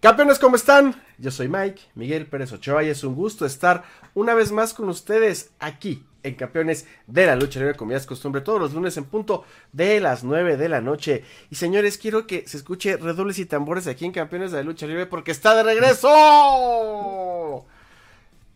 Campeones, 0.00 0.38
¿cómo 0.38 0.56
están? 0.56 0.94
Yo 1.18 1.30
soy 1.30 1.48
Mike, 1.48 1.82
Miguel 1.94 2.24
Pérez 2.24 2.50
Ochoa 2.52 2.82
y 2.82 2.88
es 2.88 3.04
un 3.04 3.14
gusto 3.14 3.44
estar 3.44 3.84
una 4.14 4.32
vez 4.32 4.50
más 4.50 4.72
con 4.72 4.88
ustedes 4.88 5.50
aquí 5.58 6.06
en 6.22 6.36
Campeones 6.36 6.86
de 7.06 7.26
la 7.26 7.36
Lucha 7.36 7.60
Libre, 7.60 7.76
como 7.76 7.90
ya 7.90 7.98
es 7.98 8.06
costumbre, 8.06 8.40
todos 8.40 8.58
los 8.58 8.72
lunes 8.72 8.96
en 8.96 9.04
punto 9.04 9.44
de 9.72 10.00
las 10.00 10.24
9 10.24 10.56
de 10.56 10.70
la 10.70 10.80
noche. 10.80 11.22
Y 11.50 11.56
señores, 11.56 11.98
quiero 11.98 12.26
que 12.26 12.48
se 12.48 12.56
escuche 12.56 12.96
redobles 12.96 13.38
y 13.40 13.44
tambores 13.44 13.86
aquí 13.86 14.06
en 14.06 14.12
Campeones 14.12 14.52
de 14.52 14.56
la 14.56 14.64
Lucha 14.64 14.86
Libre 14.86 15.04
porque 15.04 15.32
está 15.32 15.54
de 15.54 15.64
regreso 15.64 17.66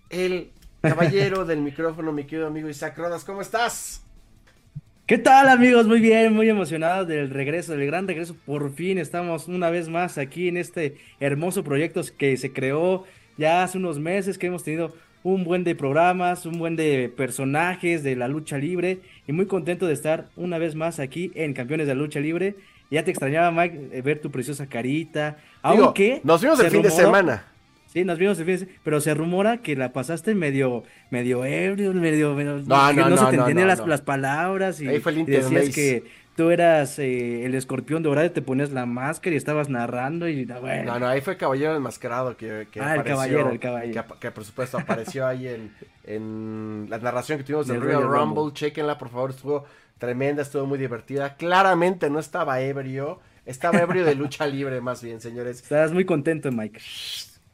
el 0.08 0.50
caballero 0.80 1.44
del 1.44 1.60
micrófono, 1.60 2.10
mi 2.10 2.24
querido 2.24 2.46
amigo 2.46 2.70
Isaac 2.70 2.96
Rodas. 2.96 3.22
¿Cómo 3.22 3.42
estás? 3.42 4.03
¿Qué 5.06 5.18
tal 5.18 5.50
amigos? 5.50 5.86
Muy 5.86 6.00
bien, 6.00 6.32
muy 6.32 6.48
emocionados 6.48 7.06
del 7.06 7.28
regreso, 7.28 7.72
del 7.72 7.84
gran 7.84 8.08
regreso. 8.08 8.34
Por 8.46 8.72
fin 8.72 8.96
estamos 8.96 9.48
una 9.48 9.68
vez 9.68 9.90
más 9.90 10.16
aquí 10.16 10.48
en 10.48 10.56
este 10.56 10.96
hermoso 11.20 11.62
proyecto 11.62 12.00
que 12.16 12.34
se 12.38 12.54
creó 12.54 13.04
ya 13.36 13.62
hace 13.62 13.76
unos 13.76 13.98
meses, 13.98 14.38
que 14.38 14.46
hemos 14.46 14.64
tenido 14.64 14.94
un 15.22 15.44
buen 15.44 15.62
de 15.62 15.74
programas, 15.74 16.46
un 16.46 16.58
buen 16.58 16.74
de 16.74 17.12
personajes 17.14 18.02
de 18.02 18.16
la 18.16 18.28
lucha 18.28 18.56
libre 18.56 19.00
y 19.26 19.32
muy 19.32 19.44
contento 19.44 19.86
de 19.86 19.92
estar 19.92 20.30
una 20.36 20.56
vez 20.56 20.74
más 20.74 20.98
aquí 20.98 21.30
en 21.34 21.52
Campeones 21.52 21.86
de 21.86 21.94
la 21.94 22.00
Lucha 22.00 22.20
Libre. 22.20 22.56
Ya 22.90 23.04
te 23.04 23.10
extrañaba, 23.10 23.50
Mike, 23.50 23.90
eh, 23.92 24.00
ver 24.00 24.22
tu 24.22 24.30
preciosa 24.30 24.68
carita. 24.68 25.36
Aunque 25.60 26.22
nos 26.24 26.40
vimos 26.40 26.58
el 26.60 26.70
fin 26.70 26.80
de 26.80 26.90
semana. 26.90 27.44
Sí, 27.94 28.04
nos 28.04 28.18
vimos 28.18 28.42
pero 28.82 29.00
se 29.00 29.14
rumora 29.14 29.58
que 29.58 29.76
la 29.76 29.92
pasaste 29.92 30.34
medio, 30.34 30.82
medio 31.10 31.44
ebrio, 31.44 31.94
medio, 31.94 32.34
medio 32.34 32.54
no, 32.54 32.88
que 32.88 32.94
no, 32.96 33.08
no, 33.08 33.10
no, 33.10 33.16
se 33.16 33.26
te 33.26 33.36
entendían 33.36 33.68
las, 33.68 33.86
las 33.86 34.00
palabras 34.00 34.80
y, 34.80 34.88
Ahí 34.88 34.98
fue 34.98 35.12
el 35.12 35.18
y 35.20 35.24
decías 35.24 35.72
que 35.72 36.02
tú 36.34 36.50
eras 36.50 36.98
eh, 36.98 37.46
el 37.46 37.54
escorpión 37.54 38.02
dorado 38.02 38.28
te 38.32 38.42
ponías 38.42 38.72
la 38.72 38.84
máscara 38.84 39.34
y 39.34 39.36
estabas 39.36 39.68
narrando 39.68 40.28
y 40.28 40.44
bueno. 40.44 40.94
No, 40.94 40.98
no, 40.98 41.06
ahí 41.06 41.20
fue 41.20 41.36
Caballero 41.36 41.76
Enmascarado 41.76 42.36
que, 42.36 42.66
que 42.68 42.80
Ah, 42.80 42.96
el 42.96 43.04
caballero, 43.04 43.50
el 43.50 43.60
caballero. 43.60 44.04
Que, 44.18 44.32
por 44.32 44.44
supuesto 44.44 44.76
apareció 44.76 45.24
ahí 45.24 45.46
en, 45.46 45.72
en 46.02 46.86
la 46.90 46.98
narración 46.98 47.38
que 47.38 47.44
tuvimos 47.44 47.68
del 47.68 47.80
Royal 47.80 48.02
Rumble. 48.02 48.18
Rumble. 48.18 48.54
Chequenla, 48.54 48.98
por 48.98 49.10
favor, 49.10 49.30
estuvo 49.30 49.66
tremenda, 49.98 50.42
estuvo 50.42 50.66
muy 50.66 50.78
divertida. 50.78 51.36
Claramente 51.36 52.10
no 52.10 52.18
estaba 52.18 52.60
ebrio, 52.60 53.20
estaba 53.46 53.78
ebrio 53.78 54.04
de 54.04 54.16
lucha 54.16 54.46
libre 54.48 54.80
más 54.80 55.00
bien, 55.00 55.20
señores. 55.20 55.62
Estabas 55.62 55.92
muy 55.92 56.04
contento, 56.04 56.50
Mike. 56.50 56.80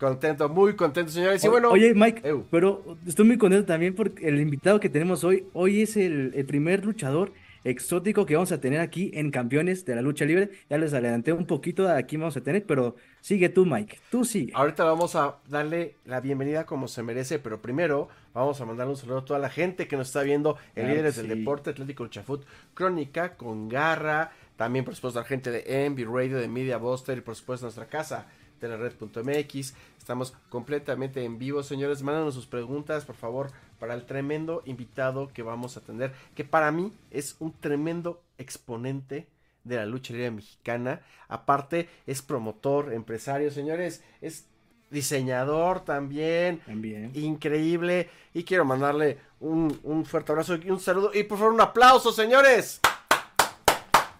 Contento, 0.00 0.48
muy 0.48 0.74
contento, 0.76 1.12
señores. 1.12 1.44
Y 1.44 1.48
bueno, 1.48 1.70
Oye, 1.70 1.92
Mike, 1.94 2.26
Eu. 2.26 2.46
pero 2.50 2.96
estoy 3.06 3.26
muy 3.26 3.36
contento 3.36 3.66
también 3.66 3.94
porque 3.94 4.26
el 4.26 4.40
invitado 4.40 4.80
que 4.80 4.88
tenemos 4.88 5.24
hoy, 5.24 5.44
hoy 5.52 5.82
es 5.82 5.94
el, 5.98 6.32
el 6.34 6.46
primer 6.46 6.86
luchador 6.86 7.32
exótico 7.64 8.24
que 8.24 8.34
vamos 8.34 8.50
a 8.52 8.60
tener 8.62 8.80
aquí 8.80 9.10
en 9.12 9.30
Campeones 9.30 9.84
de 9.84 9.94
la 9.94 10.00
Lucha 10.00 10.24
Libre. 10.24 10.50
Ya 10.70 10.78
les 10.78 10.94
adelanté 10.94 11.34
un 11.34 11.44
poquito 11.44 11.84
de 11.84 11.92
aquí 11.92 12.16
vamos 12.16 12.34
a 12.34 12.40
tener, 12.40 12.64
pero 12.64 12.96
sigue 13.20 13.50
tú, 13.50 13.66
Mike. 13.66 13.98
Tú 14.10 14.24
sigue. 14.24 14.52
Ahorita 14.54 14.84
vamos 14.84 15.14
a 15.16 15.36
darle 15.48 15.96
la 16.06 16.20
bienvenida 16.20 16.64
como 16.64 16.88
se 16.88 17.02
merece, 17.02 17.38
pero 17.38 17.60
primero 17.60 18.08
vamos 18.32 18.58
a 18.60 18.64
mandarle 18.64 18.92
un 18.92 18.96
saludo 18.96 19.18
a 19.18 19.24
toda 19.26 19.38
la 19.38 19.50
gente 19.50 19.86
que 19.86 19.98
nos 19.98 20.06
está 20.06 20.22
viendo 20.22 20.56
en 20.76 20.88
Líderes 20.88 21.16
del. 21.16 21.28
Deporte, 21.28 21.70
Atlético 21.70 22.04
Luchafut, 22.04 22.44
Crónica, 22.72 23.36
con 23.36 23.68
Garra, 23.68 24.32
también 24.56 24.84
por 24.84 24.94
supuesto 24.94 25.20
la 25.20 25.26
gente 25.26 25.50
de 25.50 25.84
Envy 25.84 26.04
Radio, 26.04 26.38
de 26.38 26.48
Media 26.48 26.78
Buster 26.78 27.18
y 27.18 27.20
por 27.20 27.36
supuesto 27.36 27.66
nuestra 27.66 27.86
casa, 27.86 28.26
telered.mx. 28.60 29.74
Estamos 29.98 30.32
completamente 30.48 31.24
en 31.24 31.38
vivo, 31.38 31.62
señores. 31.62 32.02
Mándanos 32.02 32.34
sus 32.34 32.46
preguntas, 32.46 33.04
por 33.04 33.16
favor, 33.16 33.50
para 33.80 33.94
el 33.94 34.04
tremendo 34.06 34.62
invitado 34.66 35.28
que 35.28 35.42
vamos 35.42 35.76
a 35.76 35.80
tener, 35.80 36.12
que 36.34 36.44
para 36.44 36.70
mí 36.70 36.92
es 37.10 37.36
un 37.40 37.52
tremendo 37.52 38.22
exponente 38.38 39.26
de 39.64 39.76
la 39.76 39.86
lucha 39.86 40.12
libre 40.12 40.30
mexicana. 40.30 41.00
Aparte, 41.28 41.88
es 42.06 42.22
promotor, 42.22 42.92
empresario, 42.92 43.50
señores. 43.50 44.02
Es 44.20 44.46
diseñador 44.90 45.84
también. 45.84 46.60
También. 46.60 47.12
Increíble. 47.14 48.10
Y 48.34 48.44
quiero 48.44 48.64
mandarle 48.64 49.18
un, 49.40 49.78
un 49.82 50.04
fuerte 50.04 50.32
abrazo 50.32 50.56
y 50.56 50.70
un 50.70 50.80
saludo. 50.80 51.12
Y 51.14 51.24
por 51.24 51.38
favor, 51.38 51.54
un 51.54 51.60
aplauso, 51.60 52.12
señores. 52.12 52.80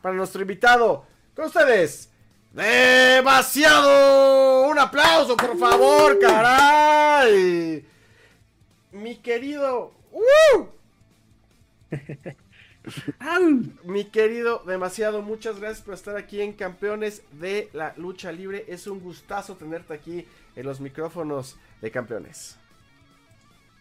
Para 0.02 0.14
nuestro 0.14 0.42
invitado. 0.42 1.04
Con 1.34 1.46
ustedes. 1.46 2.09
Demasiado. 2.52 3.90
Un 4.68 4.78
aplauso, 4.78 5.36
por 5.36 5.56
favor, 5.58 6.18
caray. 6.18 7.84
Mi 8.92 9.16
querido. 9.16 9.92
¡Uh! 10.12 10.66
Mi 13.84 14.04
querido, 14.04 14.62
demasiado, 14.66 15.22
muchas 15.22 15.60
gracias 15.60 15.82
por 15.82 15.94
estar 15.94 16.16
aquí 16.16 16.40
en 16.40 16.52
Campeones 16.54 17.22
de 17.32 17.68
la 17.72 17.94
Lucha 17.96 18.32
Libre. 18.32 18.64
Es 18.68 18.86
un 18.86 19.00
gustazo 19.00 19.56
tenerte 19.56 19.94
aquí 19.94 20.26
en 20.56 20.66
los 20.66 20.80
micrófonos 20.80 21.56
de 21.80 21.90
Campeones. 21.90 22.56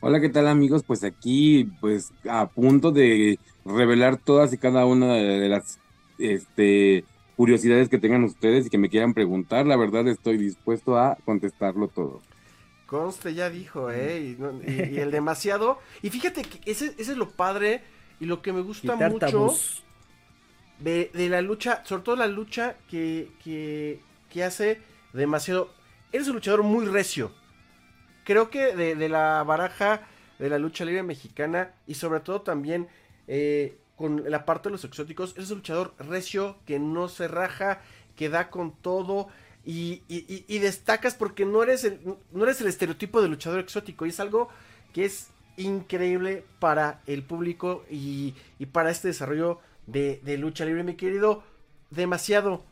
Hola, 0.01 0.19
¿qué 0.19 0.30
tal 0.30 0.47
amigos? 0.47 0.84
Pues 0.84 1.03
aquí, 1.03 1.66
pues 1.81 2.12
a 2.30 2.47
punto 2.47 2.91
de 2.91 3.40
revelar 3.66 4.18
todas 4.18 4.53
y 4.53 4.57
cada 4.57 4.86
una 4.86 5.13
de 5.16 5.50
las 5.50 5.80
este, 6.18 7.03
curiosidades 7.39 7.88
que 7.88 7.97
tengan 8.00 8.25
ustedes 8.25 8.66
y 8.67 8.69
que 8.69 8.77
me 8.77 8.89
quieran 8.89 9.13
preguntar. 9.13 9.66
La 9.66 9.77
verdad 9.77 10.05
estoy 10.09 10.38
dispuesto 10.38 10.97
a 10.97 11.16
contestarlo 11.23 11.88
todo. 11.88 12.22
Conste 12.85 13.33
ya 13.33 13.50
dijo, 13.50 13.91
¿eh? 13.91 14.19
Y, 14.19 14.35
no- 14.41 14.61
y- 14.61 14.89
y 14.95 15.00
el 15.00 15.11
demasiado. 15.19 15.79
Y 16.01 16.09
fíjate 16.09 16.41
que 16.44 16.59
ese, 16.69 16.88
ese 16.97 17.11
es 17.13 17.17
lo 17.17 17.31
padre 17.31 17.81
y 18.19 18.25
lo 18.25 18.41
que 18.41 18.51
me 18.51 18.62
gusta 18.62 18.94
Quitar 18.94 19.12
mucho 19.12 19.30
de 21.13 21.30
la 21.30 21.41
lucha, 21.41 21.81
sobre 21.86 22.03
todo 22.03 22.15
la 22.18 22.27
lucha 22.27 22.75
que, 22.89 23.31
que, 23.44 24.01
que 24.30 24.44
hace 24.44 24.81
demasiado. 25.13 25.71
Eres 26.12 26.27
un 26.27 26.35
luchador 26.35 26.63
muy 26.63 26.85
recio. 26.88 27.31
Creo 28.25 28.50
que 28.50 28.75
de, 28.75 28.95
de 28.95 29.09
la 29.09 29.44
baraja 29.44 30.01
de 30.39 30.50
la 30.50 30.59
lucha 30.59 30.85
libre 30.85 31.03
mexicana 31.03 31.74
y 31.88 31.95
sobre 31.95 32.21
todo 32.21 32.42
también 32.42 32.88
eh, 33.27 33.77
con 34.00 34.24
la 34.31 34.46
parte 34.46 34.69
de 34.69 34.72
los 34.74 34.86
exóticos, 34.86 35.34
eres 35.36 35.51
un 35.51 35.57
luchador 35.57 35.94
recio 36.00 36.56
que 36.66 36.80
no 36.80 37.10
se 37.10 37.28
raja, 37.28 37.81
que 38.16 38.30
da 38.30 38.50
con 38.50 38.72
todo 38.72 39.28
y, 39.66 40.04
y- 40.07 40.60
destacas 40.60 41.16
porque 41.16 41.46
no 41.46 41.62
eres, 41.63 41.84
el, 41.84 42.00
no 42.31 42.44
eres 42.46 42.62
el 42.62 42.68
estereotipo 42.68 43.22
de 43.22 43.28
luchador 43.28 43.60
exótico 43.60 44.06
y 44.06 44.10
es 44.10 44.19
algo 44.22 44.48
que 44.94 45.04
es 45.04 45.28
increíble 45.57 46.46
para 46.60 47.01
el 47.07 47.24
público 47.24 47.84
y, 47.92 48.36
y 48.57 48.68
para 48.68 48.90
este 48.90 49.10
desarrollo 49.10 49.60
de, 49.86 50.22
de 50.24 50.38
lucha 50.38 50.63
libre, 50.63 50.84
mi 50.86 50.95
querido. 50.95 51.44
Demasiado. 51.92 52.63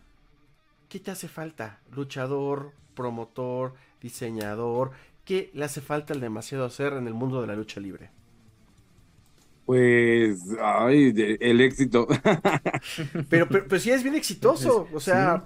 ¿Qué 0.89 0.99
te 0.99 1.11
hace 1.11 1.27
falta? 1.27 1.79
Luchador, 1.91 2.71
promotor, 2.95 3.73
diseñador. 4.01 4.91
¿Qué 5.25 5.51
le 5.53 5.65
hace 5.65 5.81
falta 5.81 6.13
al 6.13 6.21
demasiado 6.21 6.63
hacer 6.65 6.93
en 6.93 7.07
el 7.07 7.13
mundo 7.13 7.41
de 7.41 7.47
la 7.47 7.55
lucha 7.55 7.81
libre? 7.81 8.11
Pues, 9.67 10.39
ay, 10.61 11.11
de- 11.11 11.37
el 11.41 11.59
éxito. 11.59 12.07
Pero, 13.29 13.47
pero, 13.49 13.65
pero 13.67 13.81
sí 13.81 13.91
es 13.91 14.01
bien 14.01 14.15
exitoso. 14.15 14.87
O 14.93 14.99
sea, 15.01 15.43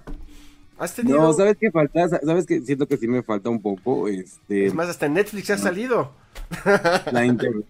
has 0.78 0.94
tenido. 0.94 1.18
No, 1.18 1.32
¿sabes 1.32 1.56
qué 1.60 1.72
falta? 1.72 2.08
Sa- 2.08 2.20
¿Sabes 2.20 2.46
qué? 2.46 2.60
Siento 2.60 2.86
que 2.86 2.96
sí 2.96 3.08
me 3.08 3.24
falta 3.24 3.50
un 3.50 3.60
poco, 3.60 4.06
este, 4.06 4.66
Es 4.66 4.74
más, 4.74 4.88
hasta 4.88 5.06
en 5.06 5.14
Netflix 5.14 5.50
ha 5.50 5.56
No. 5.56 5.62
salido. 5.62 6.12
la 7.10 7.24
inter- 7.26 7.64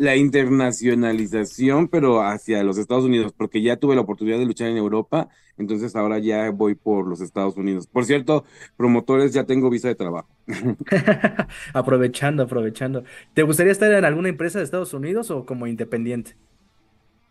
la 0.00 0.16
internacionalización, 0.16 1.88
pero 1.88 2.22
hacia 2.22 2.64
los 2.64 2.78
Estados 2.78 3.04
Unidos, 3.04 3.32
porque 3.36 3.62
ya 3.62 3.76
tuve 3.76 3.94
la 3.96 4.02
oportunidad 4.02 4.38
de 4.38 4.46
luchar 4.46 4.68
en 4.70 4.78
Europa, 4.78 5.28
entonces 5.58 5.96
ahora 5.96 6.18
ya 6.18 6.50
voy 6.50 6.74
por 6.74 7.06
los 7.08 7.20
Estados 7.20 7.56
Unidos. 7.56 7.86
Por 7.86 8.04
cierto, 8.06 8.44
promotores, 8.76 9.32
ya 9.34 9.44
tengo 9.46 9.70
visa 9.70 9.88
de 9.88 9.96
trabajo. 9.96 10.30
Aprovechando, 11.74 12.42
aprovechando. 12.44 13.04
¿Te 13.34 13.42
gustaría 13.42 13.72
estar 13.72 13.92
en 13.92 14.04
alguna 14.04 14.28
empresa 14.28 14.58
de 14.58 14.64
Estados 14.64 14.94
Unidos 14.94 15.30
o 15.30 15.46
como 15.46 15.66
independiente? 15.66 16.36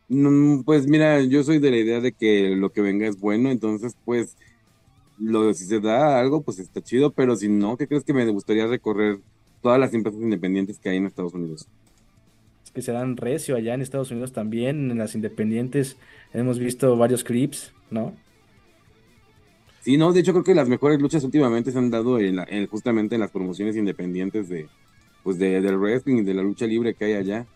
Mm, 0.07 0.63
Pues 0.63 0.87
mira, 0.87 1.21
yo 1.21 1.43
soy 1.43 1.59
de 1.59 1.71
la 1.71 1.77
idea 1.77 1.99
de 2.01 2.13
que 2.13 2.49
lo 2.55 2.71
que 2.71 2.81
venga 2.81 3.07
es 3.07 3.19
bueno, 3.19 3.49
entonces 3.51 3.95
pues 4.03 4.37
lo, 5.17 5.53
si 5.53 5.65
se 5.65 5.79
da 5.81 6.19
algo, 6.19 6.43
pues 6.43 6.59
está 6.59 6.81
chido, 6.81 7.13
pero 7.13 7.35
si 7.35 7.49
no, 7.49 7.77
¿qué 7.77 7.87
crees 7.87 8.05
que 8.05 8.13
me 8.13 8.27
gustaría 8.31 8.67
recorrer 8.67 9.21
todas 9.61 9.79
las 9.79 9.93
empresas 9.93 10.21
independientes 10.21 10.79
que 10.79 10.89
hay 10.89 10.97
en 10.97 11.07
Estados 11.07 11.33
Unidos? 11.35 11.69
Que 12.73 12.81
se 12.81 12.91
dan 12.91 13.17
recio 13.17 13.55
allá 13.55 13.73
en 13.73 13.81
Estados 13.81 14.11
Unidos 14.11 14.31
también, 14.33 14.91
en 14.91 14.97
las 14.97 15.15
independientes. 15.15 15.97
Hemos 16.33 16.59
visto 16.59 16.95
varios 16.97 17.23
clips, 17.23 17.73
¿no? 17.89 18.15
Sí, 19.81 19.97
no, 19.97 20.11
de 20.13 20.19
hecho 20.19 20.33
creo 20.33 20.43
que 20.43 20.55
las 20.55 20.67
mejores 20.69 20.99
luchas 21.01 21.23
últimamente 21.23 21.71
se 21.71 21.77
han 21.77 21.89
dado 21.89 22.19
en 22.19 22.35
la- 22.35 22.45
en- 22.49 22.67
justamente 22.67 23.15
en 23.15 23.21
las 23.21 23.31
promociones 23.31 23.75
independientes 23.77 24.49
de, 24.49 24.69
pues 25.23 25.37
de, 25.39 25.61
del 25.61 25.77
wrestling 25.77 26.17
y 26.17 26.23
de 26.23 26.33
la 26.33 26.43
lucha 26.43 26.65
libre 26.67 26.95
que 26.95 27.05
hay 27.05 27.13
allá. 27.13 27.47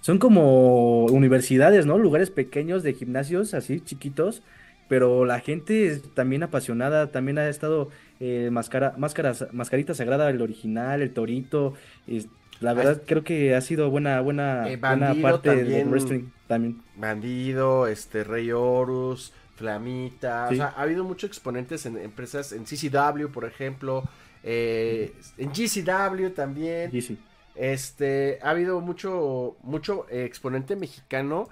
Son 0.00 0.18
como 0.18 1.06
universidades, 1.06 1.84
¿no? 1.86 1.98
Lugares 1.98 2.30
pequeños 2.30 2.82
de 2.82 2.94
gimnasios, 2.94 3.54
así 3.54 3.80
chiquitos, 3.80 4.42
pero 4.88 5.24
la 5.24 5.40
gente 5.40 5.88
es 5.88 6.14
también 6.14 6.42
apasionada, 6.44 7.10
también 7.10 7.38
ha 7.38 7.48
estado 7.48 7.90
eh, 8.20 8.48
máscara, 8.52 8.94
máscaras, 8.96 9.46
mascarita 9.52 9.94
sagrada, 9.94 10.30
el 10.30 10.40
original, 10.42 11.02
el 11.02 11.12
torito. 11.12 11.74
es- 12.06 12.28
la 12.60 12.74
verdad 12.74 13.02
creo 13.06 13.24
que 13.24 13.54
ha 13.54 13.60
sido 13.60 13.90
buena, 13.90 14.20
buena, 14.20 14.68
Eh, 14.68 14.76
buena 14.76 15.14
parte 15.20 15.50
del 15.50 15.58
también. 15.60 15.90
wrestling 15.90 16.24
también. 16.46 16.82
Bandido, 16.96 17.86
este, 17.86 18.24
Rey 18.24 18.50
Horus, 18.50 19.32
Flamita, 19.56 20.48
o 20.50 20.54
sea, 20.54 20.74
ha 20.76 20.82
habido 20.82 21.04
muchos 21.04 21.28
exponentes 21.28 21.84
en 21.86 21.98
empresas, 21.98 22.52
en 22.52 22.64
CCW, 22.64 23.28
por 23.32 23.44
ejemplo, 23.44 24.04
eh, 24.44 25.14
en 25.36 25.50
GCW 25.50 26.30
también. 26.30 26.90
Este, 27.56 28.38
ha 28.42 28.50
habido 28.50 28.80
mucho, 28.80 29.56
mucho 29.62 30.06
exponente 30.10 30.76
mexicano 30.76 31.48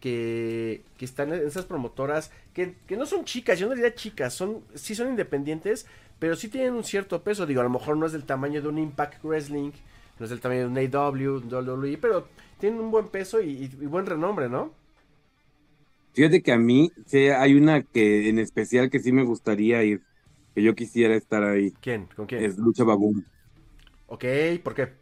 que, 0.00 0.84
que 0.96 1.04
están 1.04 1.32
en 1.32 1.44
esas 1.46 1.64
promotoras, 1.64 2.30
que, 2.54 2.74
que, 2.86 2.96
no 2.96 3.06
son 3.06 3.24
chicas, 3.24 3.58
yo 3.58 3.68
no 3.68 3.74
diría 3.74 3.94
chicas, 3.94 4.34
son, 4.34 4.62
sí 4.74 4.94
son 4.94 5.08
independientes, 5.08 5.86
pero 6.20 6.36
sí 6.36 6.48
tienen 6.48 6.74
un 6.74 6.84
cierto 6.84 7.22
peso, 7.22 7.46
digo, 7.46 7.60
a 7.60 7.64
lo 7.64 7.70
mejor 7.70 7.96
no 7.96 8.06
es 8.06 8.12
del 8.12 8.24
tamaño 8.24 8.62
de 8.62 8.68
un 8.68 8.78
Impact 8.78 9.24
Wrestling, 9.24 9.72
no 10.18 10.24
es 10.24 10.30
del 10.30 10.40
tamaño 10.40 10.60
de 10.60 10.66
un 10.66 10.96
AW, 10.96 11.36
un 11.38 11.52
WWE, 11.52 11.98
pero 11.98 12.28
tienen 12.58 12.80
un 12.80 12.90
buen 12.90 13.08
peso 13.08 13.40
y, 13.40 13.64
y 13.64 13.86
buen 13.86 14.06
renombre, 14.06 14.48
¿no? 14.48 14.72
Fíjate 16.12 16.42
que 16.42 16.52
a 16.52 16.58
mí 16.58 16.90
sí, 17.06 17.28
hay 17.28 17.54
una 17.54 17.82
que 17.82 18.28
en 18.28 18.38
especial 18.38 18.90
que 18.90 18.98
sí 18.98 19.12
me 19.12 19.22
gustaría 19.24 19.84
ir, 19.84 20.02
que 20.54 20.62
yo 20.62 20.74
quisiera 20.74 21.14
estar 21.14 21.44
ahí. 21.44 21.72
¿Quién? 21.80 22.06
¿Con 22.16 22.26
quién? 22.26 22.42
Es 22.42 22.58
Lucha 22.58 22.84
Baboom. 22.84 23.24
Ok, 24.06 24.24
¿por 24.62 24.74
qué? 24.74 24.92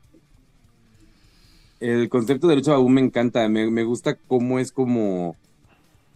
El 1.80 2.08
concepto 2.08 2.48
de 2.48 2.56
Lucha 2.56 2.72
Baboom 2.72 2.94
me 2.94 3.00
encanta, 3.02 3.48
me, 3.48 3.70
me 3.70 3.84
gusta 3.84 4.16
cómo 4.16 4.58
es 4.58 4.72
como, 4.72 5.36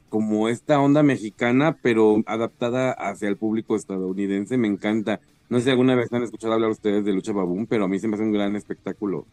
como 0.09 0.49
esta 0.49 0.81
onda 0.81 1.03
mexicana, 1.03 1.79
pero 1.83 2.23
adaptada 2.27 2.93
hacia 2.93 3.29
el 3.29 3.39
público 3.39 3.77
estadounidense, 3.77 4.59
me 4.59 4.69
encanta. 4.69 5.21
No 5.51 5.59
sé 5.59 5.65
si 5.65 5.71
alguna 5.71 5.97
vez 5.97 6.13
han 6.13 6.23
escuchado 6.23 6.55
hablar 6.55 6.71
ustedes 6.71 7.05
de 7.05 7.13
Lucha 7.13 7.33
Baboom, 7.33 7.67
pero 7.67 7.85
a 7.85 7.89
mí 7.89 7.99
se 7.99 8.07
me 8.07 8.15
hace 8.15 8.23
un 8.23 8.33
gran 8.33 8.55
espectáculo. 8.55 9.27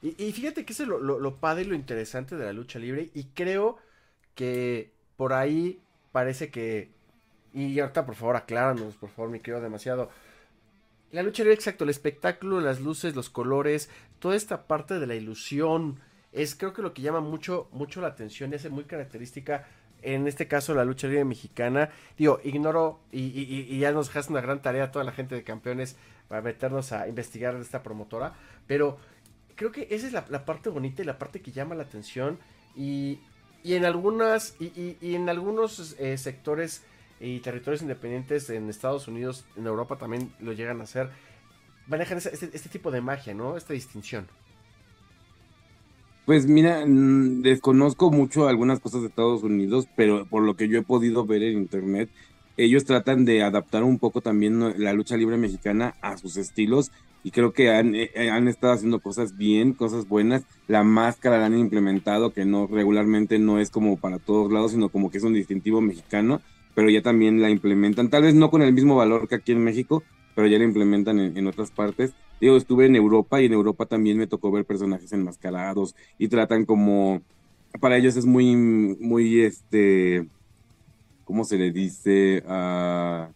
Y, 0.00 0.22
y 0.22 0.32
fíjate 0.32 0.64
que 0.64 0.72
es 0.72 0.80
lo, 0.80 0.98
lo, 0.98 1.36
padre 1.36 1.64
y 1.64 1.66
lo 1.66 1.74
interesante 1.74 2.36
de 2.36 2.44
la 2.46 2.54
lucha 2.54 2.78
libre, 2.78 3.10
y 3.14 3.24
creo 3.24 3.76
que 4.34 4.90
por 5.16 5.34
ahí 5.34 5.78
parece 6.10 6.50
que... 6.50 6.88
Y 7.52 7.78
ahorita 7.78 8.06
por 8.06 8.14
favor 8.14 8.36
acláranos, 8.36 8.94
por 8.96 9.10
favor, 9.10 9.30
me 9.30 9.40
quedo 9.40 9.60
demasiado. 9.60 10.08
La 11.12 11.22
lucha 11.22 11.42
libre, 11.42 11.54
exacto, 11.54 11.84
el 11.84 11.90
espectáculo, 11.90 12.60
las 12.60 12.80
luces, 12.80 13.14
los 13.14 13.28
colores, 13.28 13.90
toda 14.20 14.36
esta 14.36 14.66
parte 14.66 14.98
de 14.98 15.06
la 15.06 15.14
ilusión, 15.14 16.00
es 16.32 16.54
creo 16.54 16.72
que 16.72 16.82
lo 16.82 16.94
que 16.94 17.02
llama 17.02 17.20
mucho, 17.20 17.68
mucho 17.72 18.00
la 18.00 18.08
atención, 18.08 18.54
es 18.54 18.68
muy 18.70 18.84
característica, 18.84 19.68
en 20.04 20.28
este 20.28 20.46
caso 20.46 20.74
la 20.74 20.84
lucha 20.84 21.08
libre 21.08 21.24
mexicana. 21.24 21.90
Digo, 22.16 22.40
ignoro, 22.44 23.00
y, 23.10 23.78
ya 23.78 23.92
nos 23.92 24.08
dejaste 24.08 24.32
una 24.32 24.40
gran 24.40 24.62
tarea 24.62 24.84
a 24.84 24.92
toda 24.92 25.04
la 25.04 25.12
gente 25.12 25.34
de 25.34 25.42
campeones 25.42 25.96
para 26.28 26.42
meternos 26.42 26.92
a 26.92 27.08
investigar 27.08 27.56
esta 27.56 27.82
promotora, 27.82 28.34
pero 28.66 28.98
creo 29.56 29.72
que 29.72 29.88
esa 29.90 30.06
es 30.06 30.12
la, 30.12 30.44
parte 30.44 30.70
bonita 30.70 31.02
y 31.02 31.04
la 31.04 31.18
parte 31.18 31.40
que 31.40 31.52
llama 31.52 31.74
la 31.74 31.84
atención. 31.84 32.38
Y, 32.76 33.20
en 33.64 33.84
algunas 33.84 34.56
y, 34.60 35.14
en 35.14 35.28
algunos 35.28 35.96
eh, 35.98 36.18
sectores 36.18 36.82
y 37.18 37.40
territorios 37.40 37.80
independientes 37.82 38.50
en 38.50 38.68
Estados 38.68 39.08
Unidos, 39.08 39.46
en 39.56 39.66
Europa 39.66 39.96
también 39.96 40.32
lo 40.40 40.52
llegan 40.52 40.80
a 40.80 40.84
hacer. 40.84 41.10
Manejan 41.86 42.18
este, 42.18 42.50
este, 42.52 42.68
tipo 42.68 42.90
de 42.90 43.00
magia, 43.00 43.34
¿no? 43.34 43.56
Esta 43.56 43.72
distinción. 43.72 44.26
Pues 46.24 46.46
mira, 46.46 46.84
mmm, 46.86 47.42
desconozco 47.42 48.10
mucho 48.10 48.48
algunas 48.48 48.80
cosas 48.80 49.02
de 49.02 49.08
Estados 49.08 49.42
Unidos, 49.42 49.86
pero 49.94 50.24
por 50.26 50.42
lo 50.42 50.56
que 50.56 50.68
yo 50.68 50.78
he 50.78 50.82
podido 50.82 51.26
ver 51.26 51.42
en 51.42 51.58
internet, 51.58 52.08
ellos 52.56 52.84
tratan 52.84 53.26
de 53.26 53.42
adaptar 53.42 53.84
un 53.84 53.98
poco 53.98 54.22
también 54.22 54.74
la 54.82 54.92
lucha 54.94 55.16
libre 55.18 55.36
mexicana 55.36 55.96
a 56.00 56.16
sus 56.16 56.36
estilos 56.38 56.92
y 57.24 57.30
creo 57.30 57.52
que 57.52 57.70
han, 57.70 57.94
eh, 57.94 58.10
han 58.30 58.48
estado 58.48 58.72
haciendo 58.72 59.00
cosas 59.00 59.36
bien, 59.36 59.74
cosas 59.74 60.08
buenas. 60.08 60.44
La 60.66 60.82
máscara 60.82 61.38
la 61.38 61.46
han 61.46 61.58
implementado, 61.58 62.32
que 62.32 62.46
no 62.46 62.66
regularmente 62.68 63.38
no 63.38 63.58
es 63.58 63.70
como 63.70 63.98
para 63.98 64.18
todos 64.18 64.50
lados, 64.50 64.72
sino 64.72 64.88
como 64.88 65.10
que 65.10 65.18
es 65.18 65.24
un 65.24 65.34
distintivo 65.34 65.82
mexicano, 65.82 66.40
pero 66.74 66.88
ya 66.88 67.02
también 67.02 67.42
la 67.42 67.50
implementan, 67.50 68.08
tal 68.08 68.22
vez 68.22 68.34
no 68.34 68.50
con 68.50 68.62
el 68.62 68.72
mismo 68.72 68.96
valor 68.96 69.28
que 69.28 69.34
aquí 69.36 69.52
en 69.52 69.62
México, 69.62 70.02
pero 70.34 70.46
ya 70.46 70.58
la 70.58 70.64
implementan 70.64 71.18
en, 71.20 71.36
en 71.36 71.46
otras 71.46 71.70
partes. 71.70 72.14
Digo, 72.40 72.56
estuve 72.56 72.86
en 72.86 72.96
Europa 72.96 73.40
y 73.40 73.46
en 73.46 73.52
Europa 73.52 73.86
también 73.86 74.18
me 74.18 74.26
tocó 74.26 74.50
ver 74.50 74.64
personajes 74.64 75.12
enmascarados 75.12 75.94
y 76.18 76.28
tratan 76.28 76.64
como, 76.64 77.22
para 77.80 77.96
ellos 77.96 78.16
es 78.16 78.26
muy, 78.26 78.54
muy, 78.54 79.42
este, 79.42 80.26
¿cómo 81.24 81.44
se 81.44 81.56
le 81.56 81.72
dice? 81.72 82.42
Uh, 82.46 83.32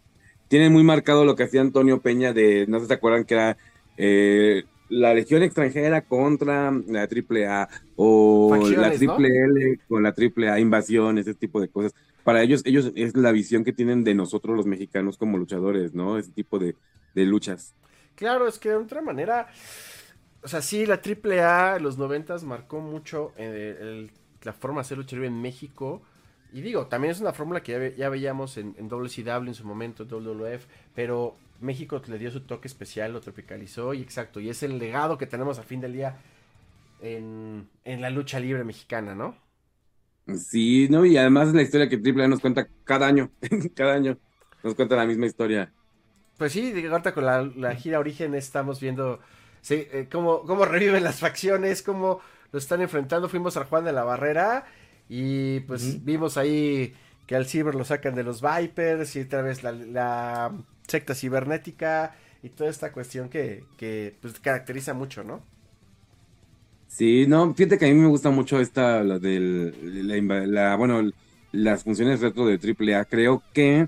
tienen 0.47 0.73
muy 0.73 0.83
marcado 0.83 1.25
lo 1.25 1.35
que 1.35 1.43
hacía 1.43 1.61
Antonio 1.61 2.01
Peña 2.01 2.33
de, 2.33 2.65
no 2.67 2.77
sé 2.77 2.85
si 2.85 2.87
se 2.89 2.93
acuerdan 2.95 3.23
que 3.23 3.33
era 3.35 3.57
eh, 3.97 4.63
la 4.89 5.13
Legión 5.13 5.43
extranjera 5.43 6.01
contra 6.01 6.71
la 6.71 7.03
AAA 7.03 7.69
o 7.95 8.55
la 8.75 8.91
Triple 8.91 9.29
L 9.29 9.79
con 9.87 10.03
la 10.03 10.09
AAA, 10.09 10.59
invasión, 10.59 11.17
ese 11.17 11.35
tipo 11.35 11.61
de 11.61 11.69
cosas. 11.69 11.93
Para 12.23 12.43
ellos, 12.43 12.63
ellos 12.65 12.91
es 12.95 13.15
la 13.15 13.31
visión 13.31 13.63
que 13.63 13.73
tienen 13.73 14.03
de 14.03 14.15
nosotros 14.15 14.57
los 14.57 14.65
mexicanos 14.65 15.17
como 15.17 15.37
luchadores, 15.37 15.93
¿no? 15.93 16.17
Ese 16.17 16.31
tipo 16.31 16.59
de, 16.59 16.75
de 17.13 17.25
luchas. 17.25 17.75
Claro, 18.19 18.49
es 18.49 18.59
que 18.59 18.67
de 18.67 18.75
otra 18.75 19.01
manera, 19.01 19.47
o 20.43 20.47
sea, 20.49 20.61
sí, 20.61 20.85
la 20.85 20.95
AAA 20.95 21.77
en 21.77 21.83
los 21.83 21.97
noventas 21.97 22.43
marcó 22.43 22.81
mucho 22.81 23.31
eh, 23.37 23.77
el, 23.79 24.11
la 24.43 24.51
forma 24.51 24.79
de 24.79 24.81
hacer 24.81 24.97
lucha 24.97 25.15
libre 25.15 25.29
en 25.29 25.41
México. 25.41 26.01
Y 26.51 26.59
digo, 26.59 26.87
también 26.87 27.13
es 27.13 27.21
una 27.21 27.31
fórmula 27.31 27.63
que 27.63 27.71
ya, 27.71 27.77
ve, 27.77 27.95
ya 27.97 28.09
veíamos 28.09 28.57
en, 28.57 28.75
en, 28.77 28.89
WCW 28.89 29.47
en 29.47 29.53
su 29.53 29.65
momento, 29.65 30.03
WWF, 30.03 30.65
pero 30.93 31.37
México 31.61 32.01
le 32.07 32.17
dio 32.19 32.29
su 32.29 32.41
toque 32.41 32.67
especial, 32.67 33.13
lo 33.13 33.21
tropicalizó 33.21 33.93
y 33.93 34.01
exacto, 34.01 34.41
y 34.41 34.49
es 34.49 34.63
el 34.63 34.79
legado 34.79 35.17
que 35.17 35.25
tenemos 35.25 35.57
a 35.57 35.63
fin 35.63 35.79
del 35.79 35.93
día 35.93 36.17
en, 37.01 37.69
en 37.85 38.01
la 38.01 38.09
lucha 38.09 38.37
libre 38.41 38.65
mexicana, 38.65 39.15
¿no? 39.15 39.37
Sí, 40.35 40.89
no, 40.89 41.05
y 41.05 41.15
además 41.15 41.47
es 41.47 41.53
la 41.53 41.61
historia 41.61 41.87
que 41.87 41.97
Triple 41.97 42.25
A 42.25 42.27
nos 42.27 42.41
cuenta 42.41 42.67
cada 42.83 43.07
año, 43.07 43.31
cada 43.75 43.93
año 43.93 44.17
nos 44.61 44.75
cuenta 44.75 44.97
la 44.97 45.05
misma 45.05 45.25
historia. 45.25 45.73
Pues 46.39 46.53
sí, 46.53 46.73
ahorita 46.89 47.13
con 47.13 47.25
la, 47.25 47.43
la 47.43 47.75
gira 47.75 47.99
Origen 47.99 48.33
estamos 48.33 48.79
viendo 48.79 49.19
sí, 49.61 49.87
eh, 49.91 50.07
cómo, 50.11 50.43
cómo 50.43 50.65
reviven 50.65 51.03
las 51.03 51.19
facciones, 51.19 51.83
cómo 51.83 52.21
lo 52.51 52.59
están 52.59 52.81
enfrentando. 52.81 53.29
Fuimos 53.29 53.57
al 53.57 53.65
Juan 53.65 53.83
de 53.85 53.91
la 53.93 54.05
Barrera 54.05 54.65
y 55.09 55.59
pues 55.61 55.83
uh 55.83 55.99
-huh. 55.99 55.99
vimos 56.05 56.37
ahí 56.37 56.95
que 57.27 57.35
al 57.35 57.45
Silver 57.45 57.75
lo 57.75 57.83
sacan 57.85 58.15
de 58.15 58.23
los 58.23 58.41
Vipers 58.41 59.15
y 59.17 59.21
otra 59.21 59.41
vez 59.43 59.63
la, 59.63 59.73
la 59.73 60.51
secta 60.87 61.13
cibernética 61.13 62.15
y 62.41 62.49
toda 62.49 62.69
esta 62.69 62.91
cuestión 62.93 63.29
que, 63.29 63.65
que 63.77 64.15
pues, 64.21 64.39
caracteriza 64.39 64.93
mucho, 64.93 65.23
¿no? 65.23 65.43
Sí, 66.87 67.25
no, 67.27 67.53
fíjate 67.53 67.77
que 67.77 67.85
a 67.85 67.89
mí 67.89 67.95
me 67.95 68.07
gusta 68.07 68.31
mucho 68.31 68.59
esta, 68.59 69.03
la 69.03 69.19
del, 69.19 70.27
la, 70.27 70.45
la, 70.47 70.75
bueno, 70.75 71.11
las 71.51 71.83
funciones 71.83 72.19
retro 72.21 72.45
de 72.47 72.57
AAA. 72.57 73.05
Creo 73.05 73.43
que 73.53 73.87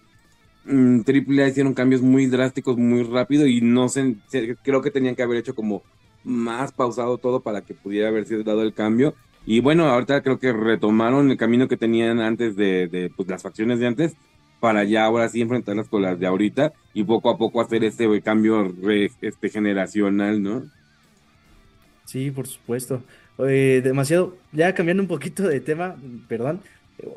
mmm, 0.66 1.02
AAA 1.02 1.48
hicieron 1.48 1.74
cambios 1.74 2.02
muy 2.02 2.28
drásticos 2.28 2.78
muy 2.78 3.04
rápido 3.04 3.48
y 3.48 3.62
no 3.62 3.90
sé, 3.90 4.16
creo 4.64 4.82
que 4.82 4.92
tenían 4.92 5.16
que 5.16 5.24
haber 5.24 5.38
hecho 5.38 5.56
como 5.56 5.84
más 6.24 6.72
pausado 6.72 7.18
todo 7.18 7.42
para 7.42 7.62
que 7.62 7.74
pudiera 7.74 8.10
haber 8.10 8.26
sido 8.26 8.44
dado 8.44 8.62
el 8.62 8.74
cambio. 8.74 9.16
Y 9.46 9.60
bueno, 9.60 9.86
ahorita 9.88 10.22
creo 10.22 10.40
que 10.40 10.54
retomaron 10.54 11.32
el 11.32 11.38
camino 11.38 11.68
que 11.68 11.78
tenían 11.78 12.20
antes 12.20 12.56
de, 12.56 12.88
de 12.88 13.10
pues, 13.10 13.28
las 13.28 13.42
facciones 13.42 13.80
de 13.80 13.88
antes 13.88 14.16
para 14.60 14.84
ya 14.84 15.06
ahora 15.06 15.28
sí 15.28 15.42
enfrentarlas 15.42 15.90
con 15.90 16.04
las 16.04 16.20
de 16.20 16.28
ahorita 16.28 16.72
y 16.94 17.04
poco 17.04 17.32
a 17.32 17.38
poco 17.38 17.60
hacer 17.60 17.84
este 17.84 18.22
cambio 18.22 18.72
este 19.20 19.50
generacional, 19.50 20.42
¿no? 20.42 20.64
Sí, 22.06 22.30
por 22.30 22.48
supuesto. 22.48 23.02
Eh, 23.40 23.82
demasiado, 23.84 24.38
ya 24.52 24.74
cambiando 24.76 25.02
un 25.02 25.08
poquito 25.08 25.44
de 25.48 25.60
tema, 25.60 25.96
perdón. 26.28 26.62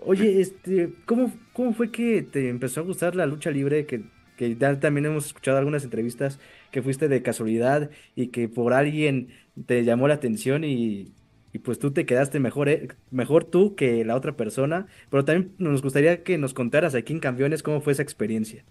Oye, 0.03 0.41
este, 0.41 0.95
¿cómo, 1.05 1.33
cómo 1.53 1.75
fue 1.75 1.91
que 1.91 2.23
te 2.23 2.49
empezó 2.49 2.81
a 2.81 2.85
gustar 2.85 3.14
la 3.17 3.26
lucha 3.26 3.50
libre? 3.50 3.87
Que, 3.87 4.05
que 4.37 4.57
ya 4.57 4.79
también 4.81 5.07
hemos 5.07 5.26
escuchado 5.26 5.59
algunas 5.59 5.85
entrevistas 5.85 6.41
que 6.71 6.83
fuiste 6.83 7.09
de 7.09 7.23
casualidad 7.23 7.91
y 8.14 8.29
que 8.29 8.49
por 8.49 8.73
alguien 8.73 9.29
te 9.67 9.85
llamó 9.85 10.09
la 10.09 10.14
atención 10.14 10.64
y, 10.64 11.14
y 11.53 11.59
pues 11.61 11.79
tú 11.79 11.93
te 11.93 12.07
quedaste 12.07 12.41
mejor, 12.41 12.69
eh, 12.69 12.88
mejor 13.11 13.45
tú 13.45 13.75
que 13.76 14.05
la 14.05 14.17
otra 14.17 14.37
persona, 14.37 14.87
pero 15.11 15.25
también 15.25 15.55
nos 15.59 15.83
gustaría 15.83 16.23
que 16.23 16.38
nos 16.38 16.55
contaras 16.55 16.95
aquí 16.95 17.12
en 17.12 17.21
Campeones 17.21 17.62
cómo 17.62 17.81
fue 17.81 17.93
esa 17.93 18.03
experiencia. 18.03 18.64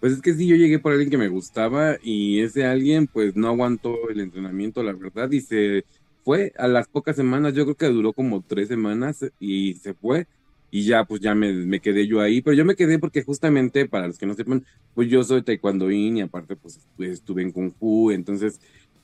Pues 0.00 0.14
es 0.14 0.20
que 0.22 0.34
sí, 0.34 0.48
yo 0.48 0.56
llegué 0.56 0.80
por 0.80 0.92
alguien 0.92 1.10
que 1.10 1.18
me 1.18 1.28
gustaba 1.28 1.96
y 2.02 2.40
ese 2.40 2.64
alguien 2.66 3.06
pues 3.06 3.36
no 3.36 3.48
aguantó 3.48 4.10
el 4.10 4.18
entrenamiento, 4.20 4.82
la 4.82 4.92
verdad, 4.94 5.30
y 5.30 5.40
se 5.40 5.84
fue 6.24 6.52
a 6.58 6.68
las 6.68 6.88
pocas 6.88 7.16
semanas, 7.16 7.54
yo 7.54 7.64
creo 7.64 7.76
que 7.76 7.86
duró 7.86 8.12
como 8.12 8.42
tres 8.42 8.68
semanas 8.68 9.24
y 9.40 9.74
se 9.74 9.94
fue 9.94 10.26
y 10.70 10.84
ya 10.84 11.04
pues 11.04 11.20
ya 11.20 11.34
me, 11.34 11.52
me 11.52 11.80
quedé 11.80 12.06
yo 12.06 12.20
ahí, 12.20 12.40
pero 12.40 12.56
yo 12.56 12.64
me 12.64 12.74
quedé 12.74 12.98
porque 12.98 13.22
justamente, 13.22 13.86
para 13.86 14.06
los 14.06 14.18
que 14.18 14.26
no 14.26 14.34
sepan, 14.34 14.64
pues 14.94 15.08
yo 15.10 15.22
soy 15.22 15.42
taekwondoín 15.42 16.16
y 16.16 16.22
aparte 16.22 16.56
pues, 16.56 16.80
estuve 16.98 17.42
en 17.42 17.52
Kung 17.52 17.72
Fu, 17.78 18.10
entonces 18.10 18.58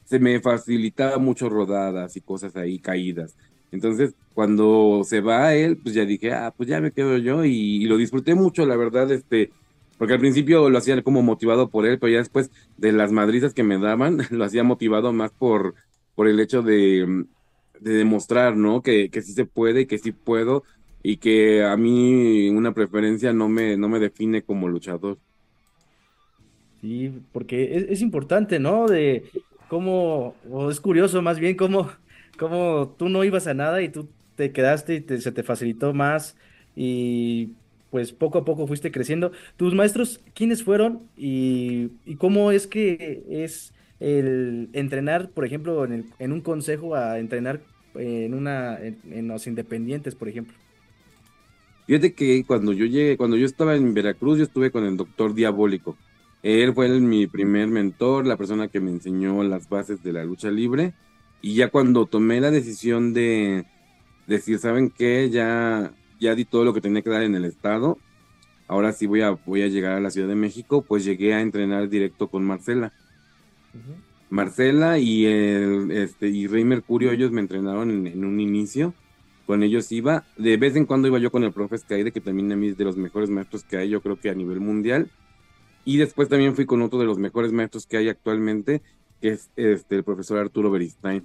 se 0.04 0.18
me 0.18 0.40
facilitaba 0.40 1.18
mucho 1.18 1.50
rodadas 1.50 2.16
y 2.16 2.22
cosas 2.22 2.56
ahí 2.56 2.78
caídas. 2.78 3.36
Entonces, 3.70 4.14
cuando 4.32 5.02
se 5.04 5.20
va 5.20 5.54
él, 5.54 5.76
pues 5.76 5.94
ya 5.94 6.06
dije, 6.06 6.32
ah, 6.32 6.54
pues 6.56 6.70
ya 6.70 6.80
me 6.80 6.92
quedo 6.92 7.18
yo 7.18 7.44
y, 7.44 7.82
y, 7.82 7.84
lo 7.84 7.98
disfruté 7.98 8.34
mucho, 8.34 8.64
la 8.64 8.76
verdad, 8.76 9.12
este, 9.12 9.50
porque 9.98 10.14
al 10.14 10.20
principio 10.20 10.70
lo 10.70 10.78
hacía 10.78 11.02
como 11.02 11.22
motivado 11.22 11.68
por 11.68 11.84
él, 11.84 11.98
pero 11.98 12.12
ya 12.12 12.18
después 12.18 12.50
de 12.78 12.92
las 12.92 13.12
madrizas 13.12 13.52
que 13.52 13.62
me 13.62 13.78
daban, 13.78 14.18
lo 14.30 14.44
hacía 14.44 14.64
motivado 14.64 15.12
más 15.12 15.32
por, 15.32 15.74
por 16.18 16.26
el 16.26 16.40
hecho 16.40 16.62
de, 16.62 17.26
de 17.78 17.92
demostrar, 17.92 18.56
¿no? 18.56 18.82
Que, 18.82 19.08
que 19.08 19.22
sí 19.22 19.34
se 19.34 19.44
puede, 19.44 19.86
que 19.86 19.98
sí 19.98 20.10
puedo, 20.10 20.64
y 21.00 21.18
que 21.18 21.62
a 21.62 21.76
mí 21.76 22.48
una 22.48 22.74
preferencia 22.74 23.32
no 23.32 23.48
me, 23.48 23.76
no 23.76 23.88
me 23.88 24.00
define 24.00 24.42
como 24.42 24.66
luchador. 24.66 25.16
Sí, 26.80 27.12
porque 27.30 27.86
es, 27.88 28.02
importante, 28.02 28.58
¿no? 28.58 28.88
De 28.88 29.30
cómo, 29.68 30.34
o 30.50 30.72
es 30.72 30.80
curioso 30.80 31.22
más 31.22 31.38
bien 31.38 31.54
cómo, 31.54 31.88
cómo 32.36 32.96
tú 32.98 33.08
no 33.08 33.22
ibas 33.22 33.46
a 33.46 33.54
nada 33.54 33.80
y 33.80 33.88
tú 33.88 34.08
te 34.34 34.50
quedaste 34.50 35.04
y 35.08 35.20
se 35.20 35.30
te 35.30 35.44
facilitó 35.44 35.94
más 35.94 36.36
y 36.74 37.50
pues 37.90 38.10
poco 38.10 38.38
a 38.38 38.44
poco 38.44 38.66
fuiste 38.66 38.90
creciendo. 38.90 39.30
¿Tus 39.56 39.72
maestros 39.72 40.20
quiénes 40.34 40.64
fueron 40.64 41.02
y, 41.16 41.90
y 42.04 42.16
cómo 42.16 42.50
es 42.50 42.66
que 42.66 43.22
es 43.30 43.72
el 44.00 44.70
entrenar, 44.72 45.32
por 45.32 45.44
ejemplo, 45.44 45.84
en, 45.84 45.92
el- 45.92 46.14
en 46.18 46.32
un 46.32 46.42
consejo 46.42 46.94
a 46.94 47.18
entrenar 47.18 47.62
en 47.94 48.34
una, 48.34 48.78
en, 48.80 49.28
los 49.28 49.46
independientes, 49.46 50.14
por 50.14 50.28
ejemplo? 50.28 50.58
Fíjate 51.86 52.14
que 52.14 52.44
cuando 52.46 52.72
yo 52.72 52.84
llegué, 52.86 53.16
cuando 53.16 53.36
yo 53.36 53.46
estaba 53.46 53.74
en 53.76 53.94
Veracruz, 53.94 54.38
yo 54.38 54.44
estuve 54.44 54.70
con 54.70 54.84
el 54.84 54.96
doctor 54.96 55.34
Diabólico. 55.34 55.98
Él 56.42 56.74
fue 56.74 56.88
mi 57.00 57.26
primer 57.26 57.68
mentor, 57.68 58.26
la 58.26 58.36
persona 58.36 58.68
que 58.68 58.80
me 58.80 58.90
enseñó 58.90 59.42
las 59.42 59.68
bases 59.68 60.02
de 60.02 60.12
la 60.12 60.24
lucha 60.24 60.50
libre. 60.50 60.94
Y 61.40 61.54
ya 61.56 61.70
cuando 61.70 62.06
tomé 62.06 62.40
la 62.40 62.50
decisión 62.50 63.14
de 63.14 63.66
decir, 64.26 64.58
¿saben 64.58 64.90
qué? 64.90 65.30
Ya, 65.30 65.96
ya 66.20 66.34
di 66.34 66.44
todo 66.44 66.64
lo 66.64 66.74
que 66.74 66.80
tenía 66.82 67.02
que 67.02 67.10
dar 67.10 67.22
en 67.22 67.34
el 67.36 67.44
estado. 67.46 68.02
Ahora 68.68 68.92
sí 68.92 69.06
voy 69.06 69.22
a, 69.22 69.30
voy 69.32 69.62
a 69.62 69.68
llegar 69.68 69.92
a 69.94 70.00
la 70.00 70.10
Ciudad 70.10 70.28
de 70.28 70.36
México, 70.36 70.84
pues 70.86 71.04
llegué 71.04 71.34
a 71.34 71.40
entrenar 71.40 71.88
directo 71.88 72.28
con 72.30 72.44
Marcela. 72.44 72.92
Marcela 74.30 74.98
y 74.98 75.26
este 75.26 76.28
y 76.28 76.46
Rey 76.46 76.64
Mercurio, 76.64 77.12
ellos 77.12 77.30
me 77.30 77.40
entrenaron 77.40 78.06
en, 78.06 78.24
un 78.24 78.40
inicio. 78.40 78.94
Con 79.46 79.62
ellos 79.62 79.90
iba. 79.92 80.24
De 80.36 80.58
vez 80.58 80.76
en 80.76 80.84
cuando 80.84 81.08
iba 81.08 81.18
yo 81.18 81.30
con 81.30 81.42
el 81.42 81.52
profe 81.52 81.78
Skyde, 81.78 82.12
que 82.12 82.20
también 82.20 82.52
es 82.62 82.76
de 82.76 82.84
los 82.84 82.98
mejores 82.98 83.30
maestros 83.30 83.64
que 83.64 83.78
hay, 83.78 83.88
yo 83.88 84.02
creo 84.02 84.20
que 84.20 84.28
a 84.28 84.34
nivel 84.34 84.60
mundial. 84.60 85.10
Y 85.86 85.96
después 85.96 86.28
también 86.28 86.54
fui 86.54 86.66
con 86.66 86.82
otro 86.82 86.98
de 86.98 87.06
los 87.06 87.18
mejores 87.18 87.52
maestros 87.52 87.86
que 87.86 87.96
hay 87.96 88.10
actualmente, 88.10 88.82
que 89.22 89.30
es 89.30 89.50
este, 89.56 89.96
el 89.96 90.04
profesor 90.04 90.38
Arturo 90.38 90.70
Beristain. 90.70 91.22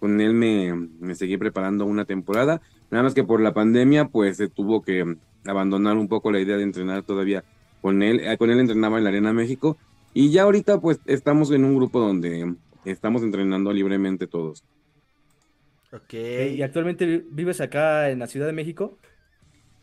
Con 0.00 0.20
él 0.20 0.34
me, 0.34 0.74
me 0.74 1.14
seguí 1.14 1.36
preparando 1.36 1.84
una 1.84 2.04
temporada. 2.04 2.60
Nada 2.90 3.04
más 3.04 3.14
que 3.14 3.22
por 3.22 3.40
la 3.40 3.54
pandemia, 3.54 4.08
pues 4.08 4.38
se 4.38 4.48
tuvo 4.48 4.82
que 4.82 5.16
abandonar 5.46 5.96
un 5.96 6.08
poco 6.08 6.32
la 6.32 6.40
idea 6.40 6.56
de 6.56 6.64
entrenar 6.64 7.04
todavía 7.04 7.44
con 7.80 8.02
él. 8.02 8.20
Eh, 8.20 8.36
Con 8.36 8.50
él 8.50 8.58
entrenaba 8.58 8.98
en 8.98 9.04
la 9.04 9.10
Arena 9.10 9.32
México. 9.32 9.76
Y 10.12 10.30
ya 10.30 10.42
ahorita, 10.42 10.80
pues 10.80 11.00
estamos 11.06 11.50
en 11.50 11.64
un 11.64 11.76
grupo 11.76 12.00
donde 12.00 12.54
estamos 12.84 13.22
entrenando 13.22 13.72
libremente 13.72 14.26
todos. 14.26 14.64
Ok. 15.92 16.14
¿Y 16.14 16.62
actualmente 16.62 17.04
vi- 17.06 17.24
vives 17.30 17.60
acá 17.60 18.10
en 18.10 18.18
la 18.20 18.26
Ciudad 18.26 18.46
de 18.46 18.52
México? 18.52 18.98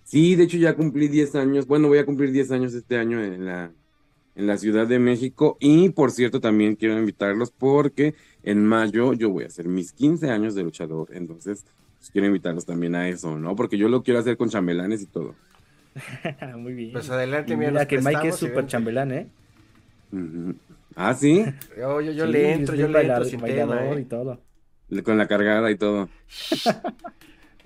Sí, 0.03 0.36
de 0.36 0.43
hecho 0.43 0.57
ya 0.57 0.75
cumplí 0.75 1.07
10 1.10 1.36
años. 1.36 1.67
Bueno, 1.67 1.88
voy 1.89 1.98
a 2.00 2.05
cumplir 2.05 2.31
10 2.31 2.51
años 2.51 2.74
este 2.74 2.98
año 2.98 3.22
en 3.24 3.46
la, 3.46 3.74
en 4.36 4.48
la 4.48 4.57
Ciudad 4.57 4.88
de 4.88 5.00
México. 5.00 5.57
Y 5.60 5.89
por 5.89 6.12
cierto, 6.12 6.39
también 6.39 6.75
quiero 6.75 6.98
invitarlos 6.98 7.51
porque 7.51 8.15
en 8.43 8.65
mayo 8.65 9.13
yo 9.13 9.29
voy 9.29 9.43
a 9.43 9.48
hacer 9.48 9.67
mis 9.67 9.91
15 9.93 10.29
años 10.29 10.55
de 10.55 10.63
luchador. 10.63 11.10
Entonces, 11.13 11.65
pues, 11.98 12.10
quiero 12.12 12.27
invitarlos 12.27 12.65
también 12.65 12.96
a 12.96 13.10
eso, 13.10 13.38
¿no? 13.38 13.55
Porque 13.55 13.77
yo 13.77 13.89
lo 13.89 14.03
quiero 14.03 14.19
hacer 14.22 14.38
con 14.38 14.50
chambelanes 14.50 15.01
y 15.01 15.07
todo. 15.07 15.36
Muy 16.57 16.74
bien. 16.74 16.91
Pues 16.93 17.10
adelante, 17.10 17.57
mira, 17.57 17.72
mira 17.72 17.88
que 17.88 17.98
Mike 18.00 18.29
es 18.29 18.36
súper 18.38 18.65
chambelán, 18.67 19.12
¿eh? 19.12 19.29
Ah, 20.96 21.14
sí, 21.14 21.46
Yo, 21.78 22.02
yo, 22.02 22.12
yo 22.12 22.26
Sí, 22.26 22.32
le 22.32 22.54
entro, 22.54 22.76
yo 22.76 22.88
le 22.88 23.02
entro 23.06 23.26
sin 23.26 23.40
bailador 23.42 23.78
tema, 23.80 24.00
y 24.00 24.02
¿eh? 24.02 24.06
todo. 24.06 24.42
con 25.04 25.18
la 25.18 25.28
cargada 25.28 25.70
y 25.72 25.76
todo. 25.78 26.10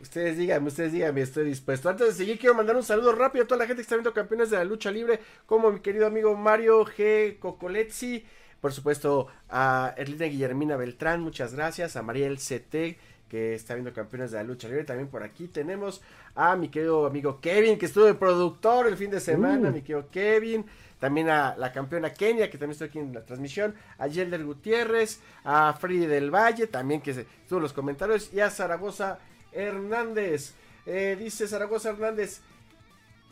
Ustedes 0.02 0.36
díganme, 0.38 0.68
ustedes 0.70 0.92
díganme, 0.94 1.22
estoy 1.22 1.46
dispuesto. 1.46 1.88
Antes 1.88 2.08
de 2.08 2.14
seguir, 2.14 2.40
quiero 2.40 2.56
mandar 2.56 2.76
un 2.76 2.84
saludo 2.84 3.12
rápido 3.14 3.44
a 3.44 3.48
toda 3.48 3.60
la 3.60 3.68
gente 3.68 3.78
que 3.78 3.84
está 3.84 3.96
viendo 3.96 4.14
campeones 4.14 4.50
de 4.50 4.58
la 4.58 4.64
lucha 4.66 4.90
libre, 4.92 5.20
como 5.46 5.72
mi 5.72 5.80
querido 5.80 6.08
amigo 6.08 6.36
Mario 6.36 6.84
G. 6.86 7.38
Cocoletzi, 7.40 8.26
por 8.60 8.74
supuesto 8.74 9.28
a 9.50 9.94
Erlina 9.98 10.26
Guillermina 10.26 10.76
Beltrán, 10.76 11.22
muchas 11.22 11.54
gracias, 11.54 11.96
a 11.96 12.02
Mariel 12.02 12.38
CT, 12.38 12.98
que 13.30 13.54
está 13.54 13.76
viendo 13.76 13.94
campeones 13.94 14.32
de 14.32 14.38
la 14.38 14.44
lucha 14.44 14.68
libre, 14.68 14.84
también 14.86 15.08
por 15.08 15.22
aquí 15.24 15.48
tenemos 15.48 16.02
a 16.36 16.56
mi 16.56 16.70
querido 16.70 17.06
amigo 17.06 17.40
Kevin, 17.40 17.78
que 17.78 17.86
estuvo 17.86 18.06
de 18.06 18.16
productor 18.16 18.88
el 18.88 18.98
fin 18.98 19.12
de 19.12 19.20
semana, 19.20 19.70
Uh. 19.70 19.72
mi 19.72 19.82
querido 19.82 20.10
Kevin, 20.10 20.66
también 21.02 21.30
a 21.30 21.56
la 21.58 21.72
campeona 21.72 22.14
Kenia, 22.14 22.52
que 22.52 22.60
también 22.60 22.74
estoy 22.74 22.90
aquí 22.90 23.00
en 23.00 23.12
la 23.12 23.26
transmisión, 23.26 23.74
a 23.98 24.06
Yelder 24.06 24.46
Gutiérrez, 24.46 25.20
a 25.44 25.74
Freddy 25.74 26.06
del 26.06 26.30
Valle, 26.30 26.68
también 26.68 27.02
que 27.02 27.10
estuvo 27.10 27.60
los 27.60 27.74
comentarios, 27.74 28.32
y 28.32 28.40
a 28.40 28.52
Zaragoza 28.52 29.18
Hernández. 29.52 30.54
Eh, 30.86 31.18
dice 31.20 31.48
Zaragoza 31.48 31.90
Hernández, 31.90 32.42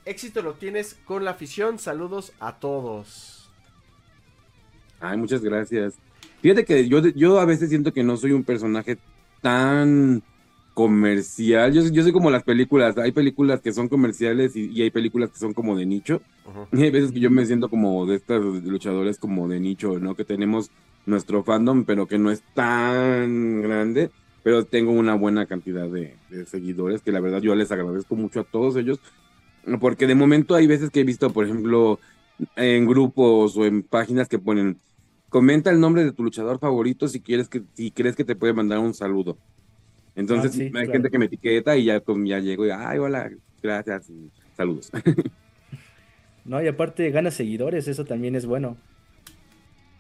éxito 0.04 0.42
lo 0.42 0.56
tienes 0.56 0.96
con 1.06 1.24
la 1.24 1.32
afición, 1.32 1.78
saludos 1.78 2.34
a 2.40 2.60
todos. 2.60 3.52
Ay, 5.00 5.18
muchas 5.18 5.44
gracias. 5.44 5.94
Fíjate 6.42 6.66
que 6.66 6.90
yo, 6.90 7.00
yo 7.10 7.40
a 7.40 7.46
veces 7.46 7.70
siento 7.70 7.94
que 7.94 8.04
no 8.04 8.18
soy 8.18 8.32
un 8.32 8.44
personaje 8.44 8.98
tan 9.42 10.24
comercial. 10.80 11.74
Yo, 11.74 11.82
soy- 11.82 11.92
yo 11.92 12.04
soy 12.04 12.12
como 12.14 12.32
las 12.32 12.44
películas. 12.44 12.98
Hay 12.98 13.12
películas 13.12 13.62
que 13.62 13.74
son 13.74 13.90
comerciales 13.90 14.56
y, 14.56 14.72
y 14.72 14.82
hay 14.84 14.92
películas 14.92 15.32
que 15.32 15.40
son 15.40 15.54
como 15.54 15.76
de 15.78 15.86
nicho. 15.86 16.24
Y 16.72 16.84
hay 16.84 16.92
veces 16.92 17.12
que 17.12 17.20
yo 17.20 17.32
me 17.32 17.46
siento 17.46 17.70
como 17.70 18.06
de 18.06 18.16
estos 18.16 18.64
luchadores 18.64 19.18
como 19.20 19.48
de 19.50 19.60
nicho, 19.60 20.00
¿no? 20.00 20.16
Que 20.16 20.26
tenemos 20.26 20.72
nuestro 21.06 21.44
fandom, 21.44 21.86
pero 21.86 22.08
que 22.08 22.20
no 22.20 22.32
es 22.32 22.46
tan 22.54 23.62
grande. 23.62 24.14
Pero 24.44 24.66
tengo 24.68 24.92
una 24.94 25.16
buena 25.16 25.48
cantidad 25.48 25.90
de, 25.90 26.22
de 26.28 26.46
seguidores 26.46 27.02
que 27.04 27.12
la 27.12 27.20
verdad 27.22 27.42
yo 27.42 27.56
les 27.56 27.72
agradezco 27.72 28.16
mucho 28.16 28.42
a 28.42 28.44
todos 28.46 28.76
ellos. 28.78 29.02
Porque 29.82 30.08
de 30.08 30.16
momento 30.16 30.56
hay 30.56 30.68
veces 30.68 30.90
que 30.90 31.02
he 31.02 31.04
visto, 31.04 31.32
por 31.34 31.46
ejemplo, 31.46 32.00
en 32.56 32.86
grupos 32.88 33.58
o 33.58 33.66
en 33.66 33.84
páginas 33.84 34.28
que 34.30 34.40
ponen, 34.40 34.82
comenta 35.30 35.70
el 35.72 35.80
nombre 35.80 36.04
de 36.06 36.14
tu 36.14 36.24
luchador 36.24 36.60
favorito 36.60 37.08
si 37.08 37.22
quieres 37.22 37.50
que, 37.50 37.64
si 37.76 37.92
crees 37.92 38.16
que 38.16 38.26
te 38.26 38.36
puede 38.36 38.54
mandar 38.54 38.80
un 38.80 38.94
saludo. 38.94 39.40
Entonces 40.20 40.52
Ah, 40.54 40.54
sí, 40.54 40.72
hay 40.76 40.90
claro. 40.90 40.92
gente 40.92 41.10
que 41.12 41.20
me 41.20 41.26
etiqueta 41.26 41.78
y 41.78 41.86
ya, 41.86 42.02
pues, 42.02 42.18
ya 42.26 42.40
llego 42.40 42.66
y, 42.68 42.72
ay, 42.72 43.00
hola, 43.00 43.32
gracias, 43.62 44.10
y 44.10 44.32
saludos. 44.56 44.92
No, 46.46 46.62
y 46.62 46.68
aparte 46.68 47.10
gana 47.12 47.32
seguidores, 47.32 47.88
eso 47.88 48.06
también 48.06 48.36
es 48.36 48.46
bueno. 48.46 48.78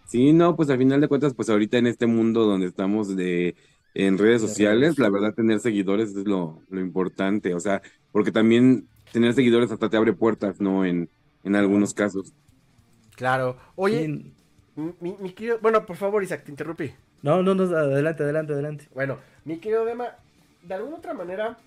Sí, 0.05 0.33
no, 0.33 0.55
pues 0.55 0.69
al 0.69 0.79
final 0.79 1.01
de 1.01 1.07
cuentas, 1.07 1.35
pues 1.35 1.49
ahorita 1.49 1.77
en 1.77 1.85
este 1.88 2.07
mundo 2.07 2.45
donde 2.45 2.67
estamos 2.67 3.15
de 3.15 3.55
en 3.93 4.17
redes 4.17 4.41
De 4.41 4.47
sociales, 4.47 4.97
la 4.97 5.09
verdad 5.09 5.33
tener 5.35 5.59
seguidores 5.59 6.09
es 6.15 6.25
lo, 6.25 6.63
lo 6.69 6.79
importante, 6.81 7.53
o 7.53 7.59
sea, 7.59 7.81
porque 8.11 8.31
también 8.31 8.89
tener 9.11 9.33
seguidores 9.33 9.71
hasta 9.71 9.89
te 9.89 9.97
abre 9.97 10.13
puertas, 10.13 10.59
¿no? 10.61 10.85
En, 10.85 11.09
en 11.43 11.55
algunos 11.55 11.93
casos. 11.93 12.33
Claro. 13.15 13.57
Oye, 13.75 14.05
Sí, 14.05 14.33
mi, 14.75 15.15
mi 15.19 15.33
querido, 15.33 15.59
bueno, 15.61 15.85
por 15.85 15.95
favor, 15.97 16.23
Isaac, 16.23 16.43
te 16.45 16.51
interrumpí. 16.51 16.91
No, 17.21 17.43
no, 17.43 17.53
no, 17.53 17.63
adelante, 17.75 18.23
adelante, 18.23 18.53
adelante. 18.53 18.88
Bueno, 18.93 19.19
mi 19.45 19.59
querido 19.59 19.85
Dema, 19.85 20.15
de 20.63 20.73
alguna 20.73 20.97
otra 20.97 21.13
manera, 21.13 21.57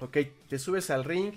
ok, 0.00 0.18
te 0.48 0.58
subes 0.58 0.90
al 0.90 1.04
ring, 1.04 1.34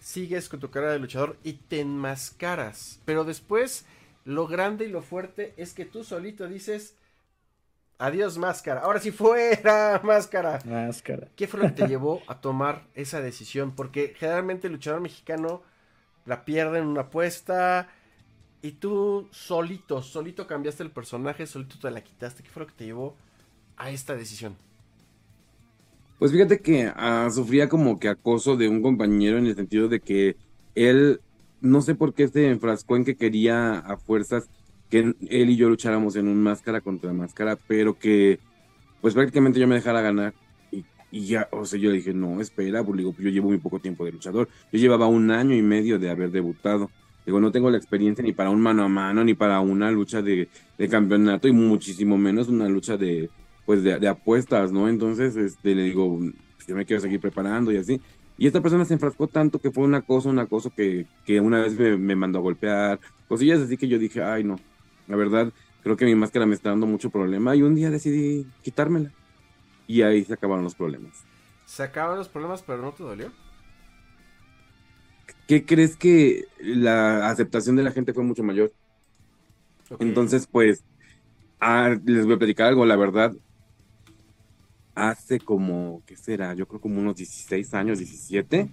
sigues 0.00 0.48
con 0.48 0.60
tu 0.60 0.70
carrera 0.70 0.92
de 0.92 0.98
luchador 0.98 1.36
y 1.44 1.54
te 1.54 1.80
enmascaras. 1.80 3.00
Pero 3.04 3.24
después, 3.24 3.84
lo 4.24 4.46
grande 4.46 4.86
y 4.86 4.88
lo 4.88 5.02
fuerte 5.02 5.52
es 5.56 5.74
que 5.74 5.84
tú 5.84 6.02
solito 6.02 6.48
dices, 6.48 6.96
adiós 7.98 8.38
máscara. 8.38 8.80
Ahora 8.80 9.00
sí 9.00 9.10
fuera 9.10 10.00
máscara. 10.04 10.58
Máscara. 10.64 11.28
¿Qué 11.36 11.46
fue 11.46 11.60
lo 11.60 11.66
que 11.66 11.82
te 11.82 11.88
llevó 11.88 12.22
a 12.26 12.40
tomar 12.40 12.84
esa 12.94 13.20
decisión? 13.20 13.74
Porque 13.74 14.14
generalmente 14.16 14.66
el 14.66 14.74
luchador 14.74 15.00
mexicano 15.00 15.62
la 16.24 16.44
pierde 16.44 16.78
en 16.78 16.86
una 16.86 17.02
apuesta 17.02 17.88
y 18.62 18.72
tú 18.72 19.28
solito, 19.32 20.02
solito 20.02 20.46
cambiaste 20.46 20.82
el 20.82 20.90
personaje, 20.90 21.46
solito 21.46 21.76
te 21.78 21.90
la 21.90 22.02
quitaste. 22.02 22.42
¿Qué 22.42 22.50
fue 22.50 22.62
lo 22.62 22.66
que 22.68 22.74
te 22.74 22.84
llevó 22.84 23.14
a 23.76 23.90
esta 23.90 24.14
decisión? 24.14 24.56
Pues 26.18 26.30
fíjate 26.30 26.60
que 26.60 26.92
ah, 26.94 27.28
sufría 27.34 27.68
como 27.68 27.98
que 27.98 28.08
acoso 28.08 28.56
de 28.56 28.68
un 28.68 28.80
compañero 28.80 29.38
en 29.38 29.46
el 29.46 29.56
sentido 29.56 29.88
de 29.88 29.98
que 29.98 30.36
él, 30.76 31.20
no 31.60 31.82
sé 31.82 31.96
por 31.96 32.14
qué 32.14 32.28
se 32.28 32.48
enfrascó 32.48 32.96
en 32.96 33.04
que 33.04 33.16
quería 33.16 33.78
a 33.78 33.96
fuerzas 33.96 34.48
que 34.88 34.98
él 35.00 35.50
y 35.50 35.56
yo 35.56 35.68
lucháramos 35.68 36.14
en 36.16 36.28
un 36.28 36.40
máscara 36.40 36.80
contra 36.80 37.12
máscara, 37.12 37.58
pero 37.66 37.98
que 37.98 38.38
pues 39.00 39.14
prácticamente 39.14 39.58
yo 39.58 39.66
me 39.66 39.74
dejara 39.74 40.00
ganar. 40.00 40.32
Y, 41.10 41.26
ya, 41.26 41.48
o 41.50 41.66
sea, 41.66 41.78
yo 41.78 41.90
le 41.90 41.96
dije, 41.96 42.14
no, 42.14 42.40
espera, 42.40 42.82
pues 42.82 42.96
digo, 42.96 43.14
yo 43.18 43.28
llevo 43.28 43.48
muy 43.48 43.58
poco 43.58 43.80
tiempo 43.80 44.04
de 44.06 44.12
luchador. 44.12 44.48
Yo 44.72 44.78
llevaba 44.78 45.08
un 45.08 45.30
año 45.30 45.54
y 45.54 45.60
medio 45.60 45.98
de 45.98 46.08
haber 46.08 46.30
debutado. 46.30 46.90
Digo, 47.24 47.40
no 47.40 47.52
tengo 47.52 47.70
la 47.70 47.76
experiencia 47.76 48.24
ni 48.24 48.32
para 48.32 48.50
un 48.50 48.60
mano 48.60 48.82
a 48.82 48.88
mano, 48.88 49.22
ni 49.24 49.34
para 49.34 49.60
una 49.60 49.90
lucha 49.90 50.22
de, 50.22 50.48
campeonato, 50.90 51.46
y 51.46 51.52
muchísimo 51.52 52.18
menos 52.18 52.48
una 52.48 52.68
lucha 52.68 52.96
de, 52.96 53.30
pues 53.64 53.82
de, 53.82 54.08
apuestas, 54.08 54.72
¿no? 54.72 54.88
Entonces, 54.88 55.36
este, 55.36 55.74
le 55.74 55.84
digo, 55.84 56.18
pues, 56.56 56.66
yo 56.66 56.74
me 56.74 56.84
quiero 56.84 57.00
seguir 57.00 57.20
preparando 57.20 57.70
y 57.72 57.76
así. 57.76 58.00
Y 58.38 58.46
esta 58.46 58.60
persona 58.60 58.84
se 58.84 58.94
enfrascó 58.94 59.28
tanto 59.28 59.60
que 59.60 59.70
fue 59.70 59.84
una 59.84 60.00
cosa, 60.02 60.28
un 60.28 60.38
acoso 60.40 60.70
que, 60.74 61.06
que 61.24 61.40
una 61.40 61.60
vez 61.60 61.78
me, 61.78 62.16
mandó 62.16 62.40
a 62.40 62.42
golpear, 62.42 62.98
cosillas 63.28 63.60
así 63.60 63.76
que 63.76 63.86
yo 63.86 63.98
dije, 63.98 64.22
ay, 64.22 64.42
no, 64.42 64.56
la 65.06 65.16
verdad, 65.16 65.52
creo 65.82 65.96
que 65.96 66.06
mi 66.06 66.14
máscara 66.14 66.46
me 66.46 66.54
está 66.54 66.70
dando 66.70 66.86
mucho 66.86 67.10
problema 67.10 67.54
y 67.54 67.62
un 67.62 67.74
día 67.74 67.90
decidí 67.90 68.46
quitármela. 68.62 69.12
Y 69.86 70.02
ahí 70.02 70.24
se 70.24 70.34
acabaron 70.34 70.64
los 70.64 70.74
problemas. 70.74 71.24
Se 71.66 71.82
acaban 71.82 72.18
los 72.18 72.28
problemas, 72.28 72.62
pero 72.62 72.82
no 72.82 72.92
te 72.92 73.02
dolió. 73.02 73.30
¿Qué 75.52 75.66
crees 75.66 75.96
que 75.96 76.46
la 76.60 77.28
aceptación 77.28 77.76
de 77.76 77.82
la 77.82 77.90
gente 77.90 78.14
fue 78.14 78.24
mucho 78.24 78.42
mayor? 78.42 78.72
Entonces, 79.98 80.48
pues, 80.50 80.82
ah, 81.60 81.94
les 82.06 82.24
voy 82.24 82.36
a 82.36 82.38
platicar 82.38 82.68
algo, 82.68 82.86
la 82.86 82.96
verdad. 82.96 83.34
Hace 84.94 85.40
como, 85.40 86.02
¿qué 86.06 86.16
será? 86.16 86.54
Yo 86.54 86.66
creo 86.66 86.80
como 86.80 87.00
unos 87.00 87.16
16 87.16 87.74
años, 87.74 87.98
17. 87.98 88.70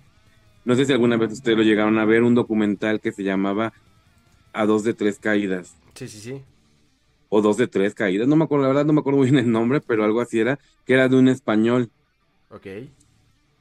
No 0.63 0.73
sé 0.75 0.85
si 0.85 0.93
alguna 0.93 1.17
vez 1.17 1.33
ustedes 1.33 1.57
lo 1.57 1.65
llegaron 1.65 1.99
a 1.99 2.05
ver, 2.05 2.23
un 2.23 2.33
documental 2.33 3.01
que 3.01 3.11
se 3.11 3.23
llamaba 3.23 3.73
A 4.53 4.65
dos 4.65 4.85
de 4.85 4.93
tres 4.93 5.19
caídas. 5.19 5.75
Sí, 5.95 6.07
sí, 6.07 6.21
sí. 6.21 6.43
O 7.27 7.41
dos 7.41 7.57
de 7.57 7.67
tres 7.67 7.93
caídas. 7.93 8.25
No 8.29 8.37
me 8.37 8.45
acuerdo, 8.45 8.63
la 8.63 8.69
verdad 8.69 8.85
no 8.85 8.93
me 8.93 9.01
acuerdo 9.01 9.19
bien 9.19 9.37
el 9.37 9.51
nombre, 9.51 9.81
pero 9.81 10.05
algo 10.05 10.21
así 10.21 10.39
era, 10.39 10.57
que 10.85 10.93
era 10.93 11.09
de 11.09 11.17
un 11.17 11.27
español. 11.27 11.91
Ok. 12.49 12.67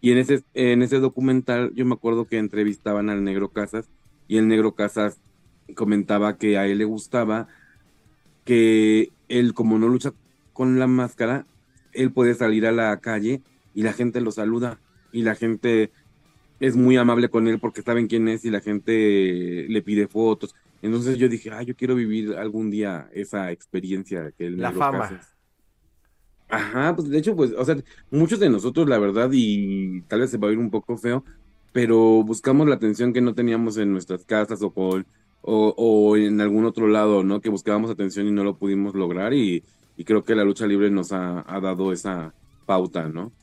Y 0.01 0.13
en 0.13 0.19
ese, 0.19 0.45
en 0.55 0.83
ese 0.83 1.01
documental 1.01 1.73
yo 1.75 1.85
me 1.85 1.95
acuerdo 1.95 2.27
que 2.27 2.39
entrevistaban 2.39 3.11
al 3.11 3.25
negro 3.25 3.51
Casas 3.51 3.91
y 4.29 4.37
el 4.37 4.47
negro 4.49 4.75
Casas 4.75 5.21
comentaba 5.75 6.39
que 6.39 6.57
a 6.57 6.67
él 6.67 6.79
le 6.79 6.85
gustaba 6.85 7.49
que 8.45 9.11
él 9.29 9.55
como 9.55 9.79
no 9.79 9.89
lucha 9.89 10.13
con 10.53 10.79
la 10.79 10.87
máscara, 10.87 11.47
él 11.93 12.13
puede 12.13 12.35
salir 12.35 12.67
a 12.67 12.73
la 12.73 12.97
calle 13.01 13.43
y 13.75 13.83
la 13.83 13.93
gente 13.93 14.21
lo 14.21 14.31
saluda 14.31 14.81
y 15.13 15.23
la 15.23 15.35
gente 15.35 15.91
es 16.61 16.77
muy 16.77 16.97
amable 16.97 17.29
con 17.29 17.47
él 17.47 17.59
porque 17.59 17.83
saben 17.83 18.07
quién 18.07 18.29
es 18.29 18.45
y 18.45 18.51
la 18.51 18.61
gente 18.61 19.67
le 19.69 19.83
pide 19.83 20.09
fotos. 20.09 20.55
Entonces 20.83 21.19
yo 21.19 21.29
dije, 21.29 21.51
ah, 21.51 21.63
yo 21.63 21.75
quiero 21.77 21.95
vivir 21.95 22.37
algún 22.37 22.71
día 22.71 23.09
esa 23.13 23.51
experiencia 23.53 24.33
que 24.37 24.47
el 24.47 24.59
La 24.59 24.71
negro 24.71 24.85
fama. 24.85 25.09
Casas. 25.09 25.38
Ajá, 26.49 26.97
pues 26.97 27.11
de 27.11 27.19
hecho, 27.19 27.37
pues, 27.37 27.53
o 27.53 27.65
sea, 27.65 27.77
muchos 28.11 28.41
de 28.41 28.49
nosotros, 28.49 28.89
la 28.89 28.99
verdad, 28.99 29.29
y 29.33 30.03
tal 30.05 30.21
vez 30.21 30.31
se 30.31 30.39
va 30.39 30.47
a 30.49 30.51
oír 30.51 30.59
un 30.59 30.71
poco 30.71 30.97
feo, 30.97 31.23
pero 31.73 32.23
buscamos 32.25 32.67
la 32.69 32.77
atención 32.77 33.13
que 33.13 33.21
no 33.21 33.35
teníamos 33.35 33.77
en 33.77 33.93
nuestras 33.93 34.25
casas 34.25 34.63
o, 34.63 34.73
con- 34.73 35.07
o, 35.43 35.75
o 35.77 36.17
en 36.17 36.41
algún 36.41 36.65
otro 36.65 36.89
lado, 36.89 37.23
¿no? 37.23 37.41
Que 37.43 37.51
buscábamos 37.51 37.91
atención 37.91 38.27
y 38.27 38.33
no 38.33 38.45
lo 38.45 38.57
pudimos 38.59 38.95
lograr 38.95 39.35
y, 39.35 39.63
y 39.97 40.05
creo 40.05 40.25
que 40.25 40.35
la 40.35 40.45
lucha 40.45 40.67
libre 40.67 40.91
nos 40.91 41.13
ha, 41.13 41.45
ha 41.47 41.61
dado 41.61 41.93
esa 41.93 42.35
pauta, 42.65 43.09
¿no? 43.09 43.35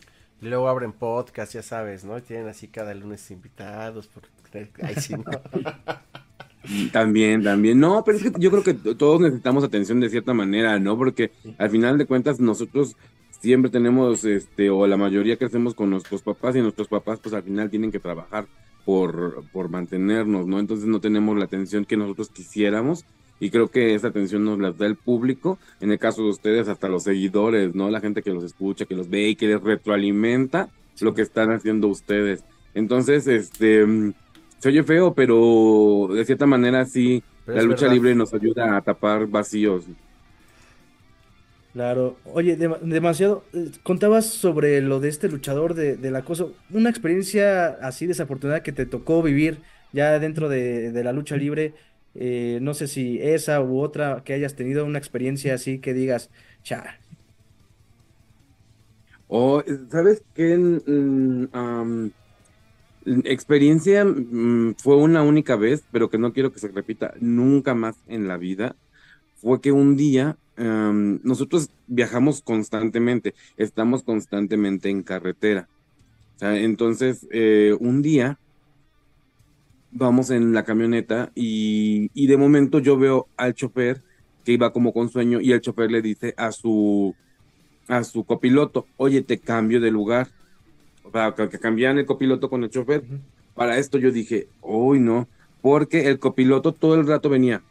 Y 0.41 0.47
luego 0.47 0.67
abren 0.69 0.93
podcast, 0.93 1.53
ya 1.53 1.63
sabes, 1.63 2.03
¿no? 2.05 2.17
Y 2.17 2.21
tienen 2.21 2.47
así 2.47 2.67
cada 2.69 2.93
lunes 2.93 3.29
invitados. 3.31 4.07
Por... 4.07 4.23
Ay, 4.81 4.95
sí, 4.95 5.15
no. 5.15 5.41
También, 6.91 7.43
también. 7.43 7.79
No, 7.79 8.03
pero 8.03 8.17
es 8.17 8.23
que 8.23 8.31
yo 8.39 8.51
creo 8.51 8.63
que 8.63 8.73
todos 8.73 9.21
necesitamos 9.21 9.63
atención 9.63 9.99
de 9.99 10.09
cierta 10.09 10.33
manera, 10.33 10.79
¿no? 10.79 10.97
Porque 10.97 11.31
al 11.57 11.69
final 11.69 11.97
de 11.97 12.05
cuentas 12.05 12.39
nosotros 12.39 12.95
siempre 13.39 13.69
tenemos, 13.69 14.23
este, 14.23 14.69
o 14.69 14.87
la 14.87 14.97
mayoría 14.97 15.37
crecemos 15.37 15.75
con 15.75 15.89
nuestros 15.89 16.21
papás 16.21 16.55
y 16.55 16.61
nuestros 16.61 16.87
papás 16.87 17.19
pues 17.21 17.35
al 17.35 17.43
final 17.43 17.69
tienen 17.69 17.91
que 17.91 17.99
trabajar 17.99 18.47
por, 18.85 19.43
por 19.51 19.69
mantenernos, 19.69 20.47
¿no? 20.47 20.59
Entonces 20.59 20.87
no 20.87 20.99
tenemos 20.99 21.37
la 21.37 21.45
atención 21.45 21.85
que 21.85 21.97
nosotros 21.97 22.29
quisiéramos 22.29 23.05
y 23.39 23.49
creo 23.49 23.67
que 23.67 23.93
esa 23.93 24.07
atención 24.07 24.45
nos 24.45 24.59
la 24.59 24.71
da 24.71 24.85
el 24.85 24.95
público, 24.95 25.59
en 25.81 25.91
el 25.91 25.99
caso 25.99 26.23
de 26.23 26.29
ustedes 26.29 26.67
hasta 26.67 26.87
los 26.87 27.03
seguidores, 27.03 27.75
¿no? 27.75 27.89
La 27.89 27.99
gente 27.99 28.21
que 28.21 28.31
los 28.31 28.43
escucha, 28.43 28.85
que 28.85 28.95
los 28.95 29.09
ve 29.09 29.29
y 29.29 29.35
que 29.35 29.47
les 29.47 29.61
retroalimenta 29.61 30.69
lo 31.01 31.13
que 31.13 31.21
están 31.21 31.51
haciendo 31.51 31.87
ustedes. 31.87 32.43
Entonces, 32.73 33.27
este... 33.27 34.13
se 34.65 34.69
oye 34.69 34.83
feo, 34.83 35.13
pero 35.15 36.07
de 36.13 36.25
cierta 36.25 36.45
manera 36.47 36.85
sí, 36.85 37.23
Pero 37.43 37.61
la 37.61 37.63
lucha 37.63 37.87
verdad. 37.87 37.87
libre 37.87 38.15
nos 38.15 38.33
ayuda 38.33 38.77
a 38.77 38.81
tapar 38.81 39.27
vacíos. 39.27 39.87
Claro, 41.73 42.21
oye, 42.23 42.55
dema- 42.57 42.79
demasiado. 42.81 43.49
eh, 43.53 43.69
Contabas 43.83 44.29
sobre 44.33 44.79
lo 44.81 45.01
de 45.01 45.09
este 45.09 45.27
luchador 45.27 45.73
de, 45.73 45.97
del 45.97 46.15
acoso, 46.15 46.61
una 46.69 46.89
experiencia 46.89 47.67
así 47.67 48.07
desafortunada 48.07 48.63
que 48.63 48.71
te 48.71 48.85
tocó 48.85 49.21
vivir 49.21 49.61
ya 49.91 50.17
dentro 50.19 50.47
de, 50.47 50.91
de 50.93 51.03
la 51.03 51.11
lucha 51.11 51.35
libre. 51.35 51.75
eh, 52.13 52.59
no 52.61 52.73
sé 52.73 52.87
si 52.87 53.19
esa 53.21 53.59
u 53.61 53.81
otra 53.81 54.23
que 54.23 54.31
hayas 54.33 54.55
tenido 54.55 54.85
una 54.85 54.99
experiencia 54.99 55.53
así 55.53 55.81
que 55.81 55.93
digas, 55.93 56.31
cha, 56.63 57.01
O, 59.27 59.61
¿sabes 59.91 60.23
qué? 60.33 60.53
Am, 61.53 62.11
experiencia 63.05 64.05
mm, 64.05 64.75
fue 64.77 64.95
una 64.97 65.23
única 65.23 65.55
vez, 65.55 65.83
pero 65.91 66.09
que 66.09 66.17
no 66.17 66.33
quiero 66.33 66.51
que 66.51 66.59
se 66.59 66.69
repita 66.69 67.13
nunca 67.19 67.73
más 67.75 67.95
en 68.07 68.27
la 68.27 68.37
vida. 68.37 68.75
Fue 69.35 69.61
que 69.61 69.71
un 69.71 69.95
día 69.95 70.37
am, 70.57 71.19
nosotros 71.23 71.69
viajamos 71.87 72.41
constantemente, 72.41 73.33
estamos 73.57 74.03
constantemente 74.03 74.89
en 74.89 75.03
carretera. 75.03 75.67
Entonces, 76.41 77.25
eh, 77.31 77.75
un 77.79 78.01
día 78.01 78.37
vamos 79.91 80.29
en 80.31 80.53
la 80.53 80.63
camioneta 80.63 81.31
y, 81.33 82.11
y 82.13 82.27
de 82.27 82.35
momento 82.35 82.79
yo 82.79 82.97
veo 82.97 83.29
al 83.37 83.53
chofer 83.53 84.01
que 84.43 84.51
iba 84.51 84.73
como 84.73 84.91
con 84.91 85.09
sueño 85.09 85.39
y 85.39 85.53
el 85.53 85.61
chofer 85.61 85.89
le 85.91 86.01
dice 86.01 86.33
a 86.37 86.51
su 86.51 87.15
a 87.87 88.03
su 88.03 88.23
copiloto, 88.23 88.87
oye, 88.97 89.21
te 89.21 89.39
cambio 89.39 89.79
de 89.79 89.91
lugar. 89.91 90.29
O 91.05 91.11
sea, 91.11 91.33
que, 91.33 91.59
cambian 91.59 91.97
el 91.97 92.05
copiloto 92.05 92.49
con 92.49 92.63
el 92.63 92.69
chofer. 92.69 93.03
Para 93.53 93.77
esto 93.77 93.97
yo 93.97 94.11
dije, 94.11 94.47
uy, 94.61 94.99
no, 94.99 95.27
porque 95.61 96.07
el 96.07 96.19
copiloto 96.19 96.73
todo 96.73 96.95
el 96.95 97.07
rato 97.07 97.29
venía. 97.29 97.61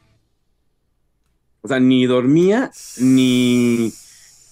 O 1.61 1.69
sea, 1.69 1.81
ni 1.81 2.07
dormía, 2.07 2.71
ni, 3.01 3.93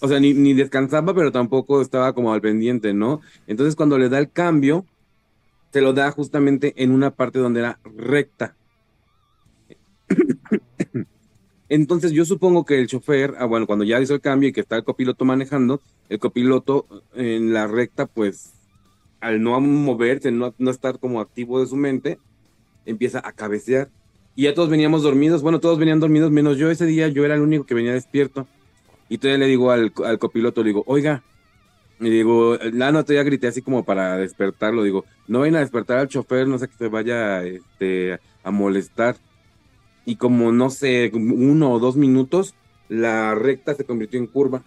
o 0.00 0.08
sea, 0.08 0.18
ni, 0.18 0.34
ni 0.34 0.54
descansaba, 0.54 1.14
pero 1.14 1.30
tampoco 1.30 1.80
estaba 1.80 2.12
como 2.12 2.32
al 2.32 2.40
pendiente, 2.40 2.92
¿no? 2.92 3.20
Entonces 3.46 3.76
cuando 3.76 3.98
le 3.98 4.08
da 4.08 4.18
el 4.18 4.30
cambio, 4.30 4.86
se 5.72 5.80
lo 5.80 5.92
da 5.92 6.10
justamente 6.10 6.74
en 6.76 6.90
una 6.90 7.10
parte 7.10 7.38
donde 7.38 7.60
era 7.60 7.78
recta. 7.96 8.56
Entonces 11.68 12.12
yo 12.12 12.26
supongo 12.26 12.66
que 12.66 12.78
el 12.78 12.86
chofer, 12.86 13.34
ah, 13.38 13.46
bueno, 13.46 13.66
cuando 13.66 13.84
ya 13.84 14.00
hizo 14.00 14.14
el 14.14 14.20
cambio 14.20 14.50
y 14.50 14.52
que 14.52 14.60
está 14.60 14.76
el 14.76 14.84
copiloto 14.84 15.24
manejando, 15.24 15.80
el 16.10 16.18
copiloto 16.18 16.86
en 17.14 17.54
la 17.54 17.66
recta, 17.66 18.06
pues 18.06 18.52
al 19.22 19.42
no 19.42 19.58
moverse, 19.60 20.30
no, 20.30 20.54
no 20.58 20.70
estar 20.70 20.98
como 20.98 21.20
activo 21.20 21.60
de 21.60 21.66
su 21.66 21.76
mente, 21.76 22.18
empieza 22.84 23.22
a 23.24 23.32
cabecear. 23.32 23.88
Y 24.34 24.42
ya 24.44 24.54
todos 24.54 24.68
veníamos 24.68 25.02
dormidos, 25.02 25.42
bueno, 25.42 25.60
todos 25.60 25.78
venían 25.78 26.00
dormidos, 26.00 26.30
menos 26.30 26.58
yo 26.58 26.70
ese 26.70 26.86
día, 26.86 27.08
yo 27.08 27.24
era 27.24 27.36
el 27.36 27.40
único 27.40 27.64
que 27.64 27.74
venía 27.74 27.92
despierto. 27.92 28.46
Y 29.08 29.18
todavía 29.18 29.38
le 29.38 29.46
digo 29.46 29.70
al, 29.70 29.92
al 30.04 30.18
copiloto, 30.18 30.62
le 30.62 30.68
digo, 30.68 30.84
oiga, 30.86 31.22
y 32.00 32.10
digo, 32.10 32.58
la 32.72 32.90
no, 32.90 33.04
todavía 33.04 33.22
grité 33.22 33.46
así 33.46 33.62
como 33.62 33.84
para 33.84 34.16
despertarlo, 34.16 34.82
digo, 34.82 35.04
no 35.28 35.40
vayan 35.40 35.56
a 35.56 35.60
despertar 35.60 35.98
al 35.98 36.08
chofer, 36.08 36.48
no 36.48 36.58
sé 36.58 36.66
que 36.66 36.74
se 36.74 36.88
vaya 36.88 37.44
este, 37.44 38.18
a 38.42 38.50
molestar. 38.50 39.16
Y 40.04 40.16
como, 40.16 40.50
no 40.50 40.68
sé, 40.70 41.12
uno 41.14 41.70
o 41.70 41.78
dos 41.78 41.96
minutos, 41.96 42.56
la 42.88 43.36
recta 43.36 43.74
se 43.74 43.84
convirtió 43.84 44.18
en 44.18 44.26
curva. 44.26 44.64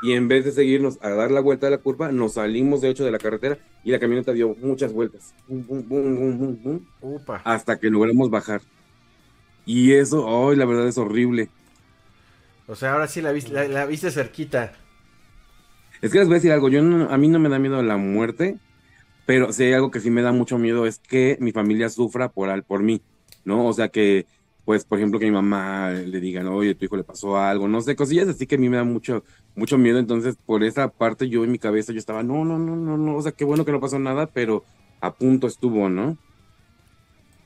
Y 0.00 0.12
en 0.12 0.28
vez 0.28 0.44
de 0.44 0.52
seguirnos 0.52 0.98
a 1.02 1.10
dar 1.10 1.30
la 1.30 1.40
vuelta 1.40 1.66
de 1.66 1.72
la 1.72 1.78
curva, 1.78 2.12
nos 2.12 2.34
salimos 2.34 2.80
de 2.80 2.90
hecho 2.90 3.04
de 3.04 3.10
la 3.10 3.18
carretera 3.20 3.58
y 3.82 3.90
la 3.92 3.98
camioneta 4.00 4.32
dio 4.32 4.54
muchas 4.56 4.92
vueltas. 4.92 5.34
Bum, 5.46 5.64
bum, 5.66 5.88
bum, 5.88 6.16
bum, 6.16 6.38
bum, 6.38 6.62
bum, 6.62 6.86
Upa. 7.00 7.40
hasta 7.44 7.78
que 7.78 7.90
logramos 7.90 8.30
bajar. 8.30 8.62
Y 9.66 9.92
eso, 9.92 10.48
ay, 10.50 10.56
la 10.56 10.64
verdad 10.64 10.88
es 10.88 10.98
horrible. 10.98 11.50
O 12.68 12.74
sea, 12.74 12.92
ahora 12.92 13.08
sí 13.08 13.20
la 13.22 13.32
viste, 13.32 13.52
la, 13.52 13.66
la 13.68 13.86
viste 13.86 14.10
cerquita. 14.10 14.72
Es 16.02 16.12
que 16.12 16.18
les 16.18 16.26
voy 16.28 16.34
a 16.34 16.38
decir 16.38 16.52
algo, 16.52 16.68
yo 16.68 16.82
no- 16.82 17.10
a 17.10 17.16
mí 17.18 17.28
no 17.28 17.38
me 17.38 17.48
da 17.48 17.58
miedo 17.58 17.82
la 17.82 17.96
muerte, 17.96 18.58
pero 19.26 19.52
si 19.52 19.64
hay 19.64 19.72
algo 19.74 19.90
que 19.90 20.00
sí 20.00 20.10
me 20.10 20.22
da 20.22 20.32
mucho 20.32 20.58
miedo 20.58 20.86
es 20.86 20.98
que 21.00 21.36
mi 21.40 21.52
familia 21.52 21.88
sufra 21.90 22.30
por, 22.30 22.50
al- 22.50 22.64
por 22.64 22.82
mí, 22.82 23.02
¿no? 23.44 23.66
O 23.66 23.72
sea 23.72 23.88
que, 23.88 24.26
pues, 24.66 24.84
por 24.86 24.98
ejemplo, 24.98 25.18
que 25.20 25.26
mi 25.26 25.32
mamá 25.32 25.92
le 25.92 26.20
digan, 26.20 26.48
oye, 26.48 26.76
tu 26.76 26.86
hijo 26.86 26.98
le 26.98 27.04
pasó 27.04 27.38
algo, 27.38 27.68
no 27.68 27.80
sé, 27.82 27.96
cosillas 27.96 28.28
así 28.28 28.46
que 28.46 28.56
a 28.56 28.58
mí 28.58 28.68
me 28.70 28.78
da 28.78 28.84
mucho, 28.84 29.24
mucho 29.56 29.78
miedo, 29.78 29.98
entonces 30.00 30.36
por 30.46 30.64
esa 30.64 30.90
parte 30.90 31.30
yo 31.30 31.44
en 31.44 31.52
mi 31.52 31.58
cabeza 31.60 31.94
yo 31.94 32.00
estaba, 32.00 32.24
no, 32.24 32.44
no, 32.44 32.58
no, 32.58 32.76
no, 32.76 32.98
no, 32.98 33.16
o 33.16 33.22
sea, 33.22 33.32
qué 33.32 33.46
bueno 33.46 33.64
que 33.64 33.72
no 33.72 33.80
pasó 33.80 33.98
nada, 34.00 34.32
pero 34.32 34.66
a 35.00 35.16
punto 35.16 35.48
estuvo, 35.48 35.88
¿no? 35.90 36.18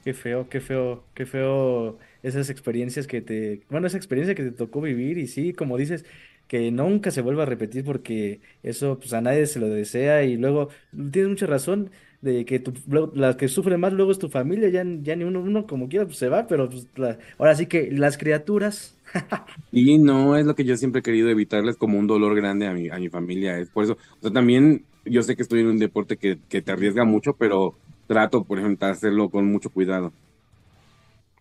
qué 0.05 0.15
feo, 0.15 0.49
qué 0.49 0.61
feo, 0.61 1.09
qué 1.15 1.27
feo 1.27 1.99
esas 2.23 2.51
experiencias 2.51 3.07
que 3.07 3.21
te, 3.23 3.65
bueno, 3.69 3.87
esa 3.87 3.97
experiencia 3.97 4.35
que 4.35 4.43
te 4.45 4.53
tocó 4.53 4.81
vivir. 4.81 5.19
Y 5.19 5.27
sí, 5.27 5.53
como 5.53 5.77
dices, 5.77 6.05
que 6.47 6.71
nunca 6.73 7.11
se 7.11 7.23
vuelva 7.23 7.45
a 7.45 7.47
repetir 7.47 7.85
porque 7.85 8.41
eso 8.63 8.99
pues 8.99 9.13
a 9.13 9.21
nadie 9.21 9.47
se 9.47 9.61
lo 9.61 9.69
desea. 9.69 10.25
Y 10.25 10.37
luego 10.37 10.71
tienes 11.13 11.29
mucha 11.31 11.47
razón 11.47 11.91
de 12.21 12.45
que 12.45 12.61
tu, 12.61 12.73
luego, 12.89 13.13
la 13.15 13.37
que 13.37 13.49
sufre 13.49 13.77
más 13.79 13.93
luego 13.93 14.13
es 14.13 14.19
tu 14.19 14.29
familia, 14.29 14.69
ya, 14.69 14.85
ya 15.03 15.17
ni 15.17 15.25
uno, 15.25 15.41
uno 15.41 15.67
como 15.67 15.89
quiera 15.89 16.07
pues, 16.07 16.19
se 16.19 16.29
va, 16.29 16.47
pero 16.47 16.69
pues, 16.69 16.89
la- 16.97 17.19
ahora 17.39 17.55
sí 17.57 17.67
que 17.67 17.91
las 17.93 18.19
criaturas, 18.19 18.99
Y 19.73 19.99
no 19.99 20.37
es 20.37 20.47
lo 20.47 20.55
que 20.57 20.65
yo 20.65 20.77
siempre 20.77 20.99
he 21.01 21.03
querido 21.03 21.29
evitarles 21.29 21.77
como 21.77 21.99
un 21.99 22.07
dolor 22.09 22.35
grande 22.35 22.67
a 22.67 22.73
mi, 22.73 22.89
a 22.89 22.97
mi 22.99 23.09
familia. 23.09 23.59
Es 23.59 23.71
por 23.71 23.85
eso, 23.85 23.95
o 23.95 23.99
sea, 24.23 24.33
también 24.33 24.89
yo 25.05 25.23
sé 25.23 25.37
que 25.37 25.43
estoy 25.43 25.61
en 25.61 25.69
un 25.69 25.79
deporte 25.79 26.17
que, 26.19 26.41
que 26.49 26.61
te 26.63 26.73
arriesga 26.73 27.05
mucho, 27.05 27.37
pero 27.37 27.79
trato, 28.07 28.45
por 28.45 28.59
ejemplo, 28.59 28.87
de 28.87 28.93
hacerlo 28.93 29.31
con 29.31 29.47
mucho 29.47 29.71
cuidado. 29.71 30.15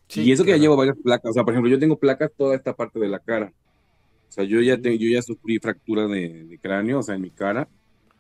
Sí, 0.07 0.25
y 0.25 0.31
eso 0.31 0.43
que 0.43 0.51
ya 0.51 0.57
llevo 0.57 0.75
varias 0.77 0.97
placas, 1.03 1.31
o 1.31 1.33
sea, 1.33 1.43
por 1.43 1.53
ejemplo, 1.53 1.71
yo 1.71 1.79
tengo 1.79 1.99
placas 1.99 2.31
toda 2.35 2.55
esta 2.55 2.75
parte 2.75 2.99
de 2.99 3.07
la 3.09 3.19
cara. 3.19 3.47
O 4.29 4.31
sea, 4.33 4.43
yo 4.45 4.61
ya, 4.61 4.79
te- 4.81 4.97
yo 4.99 5.09
ya 5.11 5.21
sufrí 5.23 5.59
fractura 5.59 6.07
de, 6.07 6.45
de 6.45 6.59
cráneo, 6.59 6.99
o 6.99 7.03
sea, 7.03 7.15
en 7.15 7.21
mi 7.23 7.31
cara. 7.31 7.69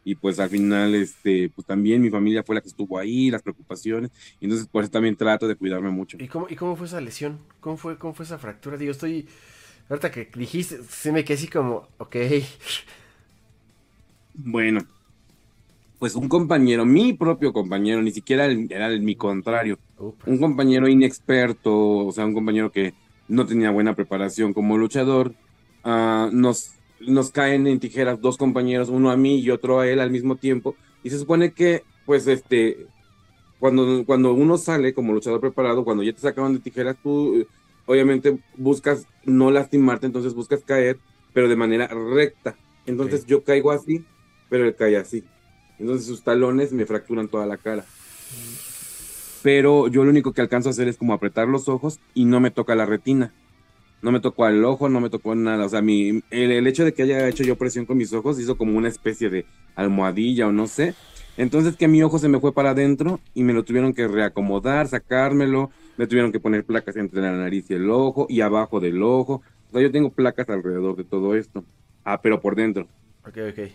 Y 0.09 0.15
pues 0.15 0.39
al 0.39 0.49
final, 0.49 0.95
este, 0.95 1.49
pues 1.49 1.67
también 1.67 2.01
mi 2.01 2.09
familia 2.09 2.41
fue 2.41 2.55
la 2.55 2.61
que 2.61 2.67
estuvo 2.67 2.97
ahí, 2.97 3.29
las 3.29 3.43
preocupaciones, 3.43 4.09
y 4.39 4.45
entonces 4.45 4.67
por 4.67 4.83
eso 4.83 4.91
también 4.91 5.15
trato 5.15 5.47
de 5.47 5.55
cuidarme 5.55 5.91
mucho. 5.91 6.17
¿Y 6.19 6.27
cómo, 6.27 6.47
y 6.49 6.55
cómo 6.55 6.75
fue 6.75 6.87
esa 6.87 6.99
lesión? 6.99 7.37
¿Cómo 7.59 7.77
fue, 7.77 7.99
cómo 7.99 8.15
fue 8.15 8.25
esa 8.25 8.39
fractura? 8.39 8.75
Digo, 8.75 8.91
estoy, 8.91 9.27
ahorita 9.87 10.09
que 10.09 10.27
dijiste, 10.33 10.79
se 10.89 11.11
me 11.11 11.23
quedé 11.23 11.37
así 11.37 11.47
como, 11.47 11.87
ok. 11.99 12.15
Bueno, 14.33 14.81
pues 15.99 16.15
un 16.15 16.27
compañero, 16.27 16.87
mi 16.87 17.13
propio 17.13 17.53
compañero, 17.53 18.01
ni 18.01 18.09
siquiera 18.09 18.45
era 18.45 18.87
el, 18.87 19.01
mi 19.01 19.15
contrario, 19.15 19.77
un 20.25 20.39
compañero 20.39 20.87
inexperto, 20.87 22.07
o 22.07 22.11
sea, 22.11 22.25
un 22.25 22.33
compañero 22.33 22.71
que 22.71 22.95
no 23.27 23.45
tenía 23.45 23.69
buena 23.69 23.93
preparación 23.93 24.53
como 24.53 24.75
luchador, 24.75 25.35
uh, 25.85 26.31
nos, 26.31 26.78
nos 27.01 27.31
caen 27.31 27.67
en 27.67 27.79
tijeras 27.79 28.21
dos 28.21 28.37
compañeros, 28.37 28.89
uno 28.89 29.11
a 29.11 29.17
mí 29.17 29.39
y 29.39 29.49
otro 29.51 29.79
a 29.79 29.87
él 29.87 29.99
al 29.99 30.11
mismo 30.11 30.35
tiempo, 30.35 30.75
y 31.03 31.09
se 31.09 31.17
supone 31.17 31.53
que, 31.53 31.83
pues, 32.05 32.27
este, 32.27 32.87
cuando, 33.59 34.05
cuando 34.05 34.33
uno 34.33 34.57
sale 34.57 34.93
como 34.93 35.13
luchador 35.13 35.41
preparado, 35.41 35.83
cuando 35.83 36.03
ya 36.03 36.13
te 36.13 36.21
sacaban 36.21 36.53
de 36.53 36.59
tijeras, 36.59 36.97
tú 37.01 37.45
obviamente 37.85 38.39
buscas 38.55 39.07
no 39.25 39.49
lastimarte, 39.49 40.05
entonces 40.05 40.33
buscas 40.33 40.63
caer, 40.63 40.99
pero 41.33 41.49
de 41.49 41.55
manera 41.55 41.87
recta. 41.87 42.55
Entonces 42.85 43.25
yo 43.25 43.43
caigo 43.43 43.71
así, 43.71 44.05
pero 44.49 44.65
él 44.65 44.75
cae 44.75 44.97
así. 44.97 45.23
Entonces 45.79 46.05
sus 46.07 46.23
talones 46.23 46.71
me 46.71 46.85
fracturan 46.85 47.27
toda 47.27 47.45
la 47.45 47.57
cara. 47.57 47.85
Pero 49.41 49.87
yo 49.87 50.03
lo 50.03 50.09
único 50.09 50.33
que 50.33 50.41
alcanzo 50.41 50.69
a 50.69 50.71
hacer 50.71 50.87
es 50.87 50.97
como 50.97 51.13
apretar 51.13 51.47
los 51.47 51.67
ojos 51.67 51.99
y 52.13 52.25
no 52.25 52.39
me 52.39 52.51
toca 52.51 52.75
la 52.75 52.85
retina. 52.85 53.33
No 54.01 54.11
me 54.11 54.19
tocó 54.19 54.47
el 54.47 54.63
ojo, 54.63 54.87
no 54.87 55.01
me 55.01 55.09
tocó 55.09 55.35
nada. 55.35 55.65
O 55.65 55.69
sea, 55.69 55.81
mi, 55.81 56.21
el, 56.29 56.67
hecho 56.67 56.85
de 56.85 56.93
que 56.93 57.03
haya 57.03 57.27
hecho 57.27 57.43
yo 57.43 57.57
presión 57.57 57.85
con 57.85 57.97
mis 57.97 58.13
ojos 58.13 58.39
hizo 58.39 58.57
como 58.57 58.77
una 58.77 58.87
especie 58.87 59.29
de 59.29 59.45
almohadilla 59.75 60.47
o 60.47 60.51
no 60.51 60.67
sé. 60.67 60.95
Entonces 61.37 61.75
que 61.75 61.87
mi 61.87 62.01
ojo 62.03 62.19
se 62.19 62.27
me 62.27 62.39
fue 62.39 62.53
para 62.53 62.71
adentro 62.71 63.19
y 63.33 63.43
me 63.43 63.53
lo 63.53 63.63
tuvieron 63.63 63.93
que 63.93 64.07
reacomodar, 64.07 64.87
sacármelo. 64.87 65.71
Me 65.97 66.07
tuvieron 66.07 66.31
que 66.31 66.39
poner 66.39 66.63
placas 66.65 66.95
entre 66.95 67.21
la 67.21 67.31
nariz 67.33 67.69
y 67.69 67.73
el 67.73 67.89
ojo 67.89 68.25
y 68.29 68.41
abajo 68.41 68.79
del 68.79 69.01
ojo. 69.03 69.41
O 69.69 69.71
sea, 69.71 69.81
yo 69.81 69.91
tengo 69.91 70.11
placas 70.11 70.49
alrededor 70.49 70.95
de 70.95 71.03
todo 71.03 71.35
esto. 71.35 71.63
Ah, 72.03 72.21
pero 72.21 72.41
por 72.41 72.55
dentro. 72.55 72.87
Ok, 73.27 73.37
ok. 73.51 73.69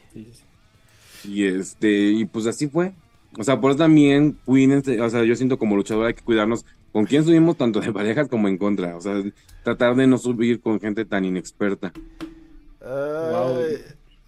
Y 1.24 1.44
este, 1.44 2.10
y 2.10 2.24
pues 2.24 2.46
así 2.46 2.68
fue. 2.68 2.92
O 3.38 3.44
sea, 3.44 3.60
por 3.60 3.70
eso 3.70 3.78
también 3.78 4.38
cuídense, 4.44 5.00
o 5.00 5.10
sea, 5.10 5.24
yo 5.24 5.34
siento 5.34 5.58
como 5.58 5.76
luchador 5.76 6.06
hay 6.06 6.14
que 6.14 6.22
cuidarnos 6.22 6.64
con 6.94 7.06
quién 7.06 7.24
subimos 7.24 7.56
tanto 7.56 7.80
de 7.80 7.92
parejas 7.92 8.28
como 8.28 8.46
en 8.46 8.56
contra. 8.56 8.96
O 8.96 9.00
sea, 9.00 9.20
tratar 9.64 9.96
de 9.96 10.06
no 10.06 10.16
subir 10.16 10.60
con 10.60 10.78
gente 10.78 11.04
tan 11.04 11.24
inexperta. 11.24 11.92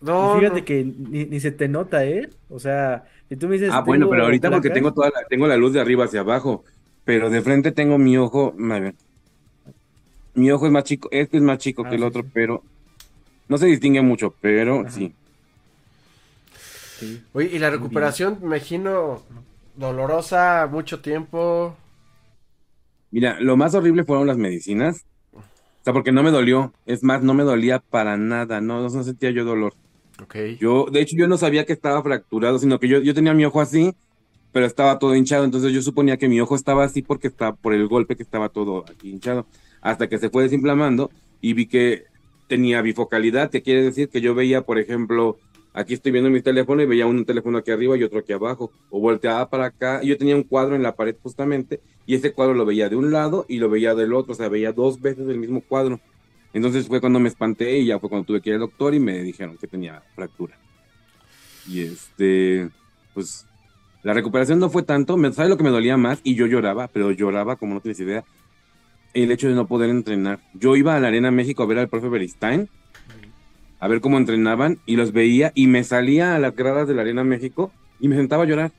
No, 0.01 0.37
fíjate 0.37 0.65
que 0.65 0.85
ni, 0.85 1.39
se 1.39 1.53
te 1.53 1.69
nota, 1.69 2.05
¿eh? 2.05 2.29
O 2.51 2.59
sea, 2.59 3.05
si 3.29 3.37
tú 3.37 3.47
me 3.47 3.55
dices. 3.55 3.71
Ah, 3.73 3.83
bueno, 3.83 4.11
pero 4.11 4.25
ahorita 4.25 4.51
porque 4.51 4.71
tengo 4.71 4.93
toda 4.93 5.11
la, 5.11 5.25
tengo 5.29 5.47
la 5.47 5.57
luz 5.57 5.75
de 5.75 5.81
arriba 5.81 6.07
hacia 6.07 6.21
abajo. 6.21 6.65
Pero 7.05 7.31
de 7.31 7.41
frente 7.41 7.71
tengo 7.71 7.99
mi 7.99 8.19
ojo. 8.19 8.53
Mi 10.35 10.51
ojo 10.51 10.67
es 10.67 10.73
más 10.73 10.83
chico, 10.83 11.09
este 11.13 11.37
es 11.37 11.45
más 11.45 11.59
chico 11.59 11.85
ah, 11.87 11.89
que 11.89 11.95
el 11.95 12.03
otro, 12.03 12.25
pero 12.33 12.65
no 13.47 13.59
se 13.59 13.67
distingue 13.67 14.03
mucho, 14.03 14.35
pero 14.41 14.91
sí. 14.91 15.15
Oye, 17.33 17.49
y 17.53 17.61
la 17.61 17.71
recuperación, 17.71 18.39
me 18.41 18.47
imagino, 18.47 19.23
dolorosa, 19.77 20.69
mucho 20.69 20.99
tiempo. 20.99 21.77
Mira, 23.11 23.39
lo 23.41 23.57
más 23.57 23.75
horrible 23.75 24.05
fueron 24.05 24.27
las 24.27 24.37
medicinas. 24.37 25.05
O 25.33 25.43
sea, 25.85 25.93
porque 25.93 26.13
no 26.13 26.23
me 26.23 26.31
dolió. 26.31 26.73
Es 26.85 27.03
más, 27.03 27.23
no 27.23 27.35
me 27.35 27.45
dolía 27.45 27.79
para 27.79 28.17
nada. 28.17 28.61
No, 28.61 28.81
no 28.81 29.03
sentía 29.03 29.31
yo 29.31 29.45
dolor. 29.45 29.75
Ok. 30.23 30.37
Yo, 30.59 30.87
de 30.91 31.01
hecho, 31.01 31.17
yo 31.17 31.29
no 31.29 31.37
sabía 31.37 31.65
que 31.65 31.73
estaba 31.73 32.03
fracturado, 32.03 32.59
sino 32.59 32.79
que 32.81 32.89
yo, 32.89 33.01
yo 33.01 33.15
tenía 33.15 33.35
mi 33.35 33.45
ojo 33.45 33.61
así, 33.61 33.95
pero 34.53 34.67
estaba 34.67 34.99
todo 34.99 35.15
hinchado. 35.15 35.45
Entonces 35.45 35.73
yo 35.73 35.83
suponía 35.83 36.17
que 36.17 36.29
mi 36.29 36.41
ojo 36.41 36.57
estaba 36.57 36.85
así 36.85 37.03
porque 37.03 37.29
estaba 37.29 37.55
por 37.55 37.75
el 37.75 37.87
golpe 37.87 38.17
que 38.17 38.23
estaba 38.23 38.49
todo 38.49 38.85
aquí 38.91 39.11
hinchado. 39.11 39.47
Hasta 39.81 40.09
que 40.09 40.19
se 40.19 40.31
fue 40.31 40.43
desinflamando 40.43 41.11
y 41.41 41.53
vi 41.53 41.67
que 41.67 42.05
tenía 42.49 42.83
bifocalidad, 42.83 43.51
que 43.51 43.63
quiere 43.63 43.83
decir 43.83 44.09
que 44.09 44.21
yo 44.21 44.35
veía, 44.35 44.63
por 44.63 44.79
ejemplo, 44.79 45.37
aquí 45.77 45.93
estoy 45.93 46.11
viendo 46.11 46.31
mi 46.31 46.41
teléfono 46.41 46.83
y 46.83 46.87
veía 46.87 47.07
un 47.07 47.25
teléfono 47.27 47.59
aquí 47.59 47.71
arriba 47.71 47.97
y 47.97 48.03
otro 48.03 48.19
aquí 48.19 48.33
abajo, 48.33 48.73
o 48.91 48.99
volteaba 48.99 49.49
para 49.49 49.67
acá, 49.67 50.03
yo 50.03 50.17
tenía 50.17 50.35
un 50.35 50.43
cuadro 50.43 50.75
en 50.75 50.83
la 50.83 50.97
pared 50.97 51.15
justamente, 51.23 51.81
y 52.07 52.15
ese 52.15 52.33
cuadro 52.33 52.55
lo 52.55 52.65
veía 52.65 52.89
de 52.89 52.97
un 52.97 53.13
lado 53.13 53.45
y 53.47 53.59
lo 53.59 53.69
veía 53.69 53.95
del 53.95 54.15
otro, 54.15 54.33
o 54.33 54.35
sea, 54.35 54.49
veía 54.49 54.73
dos 54.73 55.01
veces 55.01 55.29
el 55.29 55.39
mismo 55.39 55.61
cuadro. 55.61 56.01
Entonces 56.55 56.87
fue 56.87 57.01
cuando 57.01 57.21
me 57.21 57.29
espanté 57.29 57.79
y 57.79 57.87
ya 57.87 57.99
fue 57.99 58.09
cuando 58.09 58.27
tuve 58.27 58.41
que 58.41 58.49
ir 58.49 58.55
al 58.55 58.61
doctor 58.61 58.95
y 58.95 59.01
me 59.01 59.23
dijeron 59.23 59.59
que 59.59 59.67
tenía 59.67 60.03
fractura. 60.15 60.59
Y 61.69 61.83
este, 61.83 62.71
pues 63.13 63.47
la 64.03 64.15
recuperación 64.15 64.59
no 64.59 64.71
fue 64.71 64.83
tanto, 64.83 65.19
me 65.19 65.31
sabe 65.33 65.51
lo 65.51 65.59
que 65.59 65.65
me 65.65 65.71
dolía 65.71 65.99
más 65.99 66.21
y 66.23 66.35
yo 66.35 66.47
lloraba, 66.47 66.89
pero 66.89 67.11
lloraba 67.11 67.57
como 67.57 67.75
no 67.75 67.81
tienes 67.81 68.01
idea. 68.01 68.25
El 69.13 69.31
hecho 69.31 69.49
de 69.49 69.55
no 69.55 69.67
poder 69.67 69.91
entrenar. 69.91 70.41
Yo 70.55 70.77
iba 70.77 70.97
a 70.97 71.01
la 71.01 71.09
Arena 71.09 71.31
México 71.31 71.63
a 71.63 71.67
ver 71.67 71.79
al 71.79 71.89
profe 71.89 72.09
Beristain 72.09 72.71
a 73.87 73.89
ver 73.89 74.01
cómo 74.01 74.19
entrenaban 74.19 74.81
y 74.85 74.97
los 74.97 75.13
veía 75.13 75.53
y 75.55 75.69
me 75.69 75.85
salía 75.85 76.35
a 76.35 76.41
las 76.41 76.57
gradas 76.57 76.89
de 76.89 76.95
la 76.95 77.03
Arena 77.03 77.23
México 77.23 77.71
y 78.01 78.09
me 78.09 78.17
sentaba 78.17 78.43
a 78.43 78.47
llorar 78.47 78.73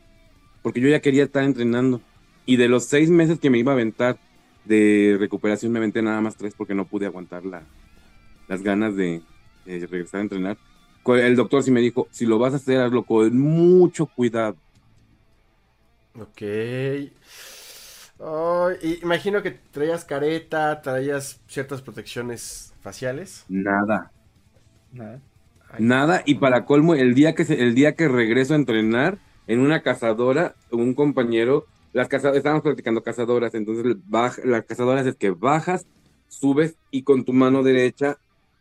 porque 0.61 0.81
yo 0.81 0.89
ya 0.89 0.99
quería 0.99 1.23
estar 1.23 1.43
entrenando. 1.43 2.01
Y 2.45 2.57
de 2.57 2.67
los 2.67 2.83
seis 2.83 3.09
meses 3.09 3.39
que 3.39 3.49
me 3.49 3.57
iba 3.57 3.71
a 3.71 3.75
aventar 3.75 4.17
de 4.65 5.15
recuperación, 5.17 5.71
me 5.71 5.79
aventé 5.79 6.01
nada 6.01 6.19
más 6.19 6.35
tres 6.35 6.53
porque 6.57 6.75
no 6.75 6.83
pude 6.83 7.05
aguantar 7.05 7.45
la, 7.45 7.63
las 8.49 8.61
ganas 8.61 8.97
de, 8.97 9.21
regresar 9.65 10.19
a 10.19 10.23
entrenar. 10.23 10.57
El 11.05 11.37
doctor 11.37 11.63
sí 11.63 11.71
me 11.71 11.79
dijo, 11.79 12.09
si 12.11 12.25
lo 12.25 12.37
vas 12.37 12.51
a 12.51 12.57
hacer, 12.57 12.81
hazlo 12.81 13.03
con 13.03 13.39
mucho 13.39 14.07
cuidado. 14.07 14.57
Ok. 16.19 16.41
imagino 19.01 19.41
que 19.41 19.51
traías 19.71 20.03
careta, 20.03 20.81
traías 20.81 21.39
ciertas 21.47 21.81
protecciones 21.81 22.73
faciales. 22.81 23.45
Nada, 23.47 24.11
Nada. 25.79 26.23
y 26.25 26.35
para 26.35 26.65
colmo, 26.65 26.95
el 26.95 27.13
día 27.13 27.35
que 27.35 27.43
el 27.43 27.75
día 27.75 27.95
que 27.95 28.07
regreso 28.07 28.53
a 28.53 28.57
entrenar 28.57 29.19
en 29.47 29.59
una 29.59 29.81
cazadora, 29.81 30.55
un 30.71 30.93
compañero, 30.93 31.65
las 31.93 32.07
cazadoras, 32.07 32.37
estábamos 32.37 32.63
practicando 32.63 33.03
cazadoras, 33.03 33.53
entonces 33.53 33.97
las 34.43 34.65
cazadoras 34.65 35.05
es 35.05 35.15
que 35.15 35.31
bajas, 35.31 35.85
subes 36.27 36.75
y 36.91 37.03
con 37.03 37.25
tu 37.25 37.33
mano 37.33 37.63
derecha 37.63 38.17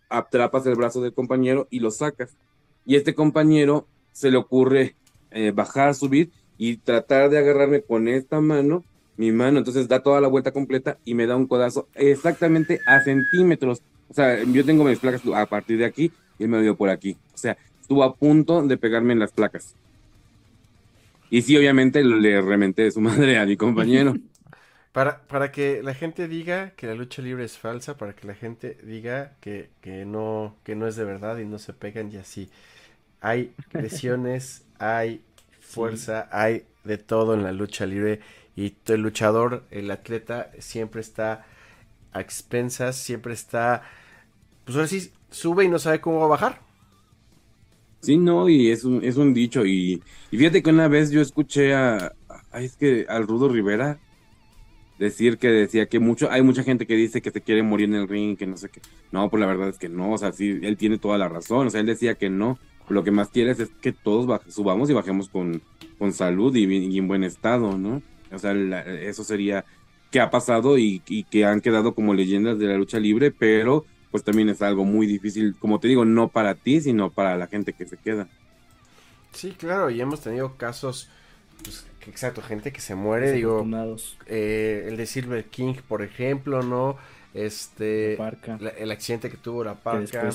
atrapas 0.09 0.67
el 0.67 0.77
brazo 0.77 1.01
del 1.01 1.13
compañero 1.13 1.67
y 1.71 1.81
lo 1.81 1.91
sacas. 1.91 2.37
Y 2.85 2.97
este 2.97 3.15
compañero 3.15 3.87
se 4.13 4.31
le 4.31 4.37
ocurre 4.37 4.95
eh, 5.31 5.51
bajar, 5.51 5.95
subir 5.95 6.31
y 6.57 6.79
tratar 6.79 7.31
de 7.31 7.39
agarrarme 7.39 7.83
con 7.83 8.09
esta 8.09 8.41
mano, 8.41 8.85
mi 9.17 9.33
mano, 9.33 9.59
entonces 9.59 9.89
da 9.89 10.03
toda 10.03 10.21
la 10.21 10.29
vuelta 10.29 10.53
completa 10.53 10.99
y 11.05 11.15
me 11.15 11.27
da 11.27 11.37
un 11.37 11.47
codazo 11.47 11.89
exactamente 11.95 12.81
a 12.87 13.01
centímetros 13.01 13.83
o 14.09 14.15
sea, 14.15 14.43
yo 14.45 14.65
tengo 14.65 14.85
mis 14.85 14.99
placas 14.99 15.23
a 15.35 15.47
partir 15.47 15.79
de 15.79 15.85
aquí 15.85 16.13
y 16.39 16.45
él 16.45 16.49
me 16.49 16.61
dio 16.63 16.77
por 16.77 16.89
aquí. 16.89 17.17
O 17.35 17.39
sea, 17.39 17.57
estuvo 17.81 18.03
a 18.05 18.15
punto 18.15 18.63
de 18.63 18.77
pegarme 18.77 19.13
en 19.13 19.19
las 19.19 19.33
placas. 19.33 19.75
Y 21.31 21.43
sí, 21.43 21.57
obviamente 21.57 22.05
le 22.05 22.41
rementé 22.41 22.83
de 22.83 22.91
su 22.91 23.01
madre 23.03 23.39
a 23.39 23.47
mi 23.47 23.57
compañero. 23.57 24.15
Para, 24.93 25.21
para 25.27 25.53
que 25.53 25.83
la 25.83 25.93
gente 25.93 26.27
diga 26.27 26.71
que 26.71 26.87
la 26.87 26.95
lucha 26.95 27.21
libre 27.21 27.45
es 27.45 27.59
falsa, 27.59 27.99
para 27.99 28.15
que 28.15 28.27
la 28.27 28.35
gente 28.35 28.79
diga 28.83 29.35
que, 29.43 29.69
que, 29.83 30.07
no, 30.07 30.57
que 30.65 30.75
no 30.75 30.87
es 30.87 30.97
de 30.97 31.05
verdad 31.05 31.37
y 31.37 31.45
no 31.45 31.59
se 31.59 31.75
pegan 31.75 32.11
y 32.11 32.17
así. 32.17 32.49
Hay 33.21 33.53
lesiones, 33.75 34.65
hay 34.79 35.21
fuerza, 35.61 36.31
hay 36.33 36.65
de 36.85 36.97
todo 36.97 37.35
en 37.35 37.43
la 37.43 37.53
lucha 37.53 37.85
libre 37.85 38.21
y 38.57 38.75
el 38.87 39.03
luchador, 39.03 39.65
el 39.71 39.91
atleta 39.91 40.51
siempre 40.59 41.03
está 41.03 41.45
a 42.13 42.21
expensas, 42.21 42.97
siempre 42.97 43.35
está, 43.35 43.83
pues 44.65 44.77
ahora 44.77 44.89
sí, 44.89 45.13
sube 45.31 45.65
y 45.65 45.69
no 45.69 45.79
sabe 45.79 46.01
cómo 46.01 46.19
va 46.21 46.27
a 46.27 46.29
bajar. 46.29 46.61
Sí, 48.01 48.17
no, 48.17 48.49
y 48.49 48.71
es 48.71 48.85
un, 48.85 49.03
es 49.03 49.17
un 49.17 49.35
dicho, 49.35 49.67
y, 49.67 50.03
fíjate 50.31 50.63
que 50.63 50.71
una 50.71 50.89
vez 50.89 51.11
yo 51.11 51.21
escuché 51.21 51.75
a, 51.75 52.13
es 52.55 52.77
que 52.77 53.07
al 53.09 53.27
Rudo 53.27 53.49
Rivera 53.49 53.99
decir 54.99 55.39
que 55.39 55.49
decía 55.49 55.87
que 55.87 55.99
mucho, 55.99 56.31
hay 56.31 56.43
mucha 56.43 56.63
gente 56.63 56.87
que 56.87 56.95
dice 56.95 57.21
que 57.21 57.31
se 57.31 57.41
quiere 57.41 57.63
morir 57.63 57.89
en 57.89 57.97
el 57.97 58.09
ring, 58.09 58.37
que 58.37 58.47
no 58.47 58.57
sé 58.57 58.69
qué. 58.69 58.81
No, 59.13 59.29
pues 59.29 59.41
la 59.41 59.47
verdad 59.47 59.69
es 59.69 59.79
que 59.79 59.89
no, 59.89 60.13
o 60.13 60.19
sea, 60.19 60.33
sí, 60.33 60.59
él 60.63 60.77
tiene 60.77 60.99
toda 60.99 61.19
la 61.19 61.29
razón, 61.29 61.67
o 61.67 61.71
sea, 61.71 61.81
él 61.81 61.87
decía 61.87 62.15
que 62.15 62.31
no. 62.31 62.59
Lo 62.89 63.03
que 63.03 63.11
más 63.11 63.31
quieres 63.31 63.59
es 63.59 63.71
que 63.81 63.93
todos 63.93 64.41
subamos 64.49 64.89
y 64.89 64.93
bajemos 64.93 65.29
con, 65.29 65.61
con 65.99 66.13
salud 66.13 66.55
y, 66.55 66.65
y, 66.73 66.99
en 66.99 67.09
buen 67.09 67.25
estado, 67.25 67.77
¿no? 67.77 68.01
O 68.33 68.39
sea, 68.39 68.53
eso 68.53 69.25
sería 69.25 69.65
que 70.11 70.21
ha 70.21 70.31
pasado 70.31 70.79
y, 70.79 71.01
que 71.31 71.45
han 71.45 71.61
quedado 71.61 71.95
como 71.95 72.15
leyendas 72.15 72.59
de 72.59 72.67
la 72.67 72.77
lucha 72.77 72.99
libre, 72.99 73.31
pero 73.31 73.85
pues 74.11 74.25
también 74.25 74.49
es 74.49 74.63
algo 74.63 74.85
muy 74.85 75.07
difícil, 75.07 75.57
como 75.59 75.79
te 75.79 75.89
digo, 75.89 76.05
no 76.05 76.29
para 76.29 76.55
ti, 76.55 76.81
sino 76.81 77.11
para 77.11 77.37
la 77.37 77.49
gente 77.49 77.73
que 77.73 77.87
se 77.87 77.97
queda. 77.97 78.29
Sí, 79.33 79.51
claro, 79.51 79.91
y 79.91 80.01
hemos 80.01 80.23
tenido 80.23 80.57
casos, 80.57 81.11
pues, 81.63 81.87
exacto, 82.07 82.41
gente 82.41 82.73
que 82.73 82.81
se 82.81 82.95
muere, 82.95 83.33
digo, 83.33 83.67
eh, 84.27 84.87
el 84.89 84.97
de 84.97 85.07
Silver 85.07 85.45
King, 85.45 85.75
por 85.87 86.03
ejemplo, 86.03 86.63
¿no? 86.63 86.97
Este, 87.35 88.17
el 88.79 88.91
accidente 88.91 89.29
que 89.29 89.37
tuvo 89.37 89.63
la 89.65 89.75
parca. 89.75 90.31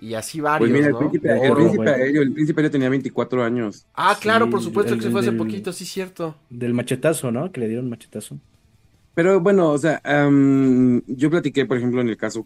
Y 0.00 0.14
así 0.14 0.40
varios, 0.40 0.70
Pues 0.70 0.72
mira, 0.72 0.86
el 0.86 0.92
¿no? 0.92 0.98
príncipe, 0.98 1.28
el 1.32 1.50
Oro. 1.50 1.56
príncipe 1.56 1.90
aéreo, 1.90 2.22
el 2.22 2.32
príncipe 2.32 2.60
aéreo 2.60 2.70
tenía 2.70 2.88
24 2.88 3.44
años. 3.44 3.86
Ah, 3.94 4.16
claro, 4.20 4.44
Sí, 4.46 4.50
por 4.52 4.62
supuesto 4.62 4.92
el- 4.94 4.98
que 5.00 5.06
se 5.06 5.10
fue 5.10 5.20
hace 5.20 5.30
el- 5.30 5.36
poquito, 5.36 5.72
sí, 5.72 5.84
cierto. 5.84 6.36
Del 6.50 6.74
machetazo, 6.74 7.30
¿no? 7.32 7.50
Que 7.52 7.60
le 7.60 7.68
dieron 7.68 7.88
machetazo. 7.88 8.38
Pero 9.14 9.40
bueno, 9.40 9.70
o 9.72 9.78
sea, 9.78 10.00
am, 10.04 11.02
yo 11.06 11.28
platiqué, 11.30 11.66
por 11.66 11.76
ejemplo, 11.76 12.00
en 12.00 12.08
el 12.08 12.16
caso 12.16 12.44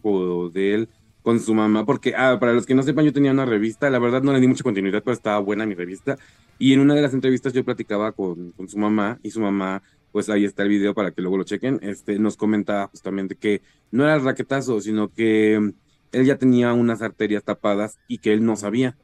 de 0.53 0.73
él 0.73 0.89
con 1.21 1.39
su 1.39 1.53
mamá, 1.53 1.85
porque 1.85 2.13
ah, 2.17 2.37
para 2.39 2.53
los 2.53 2.65
que 2.65 2.73
no 2.75 2.83
sepan, 2.83 3.05
yo 3.05 3.13
tenía 3.13 3.31
una 3.31 3.45
revista, 3.45 3.89
la 3.89 3.99
verdad 3.99 4.23
no 4.23 4.33
le 4.33 4.39
di 4.41 4.47
mucha 4.47 4.63
continuidad, 4.63 5.03
pero 5.03 5.13
estaba 5.13 5.39
buena 5.39 5.65
mi 5.65 5.75
revista. 5.75 6.17
Y 6.59 6.73
en 6.73 6.79
una 6.81 6.95
de 6.95 7.01
las 7.01 7.13
entrevistas 7.13 7.53
yo 7.53 7.63
platicaba 7.63 8.11
con, 8.11 8.51
con 8.53 8.67
su 8.67 8.77
mamá 8.77 9.19
y 9.23 9.29
su 9.31 9.39
mamá, 9.39 9.83
pues 10.11 10.29
ahí 10.29 10.45
está 10.45 10.63
el 10.63 10.69
video 10.69 10.93
para 10.93 11.11
que 11.11 11.21
luego 11.21 11.37
lo 11.37 11.43
chequen, 11.43 11.79
este, 11.81 12.19
nos 12.19 12.35
comentaba 12.37 12.87
justamente 12.87 13.35
que 13.35 13.61
no 13.91 14.03
era 14.03 14.15
el 14.15 14.23
raquetazo, 14.23 14.81
sino 14.81 15.09
que 15.09 15.73
él 16.13 16.25
ya 16.25 16.37
tenía 16.39 16.73
unas 16.73 17.01
arterias 17.03 17.43
tapadas 17.45 17.99
y 18.07 18.19
que 18.19 18.33
él 18.33 18.45
no 18.45 18.55
sabía. 18.57 18.97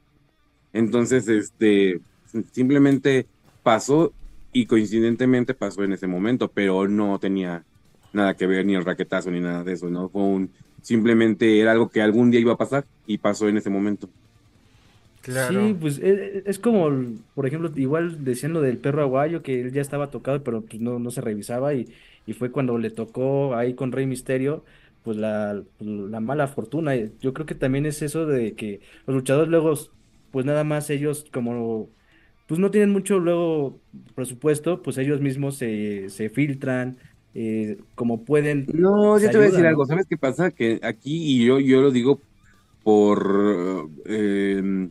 Entonces, 0.74 1.28
este, 1.28 2.02
simplemente 2.54 3.30
pasó 3.64 4.16
y 4.52 4.66
coincidentemente 4.68 5.54
pasó 5.56 5.84
en 5.84 5.94
ese 5.94 6.08
momento, 6.08 6.52
pero 6.54 6.88
no 6.88 7.20
tenía 7.20 7.66
nada 8.12 8.36
que 8.36 8.48
ver 8.48 8.66
ni 8.66 8.76
el 8.76 8.86
raquetazo 8.86 9.32
ni 9.32 9.40
nada 9.42 9.64
de 9.64 9.74
eso, 9.74 9.90
¿no? 9.90 10.10
Fue 10.10 10.22
un, 10.24 10.54
simplemente 10.82 11.60
era 11.62 11.72
algo 11.72 11.90
que 11.90 12.02
algún 12.02 12.32
día 12.32 12.40
iba 12.42 12.54
a 12.54 12.58
pasar 12.58 12.88
y 13.06 13.20
pasó 13.20 13.48
en 13.50 13.58
ese 13.58 13.70
momento. 13.70 14.12
Claro. 15.22 15.64
Sí, 15.64 15.74
pues 15.80 16.00
e- 16.00 16.44
es, 16.46 16.60
como, 16.60 16.90
por 17.34 17.46
ejemplo, 17.46 17.72
igual 17.76 18.24
decían 18.24 18.54
lo 18.54 18.62
del 18.62 18.80
perro 18.80 19.02
aguayo, 19.04 19.44
que 19.44 19.62
él 19.62 19.72
ya 19.72 19.82
estaba 19.82 20.10
tocado, 20.10 20.44
pero 20.44 20.66
pues 20.66 20.82
no, 20.82 20.98
no 20.98 21.12
se 21.12 21.22
revisaba 21.22 21.74
y, 21.76 21.94
y 22.26 22.34
fue 22.34 22.52
cuando 22.52 22.78
le 22.78 22.90
tocó 22.90 23.56
ahí 23.56 23.76
con 23.76 23.92
Rey 23.92 24.08
Misterio, 24.08 24.66
pues 25.04 25.18
la, 25.18 25.64
la 25.80 26.20
mala 26.20 26.48
fortuna. 26.48 26.96
Yo 26.96 27.34
creo 27.34 27.46
que 27.46 27.56
también 27.56 27.86
es 27.86 28.02
eso 28.02 28.26
de 28.26 28.56
que 28.56 28.82
los 29.06 29.16
luchadores 29.16 29.50
luego, 29.50 29.74
pues 30.32 30.46
nada 30.46 30.64
más 30.64 30.90
ellos 30.90 31.26
como, 31.34 31.94
pues 32.48 32.60
no 32.60 32.72
tienen 32.72 32.92
mucho 32.92 33.20
luego 33.20 33.82
presupuesto, 34.16 34.82
pues 34.82 34.98
ellos 34.98 35.22
mismos 35.22 35.58
se, 35.58 36.10
se 36.10 36.30
filtran, 36.30 37.00
eh, 37.34 37.78
como 37.96 38.26
pueden, 38.26 38.68
No, 38.74 39.20
yo 39.20 39.30
te 39.30 39.38
voy 39.38 39.48
a 39.48 39.50
decir 39.50 39.66
algo. 39.66 39.86
¿sabes 39.86 40.06
qué 40.08 40.18
pasa? 40.18 40.52
Que 40.52 40.80
aquí, 40.84 41.42
y 41.42 41.46
yo, 41.46 41.60
yo 41.60 41.82
lo 41.82 41.92
digo 41.92 42.22
por, 42.84 43.90
eh, 44.06 44.90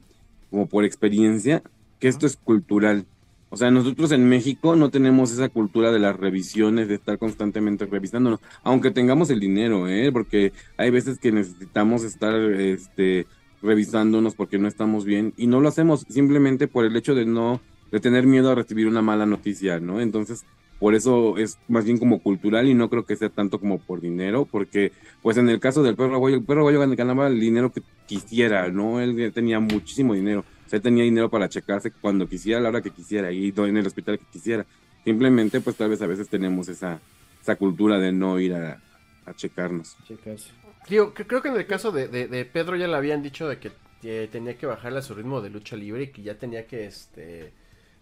como 0.51 0.68
por 0.68 0.85
experiencia, 0.85 1.62
que 1.99 2.09
esto 2.09 2.27
es 2.27 2.37
cultural. 2.37 3.07
O 3.51 3.57
sea, 3.57 3.71
nosotros 3.71 4.13
en 4.13 4.29
México 4.29 4.77
no 4.77 4.91
tenemos 4.91 5.33
esa 5.33 5.49
cultura 5.49 5.91
de 5.91 5.99
las 5.99 6.17
revisiones, 6.17 6.89
de 6.89 6.97
estar 6.97 7.19
constantemente 7.19 7.87
revisándonos, 7.87 8.41
aunque 8.63 8.91
tengamos 8.91 9.31
el 9.31 9.41
dinero, 9.41 9.89
¿eh? 9.89 10.11
Porque 10.13 10.53
hay 10.77 10.91
veces 10.91 11.19
que 11.19 11.33
necesitamos 11.33 12.05
estar, 12.05 12.35
este, 12.35 13.27
revisándonos 13.63 14.35
porque 14.35 14.59
no 14.59 14.69
estamos 14.69 15.05
bien 15.05 15.33
y 15.37 15.47
no 15.47 15.61
lo 15.61 15.69
hacemos 15.69 16.05
simplemente 16.09 16.69
por 16.69 16.85
el 16.85 16.95
hecho 16.97 17.15
de 17.15 17.25
no, 17.27 17.61
de 17.91 18.01
tener 18.01 18.27
miedo 18.27 18.51
a 18.51 18.55
recibir 18.55 18.87
una 18.87 19.03
mala 19.03 19.27
noticia, 19.27 19.81
¿no? 19.81 20.01
Entonces, 20.01 20.45
por 20.79 20.95
eso 20.95 21.39
es 21.39 21.59
más 21.67 21.85
bien 21.85 21.99
como 21.99 22.23
cultural 22.23 22.69
y 22.69 22.75
no 22.75 22.89
creo 22.89 23.05
que 23.05 23.17
sea 23.17 23.31
tanto 23.31 23.59
como 23.59 23.79
por 23.81 24.01
dinero, 24.01 24.47
porque 24.49 24.93
pues 25.23 25.37
en 25.37 25.49
el 25.49 25.59
caso 25.59 25.83
del 25.83 25.97
perro 25.97 26.15
aguayo, 26.15 26.37
el 26.37 26.45
perro 26.45 26.61
aguayo 26.61 26.81
gan- 26.81 26.95
ganaba 26.95 27.27
el 27.27 27.41
dinero 27.41 27.73
que 27.73 27.83
quisiera, 28.07 28.69
¿no? 28.69 29.01
Él 29.01 29.33
tenía 29.35 29.59
muchísimo 29.59 30.15
dinero, 30.15 30.45
sea, 30.69 30.81
tenía 30.81 31.05
dinero 31.05 31.31
para 31.31 31.49
checarse 31.49 31.91
cuando 31.91 32.29
quisiera, 32.29 32.59
a 32.59 32.63
la 32.63 32.69
hora 32.71 32.83
que 32.83 32.91
quisiera, 32.91 33.33
y 33.33 33.53
en 33.57 33.77
el 33.77 33.87
hospital 33.87 34.19
que 34.19 34.27
quisiera. 34.27 34.67
Simplemente 35.05 35.61
pues 35.61 35.77
tal 35.77 35.91
vez 35.91 36.03
a 36.03 36.07
veces 36.07 36.29
tenemos 36.29 36.69
esa, 36.69 37.01
esa 37.41 37.57
cultura 37.57 37.99
de 37.99 38.13
no 38.13 38.39
ir 38.39 38.55
a, 38.55 38.81
a 39.25 39.35
checarnos. 39.35 39.97
Checarse. 40.07 40.51
Digo, 40.89 41.13
creo 41.15 41.43
que 41.43 41.49
en 41.49 41.57
el 41.57 41.67
caso 41.67 41.93
de, 41.93 42.09
de- 42.09 42.29
de 42.29 42.45
Pedro 42.45 42.77
ya 42.77 42.87
le 42.89 42.97
habían 42.97 43.23
dicho 43.23 43.49
de 43.49 43.59
que 43.59 43.71
eh, 44.03 44.29
tenía 44.31 44.57
que 44.57 44.67
bajarle 44.67 44.99
a 45.01 45.03
su 45.03 45.15
ritmo 45.15 45.41
de 45.41 45.51
lucha 45.51 45.77
libre 45.77 46.05
y 46.05 46.09
que 46.09 46.23
ya 46.23 46.35
tenía 46.39 46.67
que, 46.67 46.87
este, 46.87 47.53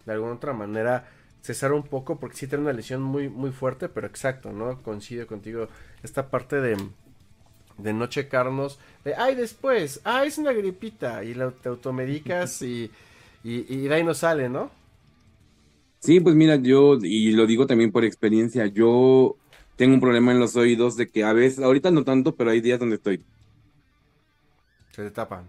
de 0.05 0.13
alguna 0.13 0.35
otra 0.35 0.53
manera 0.53 1.09
cesar 1.43 1.73
un 1.73 1.85
poco 1.85 2.19
porque 2.19 2.37
sí 2.37 2.47
tiene 2.49 2.65
una 2.65 2.73
lesión 2.73 3.03
muy, 3.03 3.29
muy 3.29 3.51
fuerte, 3.53 3.89
pero 3.89 4.07
exacto, 4.07 4.53
¿no? 4.53 4.83
Coincido 4.83 5.27
contigo. 5.27 5.69
Esta 6.03 6.29
parte 6.31 6.61
de, 6.61 6.77
de 7.79 7.93
no 7.93 8.07
checarnos, 8.07 8.79
de, 9.05 9.15
ay, 9.15 9.35
después, 9.35 10.01
ay, 10.05 10.29
es 10.29 10.39
una 10.39 10.53
gripita, 10.53 11.25
y 11.25 11.35
la, 11.35 11.51
te 11.51 11.69
automedicas 11.69 12.63
y, 12.63 12.91
y, 13.45 13.75
y 13.75 13.89
de 13.89 13.95
ahí 13.95 14.05
no 14.05 14.15
sale, 14.15 14.49
¿no? 14.49 14.71
Sí, 16.01 16.21
pues 16.21 16.35
mira, 16.37 16.57
yo, 16.57 16.97
y 17.03 17.33
lo 17.33 17.47
digo 17.47 17.67
también 17.67 17.91
por 17.91 18.05
experiencia, 18.05 18.67
yo 18.67 19.39
tengo 19.75 19.95
un 19.95 20.01
problema 20.01 20.31
en 20.33 20.39
los 20.39 20.55
oídos 20.57 20.97
de 20.97 21.09
que 21.11 21.25
a 21.25 21.33
veces, 21.33 21.59
ahorita 21.65 21.91
no 21.91 22.05
tanto, 22.05 22.37
pero 22.37 22.51
hay 22.51 22.61
días 22.61 22.79
donde 22.79 22.97
estoy 22.97 23.25
Se 24.91 25.03
te 25.05 25.11
tapan. 25.13 25.49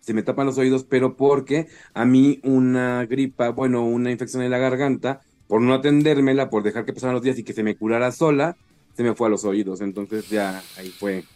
se 0.00 0.14
me 0.14 0.22
tapan 0.22 0.46
los 0.46 0.58
oídos, 0.58 0.84
pero 0.84 1.16
porque 1.16 1.68
a 1.94 2.04
mí 2.04 2.40
una 2.44 3.04
gripa, 3.06 3.50
bueno, 3.50 3.84
una 3.86 4.10
infección 4.10 4.42
en 4.42 4.50
la 4.52 4.58
garganta, 4.58 5.20
por 5.46 5.60
no 5.62 5.74
atendérmela, 5.74 6.48
por 6.50 6.62
dejar 6.62 6.84
que 6.84 6.92
pasaran 6.92 7.14
los 7.14 7.22
días 7.22 7.38
y 7.38 7.44
que 7.44 7.52
se 7.52 7.62
me 7.64 7.76
curara 7.76 8.12
sola, 8.12 8.56
se 8.96 9.04
me 9.04 9.14
fue 9.16 9.28
a 9.28 9.30
los 9.30 9.44
oídos. 9.44 9.82
Entonces 9.82 10.28
ya 10.28 10.68
ahí 10.74 10.92
fue 10.92 11.28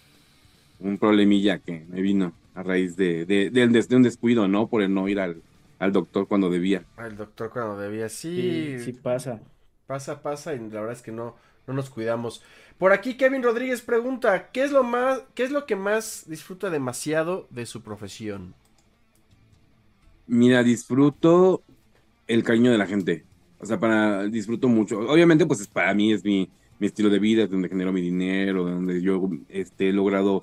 un 0.78 0.98
problemilla 0.98 1.60
que 1.60 1.86
me 1.88 2.02
vino 2.02 2.38
a 2.54 2.62
raíz 2.64 2.96
de, 2.96 3.26
de, 3.26 3.50
de- 3.50 3.68
de 3.68 3.96
un 3.96 4.02
descuido, 4.04 4.48
¿no? 4.48 4.68
Por 4.70 4.82
el 4.82 4.94
no 4.94 5.08
ir 5.08 5.20
al, 5.20 5.44
al 5.78 5.92
doctor 5.92 6.28
cuando 6.28 6.50
debía. 6.50 6.88
El 6.96 7.16
doctor 7.16 7.50
cuando 7.50 7.76
debía, 7.78 8.08
Sí, 8.34 8.70
sí, 8.76 8.76
sí 8.76 8.92
pasa. 8.92 9.40
Pasa, 9.86 10.22
pasa, 10.22 10.54
y 10.54 10.58
la 10.58 10.80
verdad 10.80 10.92
es 10.92 11.02
que 11.02 11.10
no, 11.12 11.36
no 11.66 11.74
nos 11.74 11.90
cuidamos. 11.90 12.42
Por 12.78 12.92
aquí 12.92 13.16
Kevin 13.16 13.42
Rodríguez 13.42 13.82
pregunta, 13.82 14.50
¿qué 14.52 14.62
es 14.64 14.70
lo 14.72 14.84
más, 14.84 15.22
qué 15.34 15.42
es 15.44 15.50
lo 15.50 15.66
que 15.66 15.76
más 15.76 16.24
disfruta 16.28 16.70
demasiado 16.70 17.48
de 17.50 17.66
su 17.66 17.82
profesión? 17.82 18.54
Mira, 20.26 20.62
disfruto 20.62 21.64
el 22.26 22.42
cariño 22.44 22.72
de 22.72 22.78
la 22.78 22.86
gente. 22.86 23.28
O 23.58 23.66
sea, 23.66 23.80
para 23.80 24.24
disfruto 24.26 24.68
mucho. 24.68 24.98
Obviamente, 25.00 25.46
pues 25.46 25.60
es- 25.60 25.68
para 25.68 25.94
mí 25.94 26.12
es 26.12 26.24
mi, 26.24 26.52
mi 26.80 26.88
estilo 26.88 27.10
de 27.10 27.18
vida, 27.18 27.44
es 27.44 27.50
donde 27.50 27.68
genero 27.68 27.92
mi 27.92 28.00
dinero, 28.00 28.64
donde 28.64 29.00
yo 29.00 29.30
este, 29.48 29.90
he 29.90 29.92
logrado 29.92 30.42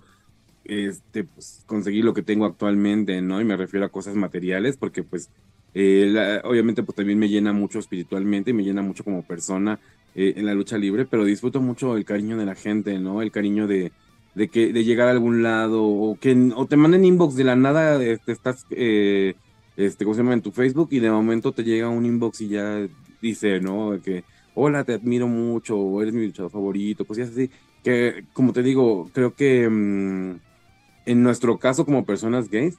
este, 0.63 1.23
pues, 1.25 1.63
conseguir 1.65 2.05
lo 2.05 2.13
que 2.13 2.21
tengo 2.21 2.45
actualmente, 2.45 3.21
¿no? 3.21 3.41
Y 3.41 3.45
me 3.45 3.57
refiero 3.57 3.85
a 3.85 3.89
cosas 3.89 4.15
materiales, 4.15 4.77
porque 4.77 5.03
pues 5.03 5.29
eh, 5.73 6.41
obviamente 6.43 6.83
pues 6.83 6.95
también 6.95 7.19
me 7.19 7.27
llena 7.27 7.53
mucho 7.53 7.79
espiritualmente 7.79 8.51
y 8.51 8.53
me 8.53 8.63
llena 8.63 8.81
mucho 8.81 9.03
como 9.03 9.23
persona 9.23 9.79
eh, 10.15 10.33
en 10.37 10.45
la 10.45 10.53
lucha 10.53 10.77
libre, 10.77 11.05
pero 11.05 11.25
disfruto 11.25 11.59
mucho 11.59 11.97
el 11.97 12.05
cariño 12.05 12.37
de 12.37 12.45
la 12.45 12.55
gente, 12.55 12.97
¿no? 12.99 13.21
El 13.21 13.31
cariño 13.31 13.67
de, 13.67 13.91
de 14.35 14.47
que 14.47 14.71
de 14.71 14.83
llegar 14.83 15.07
a 15.07 15.11
algún 15.11 15.43
lado 15.43 15.83
o 15.83 16.17
que 16.19 16.51
o 16.55 16.65
te 16.67 16.77
manden 16.77 17.03
inbox 17.05 17.35
de 17.35 17.43
la 17.43 17.55
nada, 17.55 18.01
este, 18.03 18.31
estás 18.31 18.65
eh, 18.71 19.35
este, 19.77 20.05
¿cómo 20.05 20.15
se 20.15 20.21
llama? 20.21 20.33
En 20.33 20.41
tu 20.41 20.51
Facebook 20.51 20.89
y 20.91 20.99
de 20.99 21.11
momento 21.11 21.51
te 21.51 21.63
llega 21.63 21.87
un 21.87 22.05
inbox 22.05 22.41
y 22.41 22.49
ya 22.49 22.87
dice, 23.21 23.59
¿no? 23.59 23.91
De 23.91 23.99
que, 24.01 24.23
hola, 24.59 24.83
te 24.83 24.93
admiro 24.93 25.27
mucho, 25.27 26.01
eres 26.01 26.15
mi 26.15 26.25
luchador 26.25 26.51
favorito, 26.51 27.05
cosas 27.05 27.29
así. 27.29 27.51
Que, 27.83 28.25
como 28.33 28.53
te 28.53 28.63
digo, 28.63 29.07
creo 29.13 29.35
que 29.35 29.69
mm, 29.69 30.39
en 31.05 31.23
nuestro 31.23 31.59
caso 31.59 31.85
como 31.85 32.05
personas 32.05 32.49
gays, 32.49 32.75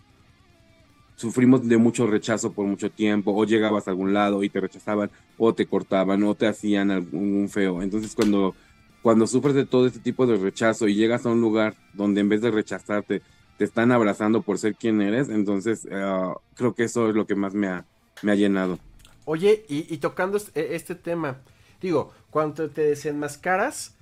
sufrimos 1.14 1.68
de 1.68 1.76
mucho 1.76 2.08
rechazo 2.08 2.52
por 2.52 2.66
mucho 2.66 2.90
tiempo, 2.90 3.32
o 3.32 3.44
llegabas 3.44 3.86
a 3.86 3.92
algún 3.92 4.12
lado 4.12 4.42
y 4.42 4.48
te 4.48 4.60
rechazaban, 4.60 5.10
o 5.36 5.54
te 5.54 5.66
cortaban, 5.66 6.24
o 6.24 6.34
te 6.34 6.48
hacían 6.48 6.90
algún 6.90 7.48
feo. 7.48 7.80
Entonces, 7.80 8.12
cuando, 8.16 8.56
cuando 9.00 9.28
sufres 9.28 9.54
de 9.54 9.64
todo 9.64 9.86
este 9.86 10.00
tipo 10.00 10.26
de 10.26 10.36
rechazo 10.36 10.88
y 10.88 10.96
llegas 10.96 11.26
a 11.26 11.30
un 11.30 11.40
lugar 11.40 11.76
donde 11.94 12.20
en 12.20 12.28
vez 12.28 12.40
de 12.40 12.50
rechazarte, 12.50 13.22
te 13.56 13.64
están 13.64 13.92
abrazando 13.92 14.42
por 14.42 14.58
ser 14.58 14.74
quien 14.74 15.00
eres, 15.00 15.28
entonces 15.28 15.86
eh, 15.88 16.32
creo 16.54 16.74
que 16.74 16.84
eso 16.84 17.08
es 17.08 17.14
lo 17.14 17.26
que 17.26 17.36
más 17.36 17.54
me 17.54 17.68
ha, 17.68 17.84
me 18.22 18.32
ha 18.32 18.34
llenado. 18.34 18.80
Oye, 19.24 19.64
y, 19.68 19.98
tocando 19.98 20.38
este, 20.38 20.74
este 20.74 20.94
tema, 20.94 21.42
digo, 21.80 22.12
cuando 22.30 22.68
te 22.70 22.82
desenmascaras, 22.82 23.96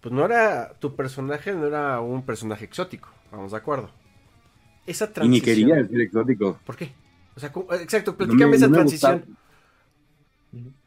pues 0.00 0.12
no 0.14 0.24
era, 0.24 0.74
tu 0.78 0.94
personaje 0.96 1.52
no 1.52 1.66
era 1.66 2.00
un 2.00 2.24
personaje 2.24 2.64
exótico, 2.66 3.08
vamos 3.32 3.52
de 3.52 3.58
acuerdo. 3.58 3.90
Esa 4.86 5.06
Y 5.06 5.08
transición. 5.08 5.30
ni 5.30 5.40
quería 5.40 5.74
decir 5.76 6.00
exótico. 6.00 6.58
¿Por 6.66 6.76
qué? 6.76 6.92
O 7.36 7.40
sea, 7.40 7.50
¿cómo- 7.52 7.72
exacto, 7.74 8.12
No 8.12 8.16
platícame 8.18 8.50
me- 8.50 8.56
esa 8.56 8.68
no 8.68 8.74
transición. 8.74 9.18
gustaba. 9.20 9.38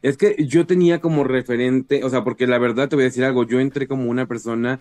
Es 0.00 0.16
que 0.16 0.36
yo 0.46 0.66
tenía 0.66 1.00
como 1.00 1.24
referente, 1.24 2.02
o 2.04 2.08
sea, 2.08 2.24
porque 2.24 2.46
la 2.46 2.58
verdad 2.58 2.88
te 2.88 2.96
voy 2.96 3.02
a 3.02 3.08
decir 3.08 3.24
algo, 3.24 3.44
yo 3.44 3.60
entré 3.60 3.86
como 3.86 4.08
una 4.10 4.26
persona 4.26 4.80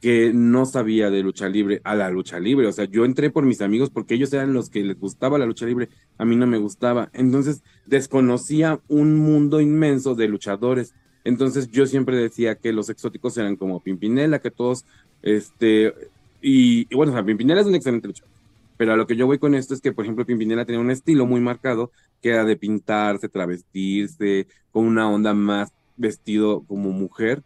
que 0.00 0.32
no 0.34 0.66
sabía 0.66 1.10
de 1.10 1.22
lucha 1.22 1.48
libre 1.48 1.80
a 1.84 1.94
la 1.94 2.10
lucha 2.10 2.38
libre, 2.38 2.66
o 2.66 2.72
sea, 2.72 2.84
yo 2.84 3.04
entré 3.04 3.30
por 3.30 3.44
mis 3.44 3.60
amigos 3.60 3.90
porque 3.90 4.14
ellos 4.14 4.32
eran 4.32 4.52
los 4.52 4.68
que 4.68 4.82
les 4.82 4.98
gustaba 4.98 5.38
la 5.38 5.46
lucha 5.46 5.66
libre, 5.66 5.88
a 6.18 6.24
mí 6.24 6.36
no 6.36 6.46
me 6.46 6.58
gustaba, 6.58 7.10
entonces 7.14 7.62
desconocía 7.86 8.80
un 8.88 9.16
mundo 9.16 9.60
inmenso 9.60 10.14
de 10.14 10.28
luchadores, 10.28 10.94
entonces 11.24 11.70
yo 11.70 11.86
siempre 11.86 12.16
decía 12.16 12.56
que 12.56 12.72
los 12.72 12.90
exóticos 12.90 13.36
eran 13.38 13.56
como 13.56 13.80
Pimpinela, 13.80 14.40
que 14.40 14.50
todos, 14.50 14.84
este, 15.22 15.94
y, 16.42 16.94
bueno, 16.94 17.12
o 17.12 17.14
sea, 17.14 17.24
Pimpinela 17.24 17.62
es 17.62 17.66
un 17.66 17.74
excelente 17.74 18.08
luchador, 18.08 18.30
pero 18.76 18.92
a 18.92 18.96
lo 18.96 19.06
que 19.06 19.16
yo 19.16 19.26
voy 19.26 19.38
con 19.38 19.54
esto 19.54 19.72
es 19.72 19.80
que, 19.80 19.92
por 19.92 20.04
ejemplo, 20.04 20.26
Pimpinela 20.26 20.66
tenía 20.66 20.80
un 20.80 20.90
estilo 20.90 21.24
muy 21.24 21.40
marcado, 21.40 21.90
que 22.20 22.30
era 22.30 22.44
de 22.44 22.56
pintarse, 22.56 23.28
travestirse, 23.28 24.48
con 24.70 24.86
una 24.86 25.10
onda 25.10 25.32
más 25.32 25.72
vestido 25.96 26.62
como 26.66 26.90
mujer. 26.90 27.42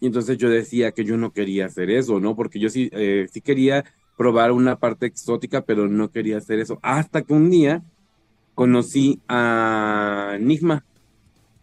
Y 0.00 0.06
entonces 0.06 0.36
yo 0.38 0.50
decía 0.50 0.92
que 0.92 1.04
yo 1.04 1.16
no 1.16 1.32
quería 1.32 1.66
hacer 1.66 1.90
eso, 1.90 2.20
¿no? 2.20 2.36
Porque 2.36 2.58
yo 2.58 2.68
sí, 2.68 2.90
eh, 2.92 3.28
sí 3.32 3.40
quería 3.40 3.84
probar 4.16 4.52
una 4.52 4.76
parte 4.78 5.06
exótica, 5.06 5.62
pero 5.62 5.88
no 5.88 6.10
quería 6.10 6.38
hacer 6.38 6.58
eso. 6.58 6.78
Hasta 6.82 7.22
que 7.22 7.32
un 7.32 7.50
día 7.50 7.82
conocí 8.54 9.20
a 9.28 10.34
Enigma. 10.36 10.84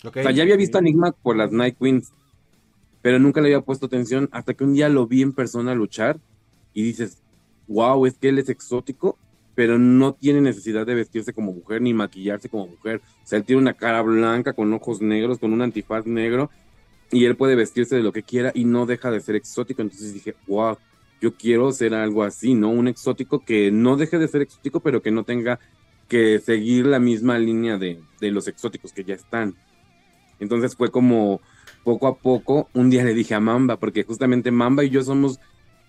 O 0.04 0.12
sea, 0.12 0.32
ya 0.32 0.43
había 0.43 0.58
visto 0.58 0.78
a 0.78 0.82
Enigma 0.82 1.12
por 1.12 1.36
las 1.36 1.52
Night 1.52 1.78
Queens, 1.80 2.12
pero 3.02 3.19
nunca 3.19 3.41
le 3.41 3.48
había 3.48 3.62
puesto 3.62 3.86
atención 3.86 4.30
hasta 4.32 4.54
que 4.54 4.63
un 4.63 4.74
día 4.74 4.89
lo 4.89 5.08
vi 5.08 5.22
en 5.22 5.34
persona 5.34 5.74
luchar 5.76 6.19
y 6.74 6.84
dices, 6.84 7.17
wow, 7.67 8.06
es 8.06 8.17
que 8.17 8.30
él 8.30 8.39
es 8.39 8.50
exótico, 8.50 9.17
pero 9.56 9.78
no 9.78 10.13
tiene 10.13 10.41
necesidad 10.41 10.86
de 10.86 10.96
vestirse 10.96 11.34
como 11.34 11.54
mujer 11.54 11.82
ni 11.82 11.93
maquillarse 11.93 12.50
como 12.50 12.67
mujer. 12.67 13.02
O 13.24 13.28
sea, 13.28 13.38
él 13.38 13.46
tiene 13.46 13.62
una 13.62 13.74
cara 13.74 14.02
blanca 14.02 14.54
con 14.54 14.74
ojos 14.74 15.02
negros, 15.02 15.39
con 15.39 15.54
un 15.54 15.62
antifaz 15.62 16.06
negro 16.06 16.50
y 17.13 17.26
él 17.26 17.36
puede 17.36 17.56
vestirse 17.56 17.95
de 17.95 18.02
lo 18.02 18.12
que 18.12 18.23
quiera 18.23 18.52
y 18.56 18.65
no 18.65 18.88
deja 18.88 19.12
de 19.12 19.21
ser 19.21 19.36
exótico. 19.36 19.84
Entonces 19.84 20.13
dije, 20.15 20.36
wow, 20.47 20.78
yo 21.21 21.36
quiero 21.36 21.71
ser 21.71 21.93
algo 21.93 22.23
así, 22.23 22.56
¿no? 22.56 22.69
Un 22.69 22.88
exótico 22.88 23.45
que 23.45 23.71
no 23.71 23.95
deje 23.97 24.17
de 24.17 24.28
ser 24.28 24.41
exótico, 24.41 24.80
pero 24.80 25.04
que 25.04 25.12
no 25.12 25.23
tenga 25.23 25.60
que 26.08 26.39
seguir 26.39 26.88
la 26.88 26.99
misma 26.99 27.38
línea 27.38 27.78
de, 27.78 28.02
los 28.19 28.47
exóticos 28.47 28.91
que 28.93 29.04
ya 29.04 29.13
están. 29.13 29.56
Entonces 30.39 30.76
fue 30.76 30.89
como 30.89 31.39
poco 31.84 32.08
a 32.08 32.17
poco, 32.17 32.67
un 32.73 32.89
día 32.89 33.04
le 33.04 33.13
dije 33.13 33.36
a 33.36 33.39
Mamba, 33.39 33.78
porque 33.78 34.04
justamente 34.04 34.49
Mamba 34.49 34.84
y 34.84 34.89
yo 34.89 35.04
somos 35.04 35.39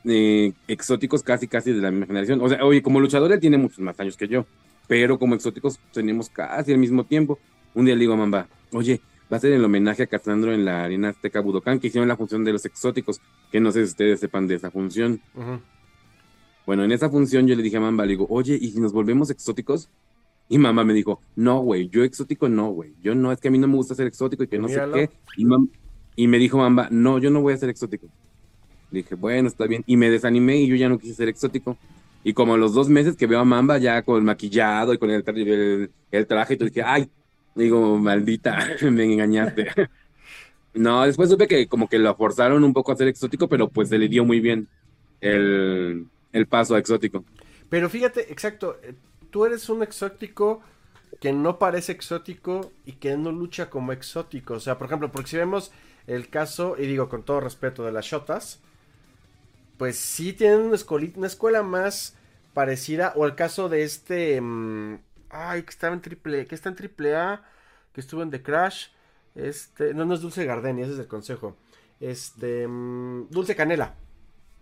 eh, 0.04 0.52
exóticos 0.68 1.22
casi, 1.22 1.48
casi 1.48 1.72
de 1.72 1.80
la 1.80 1.90
misma 1.90 2.06
generación. 2.06 2.42
O 2.42 2.48
sea, 2.50 2.62
oye, 2.64 2.82
como 2.82 3.00
luchador 3.00 3.32
él 3.32 3.40
tiene 3.40 3.56
muchos 3.56 3.78
más 3.78 3.98
años 3.98 4.18
que 4.18 4.28
yo, 4.28 4.44
pero 4.88 5.18
como 5.18 5.34
exóticos 5.34 5.80
tenemos 5.90 6.28
casi 6.28 6.72
al 6.72 6.78
mismo 6.78 7.04
tiempo. 7.04 7.38
Un 7.72 7.86
día 7.86 7.94
le 7.94 8.00
digo 8.00 8.12
a 8.12 8.16
Mamba, 8.16 8.46
oye, 8.72 9.00
va 9.34 9.38
a 9.38 9.40
ser 9.40 9.52
el 9.52 9.64
homenaje 9.64 10.04
a 10.04 10.06
Casandro 10.06 10.52
en 10.52 10.64
la 10.64 10.84
Arena 10.84 11.08
Azteca 11.08 11.40
Budokan, 11.40 11.80
que 11.80 11.88
hicieron 11.88 12.06
la 12.06 12.16
función 12.16 12.44
de 12.44 12.52
los 12.52 12.64
exóticos, 12.66 13.20
que 13.50 13.58
no 13.58 13.72
sé 13.72 13.80
si 13.80 13.90
ustedes 13.90 14.20
sepan 14.20 14.46
de 14.46 14.54
esa 14.54 14.70
función. 14.70 15.20
Bueno, 16.64 16.84
en 16.84 16.92
esa 16.92 17.10
función 17.10 17.48
yo 17.48 17.56
le 17.56 17.62
dije 17.64 17.76
a 17.76 17.80
Mamba, 17.80 18.04
le 18.04 18.10
digo, 18.10 18.28
oye, 18.30 18.56
¿y 18.60 18.70
si 18.70 18.80
nos 18.80 18.92
volvemos 18.92 19.30
exóticos? 19.30 19.88
Y 20.48 20.58
mamá 20.58 20.84
me 20.84 20.94
dijo, 20.94 21.20
no, 21.34 21.58
güey, 21.58 21.88
yo 21.88 22.04
exótico 22.04 22.48
no, 22.48 22.70
güey. 22.70 22.94
Yo 23.02 23.16
no, 23.16 23.32
es 23.32 23.40
que 23.40 23.48
a 23.48 23.50
mí 23.50 23.58
no 23.58 23.66
me 23.66 23.74
gusta 23.74 23.96
ser 23.96 24.06
exótico 24.06 24.44
y 24.44 24.46
que 24.46 24.58
no 24.58 24.68
sé 24.68 24.80
qué. 24.92 25.10
Y, 25.36 25.46
y 26.14 26.28
me 26.28 26.38
dijo 26.38 26.58
Mamba, 26.58 26.86
no, 26.92 27.18
yo 27.18 27.30
no 27.30 27.40
voy 27.42 27.54
a 27.54 27.56
ser 27.56 27.70
exótico. 27.70 28.06
Dije, 28.92 29.16
bueno, 29.16 29.48
está 29.48 29.66
bien. 29.66 29.82
Y 29.88 29.96
me 29.96 30.10
desanimé 30.10 30.58
y 30.58 30.68
yo 30.68 30.76
ya 30.76 30.88
no 30.88 31.00
quise 31.00 31.14
ser 31.14 31.28
exótico. 31.28 31.76
Y 32.22 32.34
como 32.34 32.56
los 32.56 32.72
dos 32.72 32.88
meses 32.88 33.16
que 33.16 33.26
veo 33.26 33.40
a 33.40 33.44
Mamba 33.44 33.78
ya 33.78 34.02
con 34.02 34.16
el 34.16 34.22
maquillado 34.22 34.94
y 34.94 34.98
con 34.98 35.10
el, 35.10 35.24
el, 36.12 36.26
traje, 36.28 36.54
y 36.54 36.56
todo, 36.56 36.68
dije, 36.68 36.84
ay, 36.84 37.10
digo, 37.54 37.98
maldita, 37.98 38.68
me 38.82 39.04
engañaste. 39.04 39.68
no, 40.74 41.04
después 41.04 41.30
supe 41.30 41.46
que 41.46 41.66
como 41.66 41.88
que 41.88 41.98
lo 41.98 42.14
forzaron 42.14 42.64
un 42.64 42.72
poco 42.72 42.92
a 42.92 42.96
ser 42.96 43.08
exótico, 43.08 43.48
pero 43.48 43.68
pues 43.68 43.88
se 43.88 43.98
le 43.98 44.08
dio 44.08 44.24
muy 44.24 44.40
bien 44.40 44.68
el, 45.20 46.06
el 46.32 46.46
paso 46.46 46.74
a 46.74 46.78
exótico. 46.78 47.24
Pero 47.68 47.88
fíjate, 47.88 48.32
exacto, 48.32 48.78
eh, 48.82 48.94
tú 49.30 49.46
eres 49.46 49.68
un 49.68 49.82
exótico 49.82 50.60
que 51.20 51.32
no 51.32 51.58
parece 51.58 51.92
exótico 51.92 52.72
y 52.84 52.92
que 52.92 53.16
no 53.16 53.32
lucha 53.32 53.70
como 53.70 53.92
exótico. 53.92 54.54
O 54.54 54.60
sea, 54.60 54.78
por 54.78 54.86
ejemplo, 54.86 55.10
porque 55.10 55.30
si 55.30 55.36
vemos 55.36 55.72
el 56.06 56.28
caso, 56.28 56.76
y 56.78 56.86
digo 56.86 57.08
con 57.08 57.22
todo 57.22 57.40
respeto, 57.40 57.84
de 57.84 57.92
las 57.92 58.04
Shotas, 58.04 58.60
pues 59.78 59.96
sí 59.96 60.32
tienen 60.32 60.60
una, 60.60 61.26
escuela 61.26 61.62
más 61.62 62.16
parecida, 62.52 63.12
o 63.16 63.26
el 63.26 63.34
caso 63.34 63.68
de 63.68 63.82
este, 63.82 64.40
mm, 64.40 64.98
ay, 65.34 65.62
que 65.64 65.70
estaba 65.70 65.94
en 65.94 66.00
triple, 66.00 66.46
que 66.46 66.54
está 66.54 66.68
en 66.68 66.76
triple 66.76 67.16
A, 67.16 67.44
que 67.92 68.00
estuvo 68.00 68.22
en 68.22 68.30
The 68.30 68.42
Crash, 68.42 68.86
este, 69.34 69.92
no, 69.92 70.04
no 70.04 70.14
es 70.14 70.20
Dulce 70.20 70.44
Gardenia, 70.44 70.84
ese 70.84 70.94
es 70.94 71.00
el 71.00 71.08
consejo, 71.08 71.56
este, 72.00 72.66
mm, 72.68 73.28
Dulce 73.30 73.56
Canela. 73.56 73.94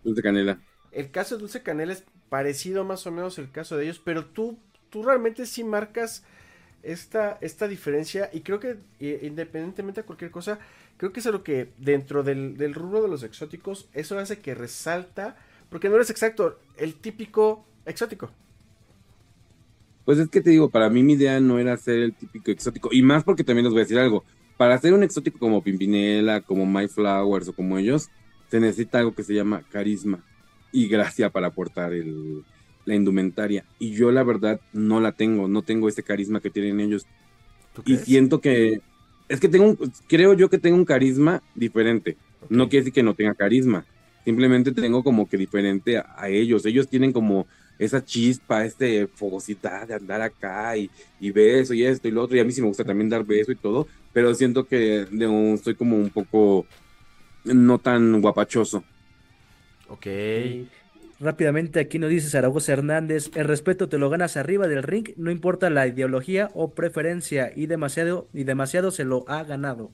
Dulce 0.03 0.21
Canela. 0.21 0.59
El 0.91 1.11
caso 1.11 1.35
de 1.35 1.41
Dulce 1.41 1.61
Canela 1.61 1.93
es 1.93 2.03
parecido 2.29 2.83
más 2.83 3.05
o 3.05 3.11
menos 3.11 3.37
el 3.37 3.51
caso 3.51 3.77
de 3.77 3.85
ellos, 3.85 4.01
pero 4.03 4.25
tú, 4.25 4.57
tú 4.89 5.03
realmente 5.03 5.45
sí 5.45 5.63
marcas 5.63 6.23
esta, 6.81 7.37
esta 7.41 7.67
diferencia 7.67 8.29
y 8.33 8.41
creo 8.41 8.59
que 8.59 8.77
independientemente 8.99 10.01
de 10.01 10.05
cualquier 10.05 10.31
cosa, 10.31 10.59
creo 10.97 11.13
que 11.13 11.19
es 11.19 11.25
lo 11.27 11.43
que 11.43 11.69
dentro 11.77 12.23
del, 12.23 12.57
del 12.57 12.73
rubro 12.73 13.01
de 13.03 13.07
los 13.07 13.23
exóticos, 13.23 13.89
eso 13.93 14.17
hace 14.17 14.39
que 14.39 14.55
resalta, 14.55 15.37
porque 15.69 15.89
no 15.89 15.95
eres 15.95 16.09
exacto, 16.09 16.59
el 16.77 16.95
típico 16.95 17.65
exótico. 17.85 18.31
Pues 20.05 20.19
es 20.19 20.29
que 20.29 20.41
te 20.41 20.49
digo, 20.49 20.69
para 20.69 20.89
mí 20.89 21.03
mi 21.03 21.13
idea 21.13 21.39
no 21.39 21.59
era 21.59 21.77
ser 21.77 21.99
el 21.99 22.13
típico 22.13 22.51
exótico, 22.51 22.89
y 22.91 23.01
más 23.01 23.23
porque 23.23 23.43
también 23.43 23.65
les 23.65 23.73
voy 23.73 23.81
a 23.81 23.85
decir 23.85 23.99
algo, 23.99 24.23
para 24.57 24.77
ser 24.77 24.93
un 24.93 25.03
exótico 25.03 25.39
como 25.39 25.63
Pimpinela, 25.63 26.41
como 26.41 26.65
My 26.65 26.87
Flowers 26.87 27.47
o 27.47 27.53
como 27.53 27.77
ellos, 27.77 28.09
se 28.49 28.59
necesita 28.59 28.99
algo 28.99 29.15
que 29.15 29.23
se 29.23 29.33
llama 29.33 29.63
carisma 29.71 30.23
y 30.71 30.87
gracia 30.87 31.29
para 31.29 31.47
aportar 31.47 31.93
el, 31.93 32.43
la 32.85 32.95
indumentaria. 32.95 33.65
Y 33.79 33.91
yo 33.91 34.11
la 34.11 34.23
verdad 34.23 34.59
no 34.73 34.99
la 34.99 35.13
tengo, 35.13 35.47
no 35.47 35.61
tengo 35.61 35.87
ese 35.87 36.03
carisma 36.03 36.39
que 36.39 36.49
tienen 36.49 36.79
ellos. 36.79 37.05
Y 37.85 37.97
siento 37.97 38.41
que 38.41 38.81
es 39.29 39.39
que 39.39 39.49
tengo, 39.49 39.77
creo 40.07 40.33
yo 40.33 40.49
que 40.49 40.59
tengo 40.59 40.77
un 40.77 40.85
carisma 40.85 41.41
diferente. 41.55 42.17
No 42.49 42.69
quiere 42.69 42.81
decir 42.81 42.93
que 42.93 43.03
no 43.03 43.15
tenga 43.15 43.33
carisma. 43.33 43.85
Simplemente 44.25 44.71
tengo 44.71 45.03
como 45.03 45.27
que 45.27 45.37
diferente 45.37 45.97
a, 45.97 46.29
ellos. 46.29 46.65
Ellos 46.65 46.87
tienen 46.87 47.11
como 47.11 47.47
esa 47.79 48.03
chispa, 48.03 48.65
este 48.65 49.07
fogosidad 49.07 49.87
de 49.87 49.95
andar 49.95 50.21
acá 50.21 50.77
y, 50.77 50.89
y, 51.19 51.31
beso 51.31 51.73
y 51.73 51.83
esto 51.83 52.07
y 52.07 52.11
lo 52.11 52.23
otro. 52.23 52.37
Y 52.37 52.39
a 52.39 52.43
mí 52.43 52.51
sí 52.51 52.61
me 52.61 52.67
gusta 52.67 52.83
también 52.83 53.09
dar 53.09 53.25
beso 53.25 53.51
y 53.51 53.55
todo. 53.55 53.87
Pero 54.11 54.33
siento 54.35 54.65
que 54.65 55.05
de 55.09 55.53
estoy 55.53 55.75
como 55.75 55.95
un 55.97 56.09
poco 56.09 56.65
no 57.45 57.79
tan 57.79 58.21
guapachoso. 58.21 58.83
Ok. 59.89 60.07
Rápidamente 61.19 61.79
aquí 61.79 61.99
nos 61.99 62.09
dice 62.09 62.29
Zaragoza 62.29 62.73
Hernández, 62.73 63.31
el 63.35 63.45
respeto 63.47 63.87
te 63.87 63.97
lo 63.97 64.09
ganas 64.09 64.35
arriba 64.35 64.67
del 64.67 64.83
ring, 64.83 65.09
no 65.15 65.31
importa 65.31 65.69
la 65.69 65.87
ideología 65.87 66.49
o 66.53 66.71
preferencia 66.71 67.53
y 67.55 67.67
demasiado, 67.67 68.27
y 68.33 68.43
demasiado 68.43 68.91
se 68.91 69.05
lo 69.05 69.23
ha 69.29 69.43
ganado. 69.43 69.91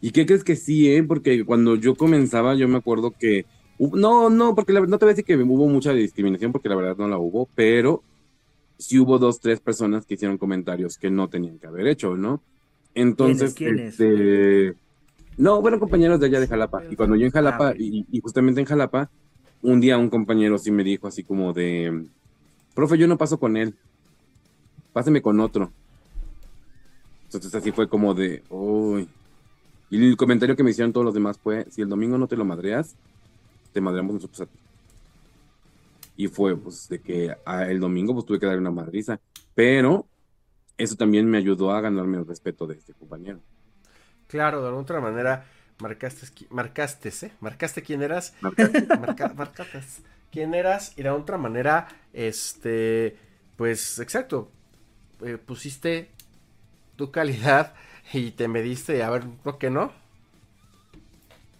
¿Y 0.00 0.12
qué 0.12 0.24
crees 0.24 0.44
que 0.44 0.56
sí, 0.56 0.90
eh? 0.94 1.02
Porque 1.02 1.44
cuando 1.44 1.76
yo 1.76 1.96
comenzaba 1.96 2.54
yo 2.54 2.68
me 2.68 2.78
acuerdo 2.78 3.10
que... 3.10 3.44
No, 3.78 4.28
no, 4.28 4.54
porque 4.54 4.72
la, 4.72 4.80
no 4.80 4.98
te 4.98 5.04
voy 5.04 5.10
a 5.10 5.14
decir 5.14 5.24
que 5.24 5.36
hubo 5.36 5.68
mucha 5.68 5.92
discriminación 5.92 6.50
porque 6.50 6.68
la 6.68 6.74
verdad 6.74 6.96
no 6.96 7.08
la 7.08 7.18
hubo, 7.18 7.48
pero 7.54 8.02
sí 8.76 8.98
hubo 8.98 9.18
dos, 9.18 9.40
tres 9.40 9.60
personas 9.60 10.04
que 10.06 10.14
hicieron 10.14 10.38
comentarios 10.38 10.96
que 10.98 11.10
no 11.10 11.28
tenían 11.28 11.58
que 11.58 11.66
haber 11.66 11.86
hecho, 11.86 12.16
¿no? 12.16 12.40
Entonces, 12.94 13.54
¿Quiénes, 13.54 14.00
este... 14.00 14.74
No, 15.36 15.60
bueno, 15.62 15.78
compañeros 15.78 16.18
de 16.18 16.26
allá 16.26 16.40
de 16.40 16.48
Jalapa. 16.48 16.82
Y 16.90 16.96
cuando 16.96 17.14
yo 17.14 17.24
en 17.24 17.30
Jalapa, 17.30 17.68
ah, 17.68 17.74
y, 17.78 18.04
justamente 18.20 18.60
en 18.60 18.66
Jalapa, 18.66 19.08
un 19.62 19.80
día 19.80 19.96
un 19.96 20.10
compañero 20.10 20.58
sí 20.58 20.72
me 20.72 20.82
dijo 20.82 21.06
así 21.06 21.22
como 21.22 21.52
de, 21.52 22.06
profe, 22.74 22.98
yo 22.98 23.06
no 23.06 23.16
paso 23.16 23.38
con 23.38 23.56
él, 23.56 23.74
páseme 24.92 25.22
con 25.22 25.38
otro. 25.38 25.70
Entonces 27.26 27.54
así 27.54 27.70
fue 27.70 27.88
como 27.88 28.14
de, 28.14 28.42
uy. 28.50 29.08
Y 29.90 30.04
el 30.04 30.16
comentario 30.16 30.56
que 30.56 30.64
me 30.64 30.70
hicieron 30.70 30.92
todos 30.92 31.04
los 31.04 31.14
demás 31.14 31.38
fue, 31.38 31.66
si 31.70 31.82
el 31.82 31.88
domingo 31.88 32.18
no 32.18 32.26
te 32.26 32.36
lo 32.36 32.44
madreas, 32.44 32.96
te 33.72 33.80
madreamos 33.80 34.14
nosotros 34.14 34.42
a 34.42 34.46
ti. 34.46 34.58
Y 36.16 36.26
fue, 36.28 36.56
pues, 36.56 36.88
de 36.88 37.00
que 37.00 37.36
el 37.68 37.80
domingo 37.80 38.12
pues 38.12 38.26
tuve 38.26 38.40
que 38.40 38.46
dar 38.46 38.58
una 38.58 38.70
madriza. 38.70 39.20
Pero 39.54 40.06
eso 40.76 40.96
también 40.96 41.26
me 41.26 41.38
ayudó 41.38 41.72
a 41.72 41.80
ganarme 41.80 42.18
el 42.18 42.26
respeto 42.26 42.66
de 42.66 42.74
este 42.74 42.92
compañero. 42.94 43.40
Claro, 44.26 44.60
de 44.60 44.66
alguna 44.66 44.82
otra 44.82 45.00
manera 45.00 45.46
marcaste, 45.78 46.26
marcaste, 46.50 47.08
¿eh? 47.08 47.32
Marcaste 47.40 47.82
quién 47.82 48.02
eras. 48.02 48.34
Marcaste. 48.40 48.86
quién 50.30 50.54
eras 50.54 50.92
y 50.96 51.02
de 51.02 51.10
otra 51.10 51.38
manera, 51.38 51.88
este, 52.12 53.16
pues, 53.56 53.98
exacto, 53.98 54.50
eh, 55.22 55.38
pusiste 55.38 56.10
tu 56.96 57.10
calidad 57.10 57.74
y 58.12 58.32
te 58.32 58.48
mediste 58.48 59.02
a 59.02 59.10
ver, 59.10 59.24
¿por 59.42 59.58
qué 59.58 59.70
no? 59.70 59.92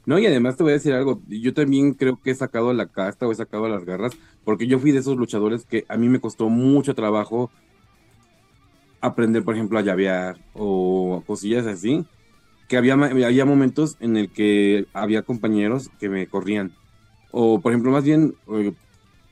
No, 0.09 0.18
y 0.18 0.24
además 0.24 0.56
te 0.56 0.62
voy 0.62 0.70
a 0.70 0.76
decir 0.76 0.94
algo, 0.94 1.20
yo 1.28 1.52
también 1.52 1.92
creo 1.92 2.18
que 2.18 2.30
he 2.30 2.34
sacado 2.34 2.72
la 2.72 2.86
casta 2.86 3.26
o 3.26 3.30
he 3.30 3.34
sacado 3.34 3.68
las 3.68 3.84
garras, 3.84 4.12
porque 4.42 4.66
yo 4.66 4.78
fui 4.78 4.90
de 4.90 5.00
esos 5.00 5.18
luchadores 5.18 5.66
que 5.66 5.84
a 5.86 5.98
mí 5.98 6.09
me 6.09 6.18
costó 6.18 6.48
mucho 6.48 6.94
trabajo 6.94 7.50
aprender, 9.02 9.44
por 9.44 9.54
ejemplo, 9.54 9.78
a 9.78 9.82
llavear 9.82 10.38
o 10.54 11.22
cosillas 11.26 11.66
así 11.66 12.06
que 12.68 12.78
había, 12.78 12.94
había 12.94 13.44
momentos 13.44 13.98
en 14.00 14.16
el 14.16 14.32
que 14.32 14.86
había 14.94 15.20
compañeros 15.20 15.90
que 16.00 16.09
me 16.09 16.26
corrían. 16.26 16.72
O, 17.30 17.61
por 17.61 17.72
ejemplo, 17.72 17.90
más 17.92 18.04
bien, 18.04 18.34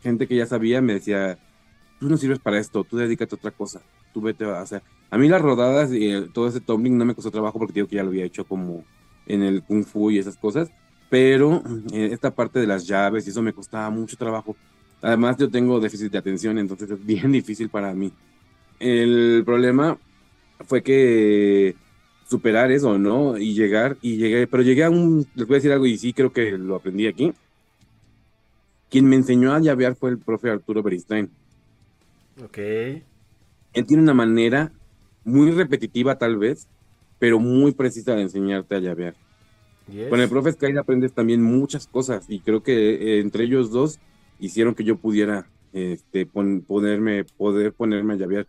gente 0.03 0.29
que 0.29 0.37
ya 0.37 0.45
sabía 0.45 0.83
me 0.83 0.93
decía, 0.93 1.39
tú 1.99 2.11
no 2.11 2.19
sirves 2.19 2.39
para 2.39 2.59
esto, 2.59 2.85
tú 2.85 2.99
dedícate 2.99 3.35
a 3.35 3.39
otra 3.39 3.51
cosa, 3.51 3.81
tú 4.13 4.21
vete 4.21 4.45
a 4.45 4.61
hacer. 4.61 4.83
A 5.09 5.17
mí 5.17 5.27
las 5.27 5.41
rodadas 5.41 5.91
y 5.91 6.11
eh, 6.11 6.29
todo 6.35 6.49
ese 6.49 6.61
tumbling 6.61 6.99
no 6.99 7.07
me 7.07 7.15
costó 7.15 7.31
trabajo 7.31 7.59
porque 7.59 7.73
digo 7.73 7.89
que 7.89 7.97
ya 7.97 8.03
lo 8.03 8.11
había 8.11 8.27
hecho 8.27 8.45
como 8.45 8.85
en 9.27 9.43
el 9.43 9.63
kung 9.63 9.85
fu 9.85 10.11
y 10.11 10.19
esas 10.19 10.37
cosas, 10.37 10.71
pero 11.11 11.63
eh, 11.93 12.11
esta 12.13 12.31
parte 12.31 12.59
de 12.59 12.67
las 12.67 12.87
llaves 12.87 13.27
y 13.27 13.31
eso 13.31 13.43
me 13.43 13.53
costaba 13.53 13.91
mucho 13.91 14.17
trabajo. 14.17 14.57
Además 15.03 15.37
yo 15.39 15.51
tengo 15.51 15.81
déficit 15.81 16.11
de 16.11 16.19
atención, 16.19 16.59
entonces 16.59 16.91
es 16.91 17.05
bien 17.05 17.33
difícil 17.41 17.69
para 17.69 17.93
mí. 17.95 18.13
El 18.79 19.43
problema 19.45 19.99
fue 20.67 20.83
que 20.83 21.75
superar 22.29 22.71
eso, 22.73 22.99
¿no? 22.99 23.39
Y 23.39 23.55
llegar, 23.55 23.97
y 24.03 24.17
llegué, 24.17 24.47
pero 24.47 24.63
llegué 24.63 24.85
a 24.85 24.91
un, 24.91 25.27
les 25.35 25.47
voy 25.47 25.55
a 25.55 25.59
decir 25.59 25.73
algo 25.73 25.87
y 25.87 25.97
sí 25.97 26.13
creo 26.13 26.33
que 26.33 26.59
lo 26.59 26.75
aprendí 26.75 27.07
aquí. 27.07 27.33
quien 28.91 29.07
me 29.09 29.17
enseñó 29.17 29.53
a 29.53 29.61
llavear 29.61 29.95
fue 29.97 30.11
el 30.11 30.19
profe 30.19 30.51
Arturo 30.51 30.83
Beristain. 30.83 31.31
Ok. 32.43 32.59
Él 32.59 33.87
tiene 33.87 34.03
una 34.03 34.15
manera 34.15 34.73
muy 35.25 35.51
repetitiva 35.51 36.19
tal 36.19 36.37
vez, 36.37 36.69
pero 37.19 37.39
muy 37.39 37.73
precisa 37.73 38.15
de 38.15 38.23
enseñarte 38.23 38.75
a 38.77 38.81
llavear. 38.81 39.17
Yes. 39.87 40.09
Con 40.09 40.21
el 40.21 40.29
profe 40.29 40.53
Sky 40.53 40.77
aprendes 40.77 41.13
también 41.15 41.43
muchas 41.43 41.87
cosas 41.87 42.27
y 42.29 42.41
creo 42.41 42.63
que 42.63 43.17
eh, 43.17 43.21
entre 43.21 43.45
ellos 43.45 43.71
dos 43.71 44.01
hicieron 44.39 44.75
que 44.75 44.85
yo 44.85 44.97
pudiera 44.99 45.47
este, 45.73 46.27
pon- 46.27 46.63
ponerme, 46.67 47.25
poder 47.25 47.73
ponerme 47.73 48.15
a 48.15 48.17
llavear. 48.17 48.47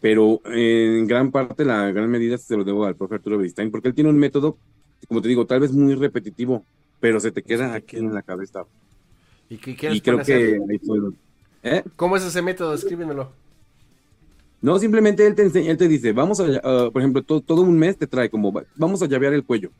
Pero 0.00 0.40
eh, 0.46 0.96
en 0.98 1.06
gran 1.06 1.30
parte, 1.32 1.64
la 1.64 1.90
gran 1.92 2.10
medida 2.10 2.36
se 2.38 2.56
lo 2.56 2.64
debo 2.64 2.84
al 2.84 2.96
profe 2.96 3.16
Arturo 3.16 3.38
Beristain, 3.38 3.70
porque 3.70 3.88
él 3.88 3.94
tiene 3.94 4.10
un 4.10 4.18
método, 4.18 4.58
como 5.08 5.22
te 5.22 5.28
digo, 5.28 5.46
tal 5.46 5.60
vez 5.60 5.72
muy 5.72 5.94
repetitivo, 5.94 6.64
pero 7.00 7.18
se 7.20 7.32
te 7.32 7.42
queda 7.42 7.70
te 7.72 7.76
aquí 7.78 7.96
queda. 7.96 8.00
en 8.00 8.14
la 8.14 8.22
cabeza. 8.22 8.64
¿Y 9.48 9.56
qué 9.58 9.74
quieres 9.76 9.98
Y 9.98 10.00
creo 10.00 10.20
hacer? 10.20 10.58
que 10.58 10.80
¿Eh? 11.62 11.82
¿Cómo 11.96 12.16
es 12.16 12.24
ese 12.24 12.42
método? 12.42 12.74
Escríbemelo. 12.74 13.32
No, 14.66 14.80
simplemente 14.80 15.24
él 15.24 15.36
te 15.36 15.42
enseña, 15.42 15.70
él 15.70 15.76
te 15.76 15.86
dice, 15.86 16.12
vamos 16.12 16.40
a, 16.40 16.44
ah, 16.64 16.90
por 16.92 17.00
ejemplo, 17.00 17.22
to- 17.22 17.40
todo 17.40 17.62
un 17.62 17.78
mes 17.78 17.96
te 17.96 18.08
trae 18.08 18.28
como, 18.28 18.52
va- 18.52 18.64
vamos 18.74 19.00
a 19.00 19.06
llavear 19.06 19.32
el 19.32 19.44
cuello. 19.44 19.70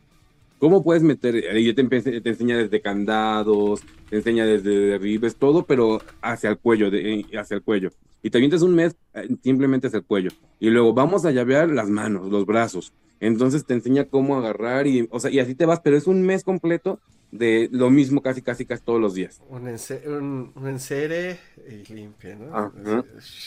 ¿Cómo 0.60 0.84
puedes 0.84 1.02
meter? 1.02 1.34
Y 1.58 1.74
te, 1.74 1.82
te 2.20 2.28
enseña 2.30 2.56
desde 2.56 2.80
candados, 2.80 3.82
te 4.08 4.18
enseña 4.18 4.46
desde 4.46 4.70
derribes, 4.70 5.34
todo, 5.34 5.66
pero 5.66 6.00
hacia 6.22 6.50
el 6.50 6.58
cuello, 6.60 6.88
de- 6.88 7.14
eh, 7.14 7.26
hacia 7.36 7.56
el 7.56 7.64
cuello. 7.64 7.90
Y 8.22 8.30
te 8.30 8.38
avientas 8.38 8.62
un 8.62 8.76
mes 8.76 8.94
eh, 9.14 9.26
simplemente 9.42 9.88
hacia 9.88 9.98
el 9.98 10.04
cuello. 10.06 10.30
Y 10.60 10.70
luego 10.70 10.94
vamos 10.94 11.24
a 11.24 11.32
llavear 11.32 11.68
las 11.68 11.88
manos, 11.90 12.30
los 12.30 12.46
brazos. 12.46 12.92
Entonces 13.18 13.66
te 13.66 13.74
enseña 13.74 14.04
cómo 14.04 14.36
agarrar 14.38 14.86
y, 14.86 15.08
o 15.10 15.18
sea, 15.18 15.32
y 15.32 15.40
así 15.40 15.56
te 15.56 15.66
vas, 15.66 15.80
pero 15.80 15.96
es 15.96 16.06
un 16.06 16.22
mes 16.22 16.44
completo 16.44 17.00
de 17.32 17.68
lo 17.72 17.90
mismo 17.90 18.22
casi, 18.22 18.40
casi, 18.40 18.64
casi 18.64 18.84
todos 18.84 19.00
los 19.00 19.14
días. 19.14 19.42
Un, 19.48 19.64
ense- 19.66 20.06
un, 20.06 20.52
un 20.54 20.68
ensere 20.68 21.40
y 21.68 21.92
limpia, 21.92 22.36
¿no? 22.36 22.56
Ajá. 22.56 23.04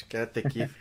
Quédate 0.09 0.41
aquí. 0.45 0.63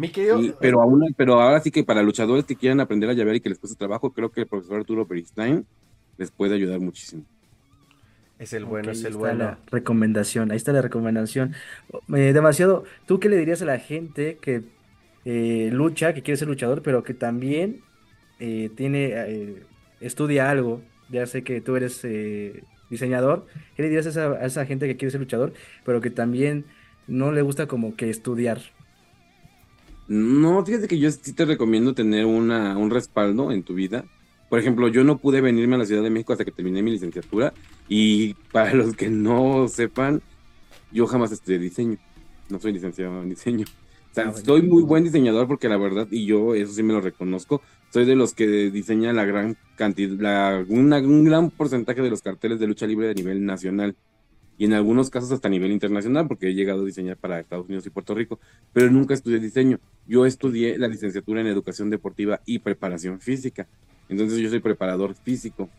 Mi 0.00 0.10
querido. 0.12 0.40
Y- 0.40 0.52
pero, 0.60 0.80
aún, 0.82 1.04
pero 1.16 1.40
ahora 1.40 1.60
sí 1.60 1.70
que 1.70 1.84
para 1.84 2.02
luchadores 2.02 2.44
que 2.46 2.56
quieran 2.56 2.80
aprender 2.80 3.10
a 3.10 3.14
llavear 3.14 3.36
y 3.36 3.40
que 3.40 3.48
les 3.50 3.58
cueste 3.58 3.76
trabajo, 3.78 4.12
creo 4.12 4.30
que 4.30 4.42
el 4.42 4.48
profesor 4.48 4.78
Arturo 4.78 5.06
Beristain 5.06 5.66
les 6.16 6.30
puede 6.32 6.54
ayudar 6.54 6.80
muchísimo. 6.80 7.26
Es 8.38 8.52
el 8.54 8.64
bueno, 8.64 8.90
es 8.90 9.04
ahí 9.04 9.04
el 9.04 9.14
está 9.14 9.16
bueno. 9.16 9.34
la 9.34 9.62
recomendación, 9.66 10.50
ahí 10.50 10.56
está 10.56 10.72
la 10.72 10.80
recomendación. 10.82 11.54
Eh, 12.14 12.32
demasiado, 12.32 12.84
¿tú 13.04 13.20
qué 13.20 13.28
le 13.28 13.36
dirías 13.36 13.60
a 13.62 13.66
la 13.66 13.78
gente 13.78 14.40
que 14.40 14.70
eh, 15.24 15.68
lucha, 15.72 16.14
que 16.14 16.22
quiere 16.22 16.38
ser 16.38 16.48
luchador, 16.48 16.80
pero 16.82 17.02
que 17.02 17.12
también 17.14 17.86
eh, 18.38 18.70
tiene, 18.76 19.10
eh, 19.14 19.68
estudia 19.98 20.50
algo? 20.50 20.90
Ya 21.08 21.26
sé 21.26 21.44
que 21.44 21.60
tú 21.60 21.76
eres 21.76 22.02
eh, 22.04 22.66
diseñador. 22.88 23.46
¿Qué 23.74 23.82
le 23.82 23.88
dirías 23.90 24.06
a 24.06 24.10
esa, 24.10 24.26
a 24.32 24.46
esa 24.46 24.64
gente 24.66 24.86
que 24.86 24.96
quiere 24.96 25.10
ser 25.12 25.20
luchador, 25.20 25.52
pero 25.84 26.00
que 26.00 26.10
también 26.10 26.70
no 27.06 27.32
le 27.32 27.42
gusta 27.42 27.66
como 27.68 27.94
que 27.96 28.08
estudiar? 28.10 28.60
No, 30.10 30.64
fíjate 30.66 30.88
que 30.88 30.98
yo 30.98 31.08
sí 31.12 31.34
te 31.34 31.44
recomiendo 31.44 31.94
tener 31.94 32.26
una, 32.26 32.76
un 32.76 32.90
respaldo 32.90 33.52
en 33.52 33.62
tu 33.64 33.74
vida. 33.74 34.08
Por 34.48 34.58
ejemplo, 34.58 34.88
yo 34.88 35.04
no 35.04 35.20
pude 35.20 35.40
venirme 35.40 35.76
a 35.76 35.78
la 35.78 35.86
Ciudad 35.86 36.02
de 36.02 36.10
México 36.10 36.32
hasta 36.32 36.44
que 36.44 36.50
terminé 36.52 36.82
mi 36.82 36.90
licenciatura. 36.90 37.54
Y 37.86 38.34
para 38.50 38.74
los 38.74 38.96
que 38.96 39.08
no 39.10 39.68
sepan, 39.68 40.22
yo 40.90 41.06
jamás 41.06 41.32
estudié 41.32 41.58
diseño. 41.60 41.98
No 42.48 42.60
soy 42.60 42.72
licenciado 42.72 43.22
en 43.22 43.30
diseño. 43.30 43.66
O 44.12 44.14
sea, 44.14 44.30
Ah, 44.30 44.34
soy 44.44 44.62
muy 44.62 44.82
buen 44.84 45.04
diseñador 45.04 45.48
porque 45.48 45.68
la 45.68 45.78
verdad, 45.78 46.08
y 46.10 46.26
yo 46.26 46.54
eso 46.56 46.72
sí 46.72 46.82
me 46.82 46.92
lo 46.94 47.00
reconozco, 47.02 47.62
soy 47.92 48.06
de 48.06 48.16
los 48.16 48.34
que 48.34 48.46
diseña 48.72 49.12
la 49.12 49.24
gran 49.26 49.56
cantidad, 49.76 50.18
la, 50.20 50.64
una- 50.68 50.98
un 51.00 51.24
gran 51.24 51.50
porcentaje 51.52 52.02
de 52.02 52.10
los 52.10 52.22
carteles 52.22 52.60
de 52.60 52.66
lucha 52.68 52.86
libre 52.86 53.10
a 53.10 53.14
nivel 53.14 53.44
nacional. 53.46 53.96
Y 54.60 54.66
en 54.66 54.74
algunos 54.74 55.08
casos 55.08 55.32
hasta 55.32 55.48
a 55.48 55.50
nivel 55.50 55.72
internacional, 55.72 56.28
porque 56.28 56.48
he 56.48 56.54
llegado 56.54 56.82
a 56.82 56.84
diseñar 56.84 57.16
para 57.16 57.40
Estados 57.40 57.64
Unidos 57.64 57.86
y 57.86 57.88
Puerto 57.88 58.14
Rico, 58.14 58.38
pero 58.74 58.90
nunca 58.90 59.14
estudié 59.14 59.38
diseño. 59.38 59.80
Yo 60.06 60.26
estudié 60.26 60.76
la 60.76 60.86
licenciatura 60.86 61.40
en 61.40 61.46
educación 61.46 61.88
deportiva 61.88 62.42
y 62.44 62.58
preparación 62.58 63.20
física. 63.20 63.66
Entonces 64.10 64.38
yo 64.38 64.50
soy 64.50 64.60
preparador 64.60 65.14
físico. 65.14 65.70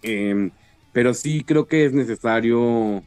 Em, 0.00 0.50
pero 0.90 1.12
sí 1.12 1.44
creo 1.44 1.66
que 1.66 1.84
es 1.84 1.92
necesario, 1.92 3.02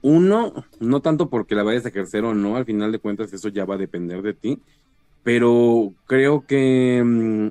uno, 0.00 0.64
no 0.80 1.02
tanto 1.02 1.28
porque 1.28 1.54
la 1.54 1.62
vayas 1.62 1.84
a 1.84 1.90
ejercer 1.90 2.24
o 2.24 2.32
no, 2.34 2.56
al 2.56 2.64
final 2.64 2.92
de 2.92 2.98
cuentas 2.98 3.30
eso 3.34 3.50
ya 3.50 3.66
va 3.66 3.74
a 3.74 3.78
depender 3.78 4.22
de 4.22 4.32
ti, 4.32 4.58
pero 5.22 5.92
creo 6.06 6.46
que 6.46 7.02
mm, 7.04 7.48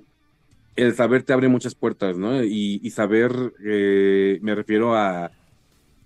el 0.76 0.96
saber 0.96 1.22
te 1.22 1.34
abre 1.34 1.50
muchas 1.50 1.76
puertas, 1.76 2.18
¿no? 2.18 2.44
Y, 2.44 2.80
y 2.82 2.90
saber, 2.90 3.54
eh, 3.64 4.40
me 4.42 4.56
refiero 4.56 4.96
a 4.96 5.32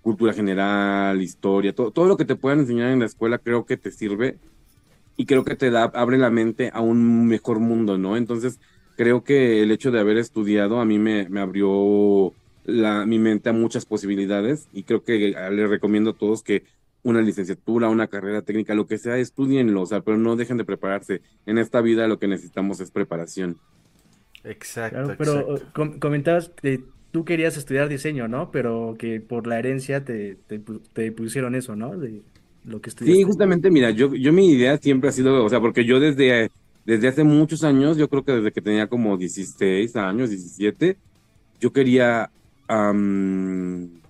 cultura 0.04 0.34
general, 0.34 1.22
historia, 1.22 1.74
todo, 1.74 1.92
todo 1.92 2.06
lo 2.06 2.18
que 2.18 2.26
te 2.26 2.36
puedan 2.36 2.60
enseñar 2.60 2.92
en 2.92 3.00
la 3.00 3.06
escuela 3.06 3.40
creo 3.40 3.66
que 3.66 3.78
te 3.78 3.92
sirve 3.92 4.40
y 5.16 5.26
creo 5.26 5.44
que 5.44 5.56
te 5.56 5.70
da, 5.70 5.84
abre 5.84 6.18
la 6.18 6.30
mente 6.30 6.70
a 6.72 6.80
un 6.80 7.26
mejor 7.28 7.60
mundo, 7.60 7.98
¿no? 7.98 8.16
Entonces, 8.16 8.58
creo 8.96 9.24
que 9.24 9.62
el 9.62 9.70
hecho 9.70 9.90
de 9.92 10.00
haber 10.00 10.18
estudiado 10.18 10.80
a 10.80 10.84
mí 10.84 10.98
me, 10.98 11.28
me 11.28 11.40
abrió 11.40 12.36
la, 12.64 13.06
mi 13.06 13.18
mente 13.18 13.50
a 13.50 13.52
muchas 13.52 13.86
posibilidades 13.86 14.68
y 14.72 14.84
creo 14.84 15.04
que 15.04 15.28
eh, 15.30 15.50
les 15.52 15.68
recomiendo 15.70 16.10
a 16.10 16.16
todos 16.16 16.42
que 16.42 16.64
una 17.02 17.20
licenciatura, 17.22 17.88
una 17.90 18.08
carrera 18.08 18.42
técnica, 18.42 18.74
lo 18.74 18.86
que 18.86 18.98
sea, 18.98 19.18
estudienlo, 19.18 19.82
o 19.82 19.86
sea, 19.86 20.00
pero 20.02 20.16
no 20.18 20.36
dejen 20.36 20.56
de 20.56 20.64
prepararse. 20.64 21.22
En 21.46 21.58
esta 21.58 21.80
vida 21.82 22.08
lo 22.08 22.18
que 22.18 22.28
necesitamos 22.28 22.80
es 22.80 22.90
preparación. 22.90 23.60
Exacto, 24.42 24.98
Claro, 25.02 25.16
pero 25.16 25.32
exacto. 25.34 25.56
eh, 25.56 25.70
com- 25.72 25.98
comentabas 25.98 26.50
que 26.50 26.92
tú 27.14 27.24
querías 27.24 27.56
estudiar 27.56 27.88
diseño, 27.88 28.28
¿no? 28.28 28.52
Pero 28.52 28.96
que 28.98 29.22
por 29.22 29.46
la 29.48 29.58
herencia 29.60 30.04
te, 30.04 30.36
te, 30.36 30.60
pu- 30.64 30.82
te 30.92 31.12
pusieron 31.12 31.56
eso, 31.56 31.76
¿no? 31.76 31.96
De 31.98 32.24
lo 32.64 32.82
que 32.82 32.90
Sí, 33.02 33.22
estudiaste. 33.22 33.24
justamente, 33.24 33.70
mira, 33.70 33.90
yo, 33.90 34.14
yo 34.14 34.32
mi 34.32 34.48
idea 34.50 34.78
siempre 34.78 35.10
ha 35.10 35.12
sido, 35.12 35.44
o 35.44 35.48
sea, 35.50 35.60
porque 35.60 35.84
yo 35.84 36.00
desde, 36.00 36.50
desde 36.84 37.08
hace 37.08 37.22
muchos 37.24 37.62
años, 37.62 37.98
yo 37.98 38.08
creo 38.08 38.24
que 38.24 38.32
desde 38.32 38.52
que 38.52 38.62
tenía 38.62 38.88
como 38.88 39.18
16 39.18 39.94
años, 39.96 40.30
17, 40.30 40.98
yo 41.60 41.70
quería 41.72 42.32
am, 42.68 44.02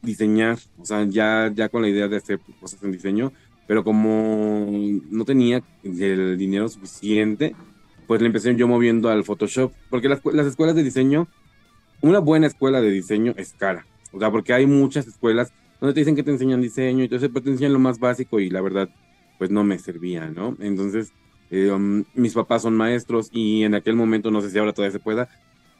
diseñar, 0.00 0.58
o 0.76 0.84
sea, 0.84 1.04
ya, 1.08 1.50
ya 1.54 1.68
con 1.68 1.82
la 1.82 1.88
idea 1.88 2.08
de 2.08 2.16
hacer 2.18 2.40
cosas 2.58 2.82
en 2.82 2.92
diseño, 2.92 3.32
pero 3.66 3.84
como 3.84 4.66
no 5.08 5.24
tenía 5.24 5.62
el 5.82 6.36
dinero 6.38 6.68
suficiente, 6.68 7.58
pues 8.06 8.20
le 8.20 8.26
empecé 8.26 8.54
yo 8.56 8.68
moviendo 8.68 9.08
al 9.08 9.24
Photoshop, 9.24 9.74
porque 9.88 10.08
las, 10.08 10.20
las 10.32 10.46
escuelas 10.46 10.76
de 10.76 10.82
diseño, 10.84 11.30
una 12.04 12.18
buena 12.18 12.46
escuela 12.46 12.80
de 12.82 12.90
diseño 12.90 13.32
es 13.36 13.54
cara, 13.54 13.86
o 14.12 14.18
sea, 14.18 14.30
porque 14.30 14.52
hay 14.52 14.66
muchas 14.66 15.06
escuelas 15.06 15.52
donde 15.80 15.94
te 15.94 16.00
dicen 16.00 16.14
que 16.14 16.22
te 16.22 16.30
enseñan 16.30 16.60
diseño 16.60 17.00
y 17.00 17.04
entonces 17.04 17.30
te 17.32 17.50
enseñan 17.50 17.72
lo 17.72 17.78
más 17.78 17.98
básico 17.98 18.40
y 18.40 18.50
la 18.50 18.60
verdad, 18.60 18.90
pues 19.38 19.50
no 19.50 19.64
me 19.64 19.78
servía, 19.78 20.28
¿no? 20.28 20.56
Entonces, 20.60 21.12
eh, 21.50 21.70
um, 21.70 22.04
mis 22.14 22.34
papás 22.34 22.62
son 22.62 22.76
maestros 22.76 23.30
y 23.32 23.64
en 23.64 23.74
aquel 23.74 23.96
momento, 23.96 24.30
no 24.30 24.42
sé 24.42 24.50
si 24.50 24.58
ahora 24.58 24.74
todavía 24.74 24.92
se 24.92 25.02
pueda, 25.02 25.28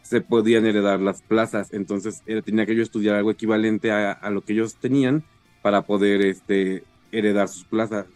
se 0.03 0.22
podían 0.22 0.64
heredar 0.64 0.99
las 0.99 1.20
plazas, 1.20 1.72
entonces 1.75 2.22
eh, 2.27 2.41
tenía 2.43 2.64
que 2.64 2.75
yo 2.75 2.83
estudiar 2.83 3.16
algo 3.16 3.31
equivalente 3.31 3.93
a, 3.93 4.12
a 4.12 4.31
lo 4.31 4.41
que 4.41 4.55
ellos 4.55 4.77
tenían 4.77 5.25
para 5.61 5.83
poder 5.83 6.22
este, 6.22 6.85
heredar 7.12 7.49
sus 7.49 7.64
plazas, 7.64 8.07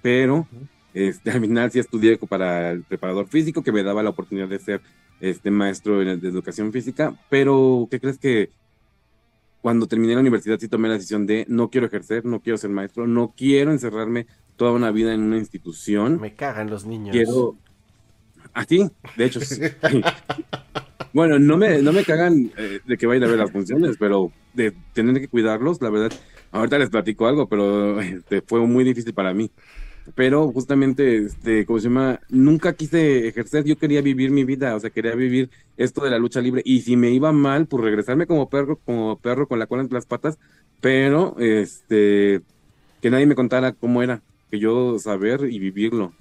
pero 0.00 0.48
este, 0.94 1.30
al 1.32 1.40
final 1.40 1.70
sí 1.70 1.78
estudié 1.78 2.16
para 2.16 2.70
el 2.70 2.82
preparador 2.82 3.28
físico 3.28 3.62
que 3.62 3.72
me 3.72 3.82
daba 3.82 4.02
la 4.02 4.10
oportunidad 4.10 4.48
de 4.48 4.58
ser 4.58 4.80
este 5.20 5.50
maestro 5.50 5.98
de 5.98 6.28
educación 6.28 6.72
física, 6.72 7.14
pero 7.28 7.88
¿qué 7.90 8.00
crees 8.00 8.18
que 8.18 8.50
cuando 9.60 9.86
terminé 9.86 10.14
la 10.14 10.20
universidad 10.20 10.58
sí 10.58 10.68
tomé 10.68 10.88
la 10.88 10.94
decisión 10.94 11.26
de 11.26 11.44
no 11.48 11.70
quiero 11.70 11.86
ejercer, 11.86 12.24
no 12.24 12.40
quiero 12.40 12.58
ser 12.58 12.70
maestro, 12.70 13.06
no 13.06 13.34
quiero 13.36 13.72
encerrarme 13.72 14.26
toda 14.56 14.72
una 14.72 14.90
vida 14.90 15.14
en 15.14 15.22
una 15.22 15.38
institución. 15.38 16.20
Me 16.20 16.34
cagan 16.34 16.68
los 16.68 16.84
niños. 16.84 17.12
Quiero. 17.12 17.56
Así, 18.52 18.90
de 19.16 19.24
hecho, 19.24 19.40
sí. 19.40 19.60
Bueno, 21.14 21.38
no 21.38 21.56
me, 21.56 21.80
no 21.80 21.92
me 21.92 22.04
cagan 22.04 22.52
eh, 22.58 22.80
de 22.84 22.96
que 22.98 23.06
vaya 23.06 23.24
a 23.24 23.30
ver 23.30 23.38
las 23.38 23.50
funciones, 23.50 23.96
pero 23.98 24.30
de 24.52 24.74
tener 24.92 25.18
que 25.18 25.26
cuidarlos, 25.28 25.80
la 25.80 25.88
verdad, 25.88 26.12
ahorita 26.52 26.78
les 26.78 26.90
platico 26.90 27.26
algo, 27.26 27.48
pero 27.48 27.98
este, 28.00 28.42
fue 28.42 28.60
muy 28.60 28.84
difícil 28.84 29.14
para 29.14 29.32
mí. 29.32 29.50
Pero 30.14 30.50
justamente, 30.52 31.18
este, 31.18 31.66
como 31.66 31.78
se 31.78 31.88
llama, 31.88 32.20
nunca 32.28 32.72
quise 32.74 33.28
ejercer, 33.28 33.64
yo 33.64 33.78
quería 33.78 34.00
vivir 34.02 34.30
mi 34.30 34.44
vida, 34.44 34.74
o 34.74 34.80
sea, 34.80 34.90
quería 34.90 35.14
vivir 35.14 35.50
esto 35.76 36.02
de 36.04 36.10
la 36.10 36.18
lucha 36.18 36.40
libre. 36.40 36.62
Y 36.64 36.80
si 36.82 36.96
me 36.96 37.10
iba 37.10 37.32
mal, 37.32 37.66
pues 37.66 37.84
regresarme 37.84 38.26
como 38.26 38.48
perro, 38.48 38.78
como 38.78 39.18
perro 39.18 39.46
con 39.48 39.58
la 39.58 39.66
cola 39.66 39.82
entre 39.82 39.96
las 39.96 40.06
patas, 40.06 40.38
pero 40.80 41.36
este, 41.38 42.42
que 43.00 43.10
nadie 43.10 43.26
me 43.26 43.34
contara 43.34 43.72
cómo 43.72 44.02
era, 44.02 44.22
que 44.50 44.58
yo 44.58 44.98
saber 44.98 45.42
y 45.50 45.58
vivirlo. 45.58 46.12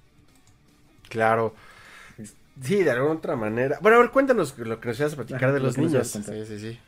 Claro. 1.09 1.53
Sí, 2.61 2.83
de 2.83 2.91
alguna 2.91 3.13
otra 3.13 3.35
manera. 3.35 3.77
Bueno, 3.81 3.97
a 3.97 4.01
ver, 4.01 4.11
cuéntanos 4.11 4.57
lo 4.57 4.79
que 4.79 4.89
nos 4.89 4.99
ibas 4.99 5.13
a 5.13 5.17
platicar 5.17 5.45
Ajá, 5.45 5.53
de 5.53 5.59
lo 5.59 5.67
los 5.67 5.77
niños. 5.77 6.07
Sí, 6.07 6.45
sí, 6.45 6.59
sí. 6.59 6.79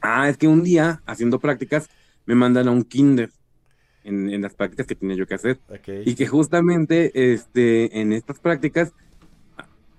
Ah, 0.00 0.28
es 0.28 0.36
que 0.36 0.48
un 0.48 0.62
día, 0.62 1.00
haciendo 1.06 1.38
prácticas, 1.38 1.88
me 2.26 2.34
mandan 2.34 2.68
a 2.68 2.72
un 2.72 2.84
kinder 2.84 3.30
en, 4.04 4.30
en 4.30 4.42
las 4.42 4.54
prácticas 4.54 4.86
que 4.86 4.94
tenía 4.94 5.16
yo 5.16 5.26
que 5.26 5.34
hacer. 5.34 5.58
Y 6.04 6.14
que 6.14 6.26
justamente 6.26 7.32
este, 7.32 8.00
en 8.00 8.12
estas 8.12 8.38
prácticas, 8.38 8.92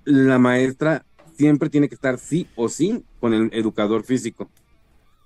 la 0.05 0.39
maestra 0.39 1.05
siempre 1.35 1.69
tiene 1.69 1.89
que 1.89 1.95
estar 1.95 2.17
sí 2.17 2.47
o 2.55 2.69
sí 2.69 3.03
con 3.19 3.33
el 3.33 3.49
educador 3.53 4.03
físico. 4.03 4.49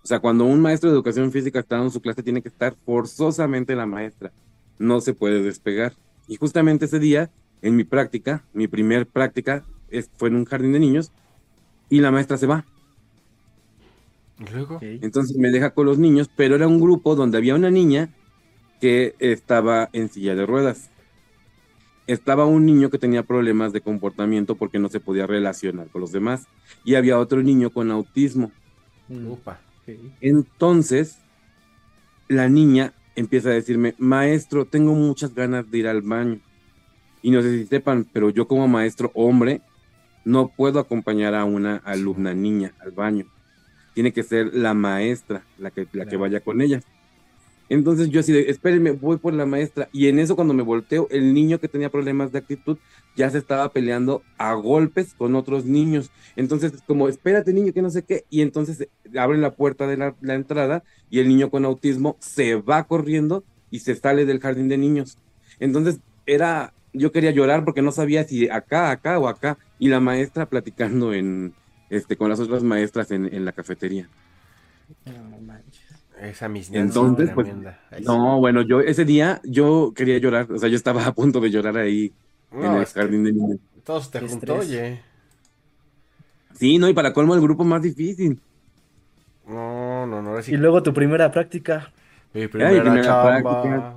O 0.04 0.08
sea, 0.08 0.20
cuando 0.20 0.46
un 0.46 0.62
maestro 0.62 0.90
de 0.90 0.96
educación 0.96 1.32
física 1.32 1.60
está 1.60 1.82
en 1.82 1.92
su 1.92 2.02
clase, 2.02 2.24
tiene 2.24 2.42
que 2.42 2.50
estar 2.50 2.74
forzosamente 2.86 3.76
la 3.76 3.86
maestra. 3.86 4.32
No 4.80 5.02
se 5.02 5.14
puede 5.14 5.44
despegar. 5.44 5.94
Y 6.28 6.38
justamente 6.38 6.86
ese 6.86 7.00
día, 7.00 7.30
en 7.62 7.76
mi 7.76 7.84
práctica, 7.84 8.44
mi 8.54 8.68
primer 8.68 9.06
práctica 9.06 9.66
fue 10.16 10.30
en 10.30 10.36
un 10.36 10.46
jardín 10.46 10.72
de 10.72 10.80
niños, 10.80 11.12
y 11.90 12.00
la 12.00 12.12
maestra 12.12 12.38
se 12.38 12.48
va. 12.48 12.66
luego? 14.52 14.80
Entonces 14.82 15.36
me 15.38 15.50
deja 15.50 15.72
con 15.72 15.86
los 15.86 15.98
niños, 15.98 16.30
pero 16.36 16.56
era 16.56 16.68
un 16.68 16.80
grupo 16.80 17.16
donde 17.16 17.38
había 17.38 17.56
una 17.56 17.72
niña 17.72 18.10
que 18.80 19.16
estaba 19.20 19.90
en 19.94 20.10
silla 20.10 20.36
de 20.36 20.46
ruedas. 20.46 20.90
Estaba 22.08 22.46
un 22.46 22.66
niño 22.66 22.90
que 22.90 22.98
tenía 22.98 23.24
problemas 23.24 23.72
de 23.72 23.82
comportamiento 23.82 24.56
porque 24.56 24.80
no 24.80 24.90
se 24.90 25.00
podía 25.00 25.28
relacionar 25.28 25.88
con 25.90 26.02
los 26.02 26.12
demás. 26.12 26.48
Y 26.84 26.96
había 26.96 27.20
otro 27.20 27.44
niño 27.44 27.70
con 27.70 27.92
autismo. 27.92 28.52
Mm. 29.08 29.34
Entonces, 30.22 31.20
la 32.28 32.48
niña 32.50 32.94
empieza 33.16 33.50
a 33.50 33.54
decirme, 33.54 33.96
maestro, 33.98 34.66
tengo 34.66 34.94
muchas 34.94 35.34
ganas 35.34 35.70
de 35.70 35.78
ir 35.78 35.88
al 35.88 36.02
baño. 36.02 36.40
Y 37.22 37.32
no 37.32 37.42
sé 37.42 37.58
si 37.58 37.66
sepan, 37.66 38.08
pero 38.12 38.30
yo 38.30 38.48
como 38.48 38.68
maestro 38.68 39.12
hombre 39.14 39.62
no 40.24 40.48
puedo 40.48 40.80
acompañar 40.80 41.36
a 41.36 41.44
una 41.46 41.78
alumna 41.78 42.34
niña 42.34 42.74
al 42.80 42.92
baño. 42.92 43.26
Tiene 43.94 44.14
que 44.14 44.24
ser 44.24 44.54
la 44.54 44.74
maestra 44.74 45.44
la 45.58 45.72
que, 45.72 45.88
la 45.92 46.06
que 46.06 46.18
vaya 46.18 46.40
con 46.40 46.62
ella. 46.62 46.82
Entonces 47.70 48.10
yo 48.10 48.20
así 48.20 48.34
de, 48.34 48.50
espérenme, 48.50 48.92
voy 48.92 49.18
por 49.18 49.34
la 49.34 49.46
maestra. 49.46 49.90
Y 49.94 50.08
en 50.08 50.18
eso 50.18 50.36
cuando 50.36 50.56
me 50.56 50.64
volteo, 50.64 51.08
el 51.12 51.34
niño 51.36 51.60
que 51.60 51.68
tenía 51.68 51.92
problemas 51.92 52.32
de 52.32 52.40
actitud 52.40 52.78
ya 53.16 53.30
se 53.30 53.38
estaba 53.38 53.72
peleando 53.72 54.24
a 54.40 54.54
golpes 54.56 55.14
con 55.14 55.36
otros 55.36 55.66
niños. 55.66 56.10
Entonces, 56.36 56.74
como, 56.88 57.08
espérate 57.08 57.54
niño, 57.54 57.72
que 57.72 57.84
no 57.84 57.92
sé 57.92 58.04
qué. 58.04 58.26
Y 58.32 58.42
entonces 58.42 58.88
abren 59.16 59.42
la 59.42 59.52
puerta 59.52 59.86
de 59.86 59.98
la, 59.98 60.34
entrada 60.34 60.84
y 61.12 61.20
el 61.20 61.28
niño 61.30 61.52
con 61.52 61.64
autismo 61.64 62.18
se 62.20 62.56
va 62.56 62.86
corriendo 62.86 63.44
y 63.70 63.80
se 63.80 63.96
sale 63.96 64.26
del 64.26 64.40
jardín 64.40 64.68
de 64.68 64.78
niños. 64.78 65.20
Entonces 65.60 66.00
era, 66.26 66.74
yo 66.92 67.12
quería 67.12 67.32
llorar 67.32 67.66
porque 67.66 67.84
no 67.84 67.92
sabía 67.92 68.24
si 68.24 68.50
acá, 68.50 68.90
acá 68.90 69.20
o 69.20 69.28
acá. 69.28 69.60
Y 69.78 69.90
la 69.90 70.00
maestra 70.00 70.48
platicando 70.48 71.14
este, 71.90 72.18
con 72.18 72.30
las 72.30 72.40
otras 72.40 72.64
maestras 72.64 73.12
en, 73.12 73.32
en 73.32 73.46
la 73.46 73.52
cafetería. 73.52 74.10
Esa 76.22 76.48
Entonces, 76.74 77.30
pues, 77.34 77.48
no, 78.04 78.40
bueno, 78.40 78.62
yo 78.62 78.82
ese 78.82 79.06
día 79.06 79.40
yo 79.46 79.94
quería 79.96 80.18
llorar, 80.18 80.52
o 80.52 80.58
sea, 80.58 80.68
yo 80.68 80.76
estaba 80.76 81.06
a 81.08 81.14
punto 81.14 81.40
de 81.40 81.50
llorar 81.50 81.78
ahí 81.78 82.12
en 82.52 82.74
el 82.74 82.86
jardín 82.86 83.24
de 83.24 83.34
niños. 83.34 83.60
Todos 83.84 84.12
te 84.12 84.20
juntó, 84.20 84.56
oye. 84.58 85.02
Sí, 86.56 86.78
no, 86.78 86.90
y 86.90 86.94
para 86.94 87.14
colmo 87.14 87.36
el 87.36 87.42
grupo 87.42 87.64
más 87.64 87.82
difícil. 87.82 88.40
No, 89.48 90.06
no, 90.06 90.22
no. 90.22 90.40
Y 90.46 90.58
luego 90.58 90.84
tu 90.84 90.94
primera 90.94 91.32
práctica. 91.32 91.92
Mi 92.34 92.48
primera, 92.48 92.84
práctica. 93.42 93.96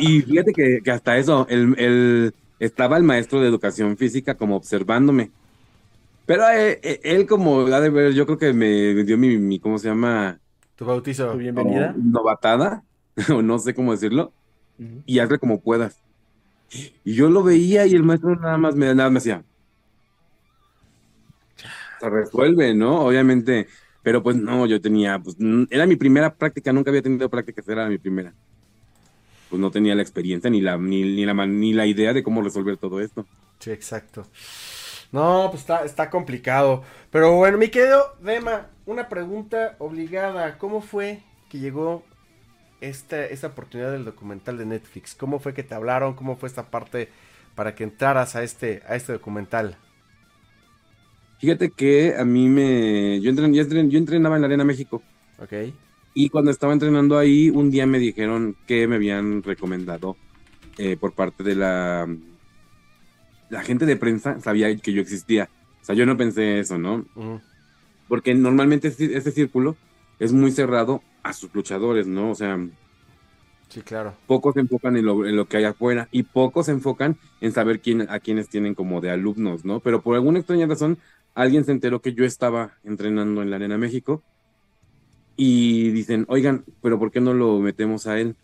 Y, 0.00 0.22
fíjate 0.22 0.52
que, 0.52 0.90
hasta 0.90 1.18
eso, 1.18 1.46
el, 1.48 2.34
estaba 2.58 2.96
el 2.96 3.04
maestro 3.04 3.40
de 3.40 3.48
educación 3.48 3.96
física 3.96 4.34
como 4.34 4.56
observándome. 4.56 5.30
Pero 6.24 6.48
eh, 6.48 6.80
eh, 6.82 7.00
él, 7.04 7.26
como 7.26 7.60
ha 7.66 7.80
de 7.80 7.90
ver, 7.90 8.12
yo 8.12 8.26
creo 8.26 8.38
que 8.38 8.52
me 8.52 9.04
dio 9.04 9.16
mi, 9.16 9.36
mi 9.36 9.60
¿cómo 9.60 9.78
se 9.78 9.88
llama? 9.88 10.40
Tu 10.76 10.84
bautizo. 10.84 11.32
Tu 11.32 11.38
bienvenida. 11.38 11.94
Novatada, 11.96 12.84
o 13.30 13.42
no 13.42 13.58
sé 13.58 13.74
cómo 13.74 13.92
decirlo, 13.92 14.32
y 15.06 15.18
hazle 15.18 15.38
como 15.38 15.60
puedas. 15.60 16.00
Y 17.04 17.14
yo 17.14 17.30
lo 17.30 17.42
veía 17.42 17.86
y 17.86 17.94
el 17.94 18.02
maestro 18.02 18.36
nada 18.36 18.58
más 18.58 18.74
me, 18.74 18.94
nada 18.94 19.08
me 19.08 19.18
hacía. 19.18 19.42
Se 22.00 22.10
resuelve, 22.10 22.74
¿no? 22.74 23.06
Obviamente, 23.06 23.68
pero 24.02 24.22
pues 24.22 24.36
no, 24.36 24.66
yo 24.66 24.80
tenía, 24.80 25.18
pues 25.18 25.36
era 25.70 25.86
mi 25.86 25.96
primera 25.96 26.34
práctica, 26.34 26.72
nunca 26.72 26.90
había 26.90 27.02
tenido 27.02 27.30
prácticas, 27.30 27.66
era 27.68 27.88
mi 27.88 27.98
primera. 27.98 28.34
Pues 29.48 29.60
no 29.60 29.70
tenía 29.70 29.94
la 29.94 30.02
experiencia 30.02 30.50
ni 30.50 30.60
la, 30.60 30.76
ni, 30.76 31.02
ni 31.02 31.24
la, 31.24 31.46
ni 31.46 31.72
la 31.72 31.86
idea 31.86 32.12
de 32.12 32.22
cómo 32.22 32.42
resolver 32.42 32.76
todo 32.76 33.00
esto. 33.00 33.26
Sí, 33.60 33.70
exacto. 33.70 34.26
No, 35.12 35.48
pues 35.50 35.62
está, 35.62 35.84
está 35.84 36.10
complicado. 36.10 36.82
Pero 37.10 37.32
bueno, 37.36 37.56
me 37.56 37.70
quedo, 37.70 38.16
Dema, 38.20 38.68
una 38.86 39.08
pregunta 39.08 39.76
obligada. 39.78 40.58
¿Cómo 40.58 40.80
fue 40.80 41.20
que 41.50 41.58
llegó 41.58 42.04
esta, 42.80 43.24
esta 43.26 43.48
oportunidad 43.48 43.92
del 43.92 44.04
documental 44.04 44.56
de 44.58 44.66
Netflix? 44.66 45.14
¿Cómo 45.14 45.38
fue 45.38 45.54
que 45.54 45.62
te 45.62 45.74
hablaron? 45.74 46.14
¿Cómo 46.14 46.36
fue 46.36 46.48
esta 46.48 46.70
parte 46.70 47.08
para 47.54 47.74
que 47.74 47.84
entraras 47.84 48.36
a 48.36 48.42
este, 48.42 48.82
a 48.88 48.96
este 48.96 49.12
documental? 49.12 49.76
Fíjate 51.38 51.70
que 51.70 52.14
a 52.16 52.24
mí 52.24 52.48
me... 52.48 53.20
Yo, 53.20 53.32
yo 53.32 53.98
entrenaba 53.98 54.36
en 54.36 54.42
la 54.42 54.46
Arena 54.46 54.64
México. 54.64 55.02
Ok. 55.38 55.52
Y 56.14 56.30
cuando 56.30 56.50
estaba 56.50 56.72
entrenando 56.72 57.18
ahí, 57.18 57.50
un 57.50 57.70
día 57.70 57.86
me 57.86 57.98
dijeron 57.98 58.56
que 58.66 58.86
me 58.88 58.96
habían 58.96 59.42
recomendado 59.42 60.16
eh, 60.78 60.96
por 60.96 61.12
parte 61.12 61.42
de 61.42 61.54
la 61.54 62.08
la 63.48 63.62
gente 63.62 63.86
de 63.86 63.96
prensa 63.96 64.40
sabía 64.40 64.74
que 64.76 64.92
yo 64.92 65.00
existía. 65.00 65.48
O 65.82 65.84
sea, 65.84 65.94
yo 65.94 66.06
no 66.06 66.16
pensé 66.16 66.58
eso, 66.58 66.78
¿no? 66.78 67.04
Porque 68.08 68.34
normalmente 68.34 68.88
ese, 68.88 69.30
círculo 69.30 69.76
es 70.18 70.32
muy 70.32 70.52
cerrado 70.52 71.02
a 71.22 71.32
sus 71.32 71.54
luchadores, 71.54 72.06
¿no? 72.06 72.30
O 72.30 72.34
sea, 72.34 72.58
sí, 73.68 73.82
claro. 73.82 74.14
Pocos 74.26 74.54
se 74.54 74.60
enfocan 74.60 74.96
en 74.96 75.04
lo, 75.04 75.44
que 75.46 75.56
hay 75.56 75.64
afuera 75.64 76.08
y 76.12 76.22
pocos 76.22 76.66
se 76.66 76.72
enfocan 76.72 77.16
en 77.40 77.52
saber 77.52 77.80
quién, 77.80 78.08
a 78.08 78.20
quiénes 78.20 78.48
tienen 78.48 78.74
como 78.74 79.00
de 79.00 79.10
alumnos, 79.10 79.64
¿no? 79.64 79.80
Pero 79.80 80.02
por 80.02 80.14
alguna 80.14 80.38
extraña 80.38 80.66
razón, 80.66 80.98
alguien 81.34 81.64
se 81.64 81.72
enteró 81.72 82.00
que 82.00 82.14
yo 82.14 82.24
estaba 82.24 82.72
entrenando 82.84 83.42
en 83.42 83.50
la 83.50 83.56
Arena 83.56 83.76
México 83.76 84.22
y 85.36 85.90
dicen, 85.90 86.24
oigan, 86.28 86.64
pero 86.82 86.98
¿por 86.98 87.10
qué 87.10 87.20
no 87.20 87.34
lo 87.34 87.58
metemos 87.58 88.06
a 88.06 88.18
él? 88.18 88.36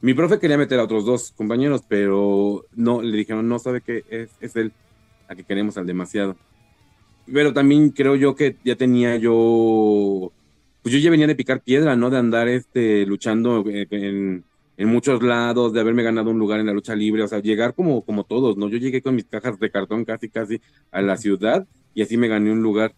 Mi 0.00 0.14
profe 0.14 0.38
quería 0.38 0.58
meter 0.58 0.80
a 0.80 0.84
otros 0.84 1.04
dos 1.04 1.32
compañeros, 1.32 1.82
pero 1.88 2.66
no, 2.74 3.00
le 3.00 3.16
dijeron, 3.16 3.48
no 3.48 3.58
sabe 3.58 3.80
que 3.80 4.04
es, 4.10 4.30
es 4.40 4.56
él 4.56 4.72
a 5.28 5.34
que 5.34 5.44
queremos 5.44 5.78
al 5.78 5.86
demasiado. 5.86 6.36
Pero 7.32 7.52
también 7.52 7.90
creo 7.90 8.16
yo 8.16 8.34
que 8.34 8.56
ya 8.64 8.76
tenía 8.76 9.16
yo, 9.16 10.32
pues 10.82 10.94
yo 10.94 10.98
ya 10.98 11.10
venía 11.10 11.26
de 11.26 11.34
picar 11.34 11.62
piedra, 11.62 11.96
¿no? 11.96 12.10
De 12.10 12.18
andar 12.18 12.48
este, 12.48 13.06
luchando 13.06 13.64
eh, 13.68 13.86
en, 13.90 14.44
en 14.76 14.88
muchos 14.88 15.22
lados, 15.22 15.72
de 15.72 15.80
haberme 15.80 16.02
ganado 16.02 16.30
un 16.30 16.38
lugar 16.38 16.60
en 16.60 16.66
la 16.66 16.72
lucha 16.72 16.94
libre, 16.94 17.22
o 17.22 17.28
sea, 17.28 17.40
llegar 17.40 17.74
como, 17.74 18.02
como 18.02 18.24
todos, 18.24 18.56
¿no? 18.56 18.68
Yo 18.68 18.78
llegué 18.78 19.00
con 19.00 19.14
mis 19.14 19.24
cajas 19.24 19.58
de 19.58 19.70
cartón 19.70 20.04
casi, 20.04 20.28
casi 20.28 20.60
a 20.90 21.00
la 21.00 21.16
ciudad 21.16 21.66
y 21.94 22.02
así 22.02 22.16
me 22.16 22.28
gané 22.28 22.52
un 22.52 22.62
lugar. 22.62 22.94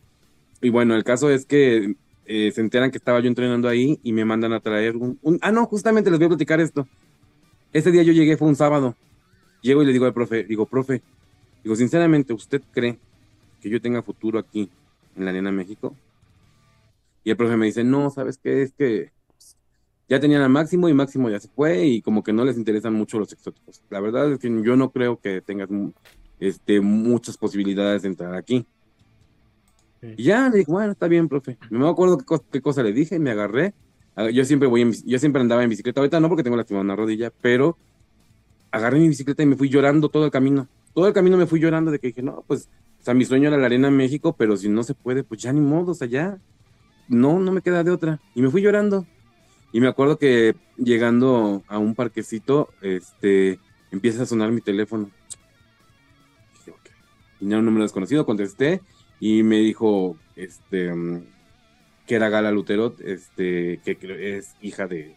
Y 0.60 0.70
bueno, 0.70 0.96
el 0.96 1.04
caso 1.04 1.30
es 1.30 1.44
que 1.44 1.94
eh, 2.24 2.50
se 2.52 2.60
enteran 2.60 2.90
que 2.90 2.98
estaba 2.98 3.20
yo 3.20 3.28
entrenando 3.28 3.68
ahí 3.68 4.00
y 4.02 4.12
me 4.12 4.24
mandan 4.24 4.52
a 4.52 4.60
traer 4.60 4.96
un, 4.96 5.18
Ah, 5.42 5.52
no, 5.52 5.66
justamente 5.66 6.10
les 6.10 6.18
voy 6.18 6.26
a 6.26 6.30
platicar 6.30 6.60
esto. 6.60 6.88
Ese 7.72 7.92
día 7.92 8.02
yo 8.02 8.12
llegué, 8.12 8.36
fue 8.36 8.48
un 8.48 8.56
sábado. 8.56 8.96
Llego 9.60 9.82
y 9.82 9.86
le 9.86 9.92
digo 9.92 10.06
al 10.06 10.14
profe, 10.14 10.44
digo, 10.44 10.66
profe, 10.66 11.02
digo, 11.62 11.76
sinceramente, 11.76 12.32
¿usted 12.32 12.62
cree 12.72 12.98
que 13.66 13.72
yo 13.72 13.80
tenga 13.80 14.00
futuro 14.02 14.38
aquí 14.38 14.70
en 15.16 15.24
la 15.24 15.30
Arena 15.30 15.50
México? 15.50 15.94
Y 17.24 17.30
el 17.30 17.36
profe 17.36 17.56
me 17.56 17.66
dice, 17.66 17.82
no, 17.82 18.10
¿sabes 18.10 18.38
qué? 18.38 18.62
Es 18.62 18.72
que 18.72 19.10
ya 20.08 20.20
tenían 20.20 20.42
a 20.42 20.48
Máximo 20.48 20.88
y 20.88 20.94
Máximo 20.94 21.28
ya 21.28 21.40
se 21.40 21.48
fue 21.48 21.84
y 21.84 22.00
como 22.00 22.22
que 22.22 22.32
no 22.32 22.44
les 22.44 22.56
interesan 22.56 22.94
mucho 22.94 23.18
los 23.18 23.32
exóticos. 23.32 23.82
La 23.90 23.98
verdad 23.98 24.30
es 24.30 24.38
que 24.38 24.48
yo 24.62 24.76
no 24.76 24.90
creo 24.90 25.18
que 25.18 25.40
tengas 25.40 25.68
este, 26.38 26.80
muchas 26.80 27.36
posibilidades 27.36 28.02
de 28.02 28.08
entrar 28.08 28.34
aquí. 28.34 28.64
Y 30.00 30.22
ya 30.22 30.48
le 30.48 30.58
dije, 30.58 30.70
bueno, 30.70 30.92
está 30.92 31.08
bien, 31.08 31.28
profe. 31.28 31.58
No 31.68 31.80
me 31.80 31.88
acuerdo 31.88 32.18
qué, 32.52 32.60
cosa 32.60 32.84
le 32.84 32.92
dije, 32.92 33.18
me 33.18 33.30
agarré. 33.30 33.74
Ah, 34.14 34.30
yo 34.30 34.44
siempre 34.44 34.68
voy 34.68 34.88
yo 35.04 35.18
siempre 35.18 35.42
andaba 35.42 35.64
en 35.64 35.70
bicicleta, 35.70 36.00
ahorita 36.00 36.20
no 36.20 36.28
porque 36.28 36.44
tengo 36.44 36.56
lastimada 36.56 36.84
una 36.84 36.94
rodilla, 36.94 37.32
pero 37.40 37.76
agarré 38.70 39.00
mi 39.00 39.08
bicicleta 39.08 39.42
y 39.42 39.46
me 39.46 39.56
fui 39.56 39.68
llorando 39.68 40.08
todo 40.08 40.26
el 40.26 40.30
camino. 40.30 40.68
Todo 40.94 41.08
el 41.08 41.12
camino 41.12 41.36
me 41.36 41.46
fui 41.46 41.58
llorando 41.58 41.90
de 41.90 41.98
que 41.98 42.06
dije, 42.06 42.22
no, 42.22 42.44
pues, 42.46 42.68
sea, 43.06 43.14
mi 43.14 43.24
sueño 43.24 43.48
era 43.48 43.56
la 43.56 43.66
arena 43.66 43.88
en 43.88 43.96
México, 43.96 44.34
pero 44.36 44.56
si 44.56 44.68
no 44.68 44.82
se 44.82 44.94
puede, 44.94 45.22
pues 45.22 45.40
ya 45.40 45.52
ni 45.52 45.60
modo, 45.60 45.92
o 45.92 45.94
sea, 45.94 46.08
ya. 46.08 46.38
No, 47.08 47.38
no 47.38 47.52
me 47.52 47.62
queda 47.62 47.84
de 47.84 47.92
otra. 47.92 48.20
Y 48.34 48.42
me 48.42 48.50
fui 48.50 48.62
llorando. 48.62 49.06
Y 49.72 49.80
me 49.80 49.86
acuerdo 49.86 50.18
que 50.18 50.56
llegando 50.76 51.62
a 51.68 51.78
un 51.78 51.94
parquecito, 51.94 52.68
este, 52.82 53.60
empieza 53.92 54.24
a 54.24 54.26
sonar 54.26 54.50
mi 54.50 54.60
teléfono. 54.60 55.10
Y 57.40 57.44
no, 57.46 57.58
un 57.58 57.64
número 57.64 57.84
desconocido, 57.84 58.26
contesté 58.26 58.80
y 59.20 59.42
me 59.42 59.58
dijo 59.58 60.16
este 60.34 60.92
que 62.06 62.14
era 62.14 62.28
Gala 62.28 62.50
Lutero, 62.50 62.94
este, 63.04 63.80
que 63.84 64.38
es 64.38 64.54
hija 64.62 64.86
de, 64.86 65.16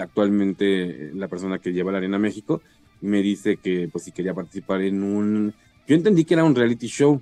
actualmente 0.00 1.10
la 1.14 1.28
persona 1.28 1.58
que 1.58 1.72
lleva 1.72 1.90
la 1.90 1.98
Arena 1.98 2.18
México, 2.18 2.60
me 3.00 3.22
dice 3.22 3.56
que 3.56 3.88
pues 3.90 4.04
si 4.04 4.12
quería 4.12 4.34
participar 4.34 4.82
en 4.82 5.02
un 5.02 5.54
yo 5.86 5.96
entendí 5.96 6.24
que 6.24 6.34
era 6.34 6.44
un 6.44 6.54
reality 6.54 6.86
show, 6.86 7.20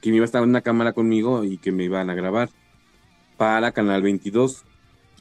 que 0.00 0.10
me 0.10 0.16
iba 0.16 0.24
a 0.24 0.26
estar 0.26 0.42
en 0.42 0.48
una 0.48 0.62
cámara 0.62 0.92
conmigo 0.92 1.44
y 1.44 1.58
que 1.58 1.72
me 1.72 1.84
iban 1.84 2.10
a 2.10 2.14
grabar 2.14 2.50
para 3.36 3.72
Canal 3.72 4.02
22. 4.02 4.64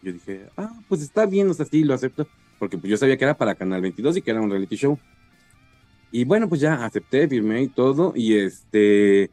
Yo 0.02 0.14
dije, 0.14 0.48
ah, 0.58 0.74
pues 0.88 1.02
está 1.02 1.26
bien, 1.26 1.50
o 1.50 1.54
sea, 1.54 1.66
sí, 1.66 1.84
lo 1.84 1.94
acepto, 1.94 2.28
porque 2.58 2.78
pues 2.78 2.90
yo 2.90 2.98
sabía 2.98 3.18
que 3.18 3.26
era 3.26 3.38
para 3.38 3.56
Canal 3.56 3.82
22 3.82 4.18
y 4.18 4.22
que 4.22 4.32
era 4.32 4.42
un 4.42 4.50
reality 4.50 4.76
show. 4.76 4.98
Y 6.12 6.24
bueno, 6.26 6.50
pues 6.50 6.62
ya 6.62 6.86
acepté, 6.86 7.28
firmé 7.28 7.64
y 7.64 7.68
todo, 7.68 8.14
y 8.16 8.36
este, 8.36 9.30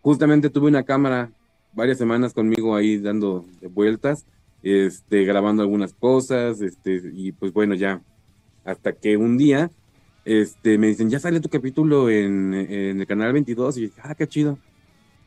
justamente 0.00 0.50
tuve 0.50 0.68
una 0.68 0.84
cámara 0.84 1.30
varias 1.74 1.98
semanas 1.98 2.32
conmigo 2.32 2.76
ahí 2.76 2.98
dando 2.98 3.44
vueltas, 3.70 4.24
este, 4.62 5.24
grabando 5.24 5.62
algunas 5.62 5.92
cosas, 5.92 6.60
este, 6.60 7.02
y 7.12 7.32
pues 7.32 7.52
bueno, 7.52 7.74
ya, 7.74 8.00
hasta 8.64 8.92
que 8.92 9.16
un 9.16 9.36
día, 9.36 9.70
este, 10.24 10.78
me 10.78 10.88
dicen, 10.88 11.10
ya 11.10 11.20
sale 11.20 11.40
tu 11.40 11.48
capítulo 11.48 12.10
en, 12.10 12.54
en 12.54 13.00
el 13.00 13.06
canal 13.06 13.32
22, 13.32 13.76
y 13.76 13.80
yo 13.80 13.86
dije, 13.88 14.00
ah, 14.04 14.14
qué 14.14 14.26
chido, 14.26 14.58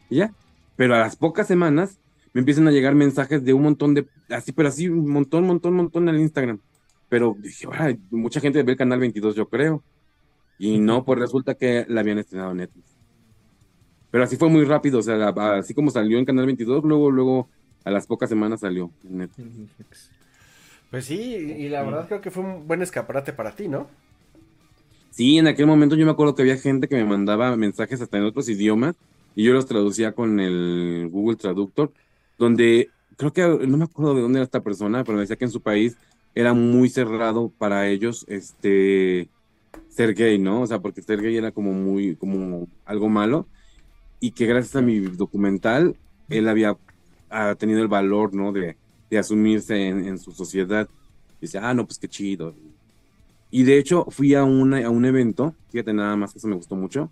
y 0.09 0.17
ya, 0.17 0.33
pero 0.75 0.95
a 0.95 0.99
las 0.99 1.15
pocas 1.15 1.47
semanas 1.47 1.99
me 2.33 2.39
empiezan 2.39 2.67
a 2.67 2.71
llegar 2.71 2.95
mensajes 2.95 3.43
de 3.43 3.53
un 3.53 3.63
montón 3.63 3.93
de, 3.93 4.07
así, 4.29 4.51
pero 4.51 4.69
así, 4.69 4.87
un 4.89 5.09
montón, 5.09 5.45
montón, 5.45 5.73
montón 5.73 6.09
en 6.09 6.15
el 6.15 6.21
Instagram, 6.21 6.59
pero 7.09 7.35
dije, 7.39 7.67
mucha 8.11 8.39
gente 8.39 8.63
ve 8.63 8.73
el 8.73 8.77
canal 8.77 8.99
22, 8.99 9.35
yo 9.35 9.47
creo, 9.47 9.83
y 10.59 10.79
no, 10.79 11.05
pues 11.05 11.19
resulta 11.19 11.55
que 11.55 11.85
la 11.87 12.01
habían 12.01 12.19
estrenado 12.19 12.51
en 12.51 12.57
Netflix. 12.57 12.97
Pero 14.09 14.23
así 14.23 14.37
fue 14.37 14.49
muy 14.49 14.63
rápido, 14.63 14.99
o 14.99 15.01
sea, 15.01 15.29
así 15.57 15.73
como 15.73 15.91
salió 15.91 16.17
en 16.17 16.25
Canal 16.25 16.45
22, 16.45 16.83
luego, 16.83 17.11
luego, 17.11 17.49
a 17.83 17.91
las 17.91 18.07
pocas 18.07 18.29
semanas 18.29 18.61
salió 18.61 18.91
en 19.03 19.17
Netflix. 19.19 20.11
Pues 20.89 21.05
sí, 21.05 21.21
y 21.21 21.69
la 21.69 21.83
verdad 21.83 22.07
creo 22.07 22.21
que 22.21 22.31
fue 22.31 22.43
un 22.43 22.67
buen 22.67 22.81
escaparate 22.81 23.33
para 23.33 23.51
ti, 23.51 23.67
¿no? 23.67 23.87
Sí, 25.17 25.39
en 25.39 25.47
aquel 25.47 25.65
momento 25.65 25.95
yo 25.95 26.05
me 26.05 26.11
acuerdo 26.11 26.35
que 26.35 26.43
había 26.43 26.57
gente 26.57 26.87
que 26.87 26.95
me 26.95 27.03
mandaba 27.03 27.55
mensajes 27.57 27.99
hasta 27.99 28.19
en 28.19 28.25
otros 28.25 28.49
idiomas 28.49 28.95
y 29.35 29.45
yo 29.45 29.53
los 29.53 29.65
traducía 29.65 30.11
con 30.11 30.39
el 30.39 31.09
Google 31.11 31.37
Traductor, 31.37 31.91
donde 32.37 32.91
creo 33.17 33.33
que 33.33 33.41
no 33.67 33.77
me 33.77 33.85
acuerdo 33.85 34.13
de 34.13 34.21
dónde 34.21 34.37
era 34.37 34.43
esta 34.45 34.61
persona, 34.61 35.03
pero 35.03 35.15
me 35.15 35.21
decía 35.21 35.35
que 35.35 35.45
en 35.45 35.51
su 35.51 35.61
país 35.61 35.97
era 36.35 36.53
muy 36.53 36.87
cerrado 36.89 37.49
para 37.57 37.87
ellos 37.87 38.25
este 38.27 39.27
ser 39.89 40.13
gay, 40.13 40.37
¿no? 40.37 40.61
O 40.61 40.67
sea, 40.67 40.81
porque 40.81 41.01
ser 41.01 41.19
gay 41.19 41.35
era 41.35 41.51
como 41.51 41.73
muy 41.73 42.15
como 42.15 42.67
algo 42.85 43.09
malo 43.09 43.47
y 44.19 44.31
que 44.31 44.45
gracias 44.45 44.75
a 44.75 44.83
mi 44.83 44.99
documental 44.99 45.95
él 46.29 46.47
había 46.47 46.77
tenido 47.57 47.81
el 47.81 47.87
valor, 47.87 48.35
¿no? 48.35 48.51
De, 48.51 48.77
asumirse 49.17 49.87
en, 49.87 50.19
su 50.19 50.31
sociedad. 50.31 50.87
Y 51.39 51.47
dice, 51.47 51.57
ah, 51.57 51.73
no, 51.73 51.87
pues 51.87 51.97
qué 51.97 52.07
chido. 52.07 52.53
Y 53.49 53.63
de 53.63 53.77
hecho 53.77 54.05
fui 54.09 54.33
a, 54.35 54.43
una, 54.43 54.85
a 54.85 54.89
un 54.89 55.05
evento, 55.05 55.55
fíjate 55.69 55.93
nada 55.93 56.15
más 56.15 56.35
eso 56.35 56.47
me 56.47 56.55
gustó 56.55 56.75
mucho, 56.75 57.09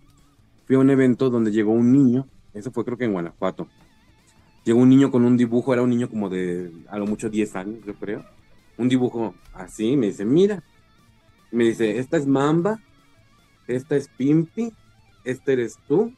fui 0.66 0.76
a 0.76 0.78
un 0.78 0.90
evento 0.90 1.30
donde 1.30 1.50
llegó 1.50 1.72
un 1.72 1.92
niño, 1.92 2.28
eso 2.52 2.70
fue 2.70 2.84
creo 2.84 2.98
que 2.98 3.04
en 3.04 3.12
Guanajuato, 3.12 3.68
llegó 4.64 4.80
un 4.80 4.88
niño 4.88 5.10
con 5.10 5.24
un 5.24 5.36
dibujo, 5.36 5.72
era 5.72 5.82
un 5.82 5.90
niño 5.90 6.08
como 6.08 6.28
de 6.28 6.70
a 6.88 6.98
lo 6.98 7.06
mucho 7.06 7.30
10 7.30 7.56
años, 7.56 7.84
yo 7.86 7.94
creo, 7.94 8.24
un 8.76 8.88
dibujo 8.88 9.34
así, 9.54 9.96
me 9.96 10.06
dice, 10.06 10.24
mira, 10.24 10.62
me 11.50 11.64
dice, 11.64 11.98
esta 11.98 12.16
es 12.16 12.26
Mamba, 12.26 12.80
esta 13.66 13.96
es 13.96 14.08
Pimpi, 14.08 14.72
este 15.24 15.54
eres 15.54 15.78
tú, 15.88 16.12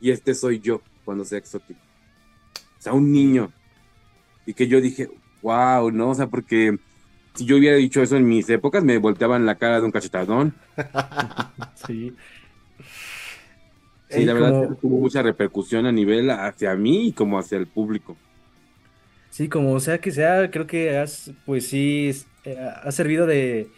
y 0.00 0.10
este 0.10 0.34
soy 0.34 0.58
yo 0.60 0.82
cuando 1.04 1.24
sea 1.24 1.38
exótico. 1.38 1.80
O 2.78 2.82
sea, 2.82 2.92
un 2.92 3.10
niño. 3.10 3.52
Y 4.44 4.52
que 4.52 4.66
yo 4.66 4.80
dije, 4.80 5.08
wow, 5.42 5.90
¿no? 5.90 6.10
O 6.10 6.14
sea, 6.14 6.26
porque 6.26 6.78
si 7.34 7.44
yo 7.44 7.56
hubiera 7.56 7.76
dicho 7.76 8.02
eso 8.02 8.16
en 8.16 8.26
mis 8.26 8.48
épocas, 8.48 8.84
me 8.84 8.98
volteaban 8.98 9.46
la 9.46 9.56
cara 9.56 9.80
de 9.80 9.86
un 9.86 9.90
cachetadón. 9.90 10.54
sí. 11.86 12.14
Sí, 14.08 14.24
la 14.24 14.34
verdad 14.34 14.76
tuvo 14.80 14.98
mucha 14.98 15.22
repercusión 15.22 15.86
a 15.86 15.92
nivel 15.92 16.30
hacia 16.30 16.74
mí 16.76 17.08
y 17.08 17.12
como 17.12 17.38
hacia 17.38 17.58
el 17.58 17.66
público. 17.66 18.16
Sí, 19.30 19.48
como 19.48 19.80
sea 19.80 19.98
que 19.98 20.12
sea, 20.12 20.48
creo 20.52 20.68
que 20.68 20.96
has, 20.96 21.32
pues 21.44 21.66
sí, 21.66 22.12
eh, 22.44 22.56
ha 22.56 22.92
servido 22.92 23.26
de, 23.26 23.68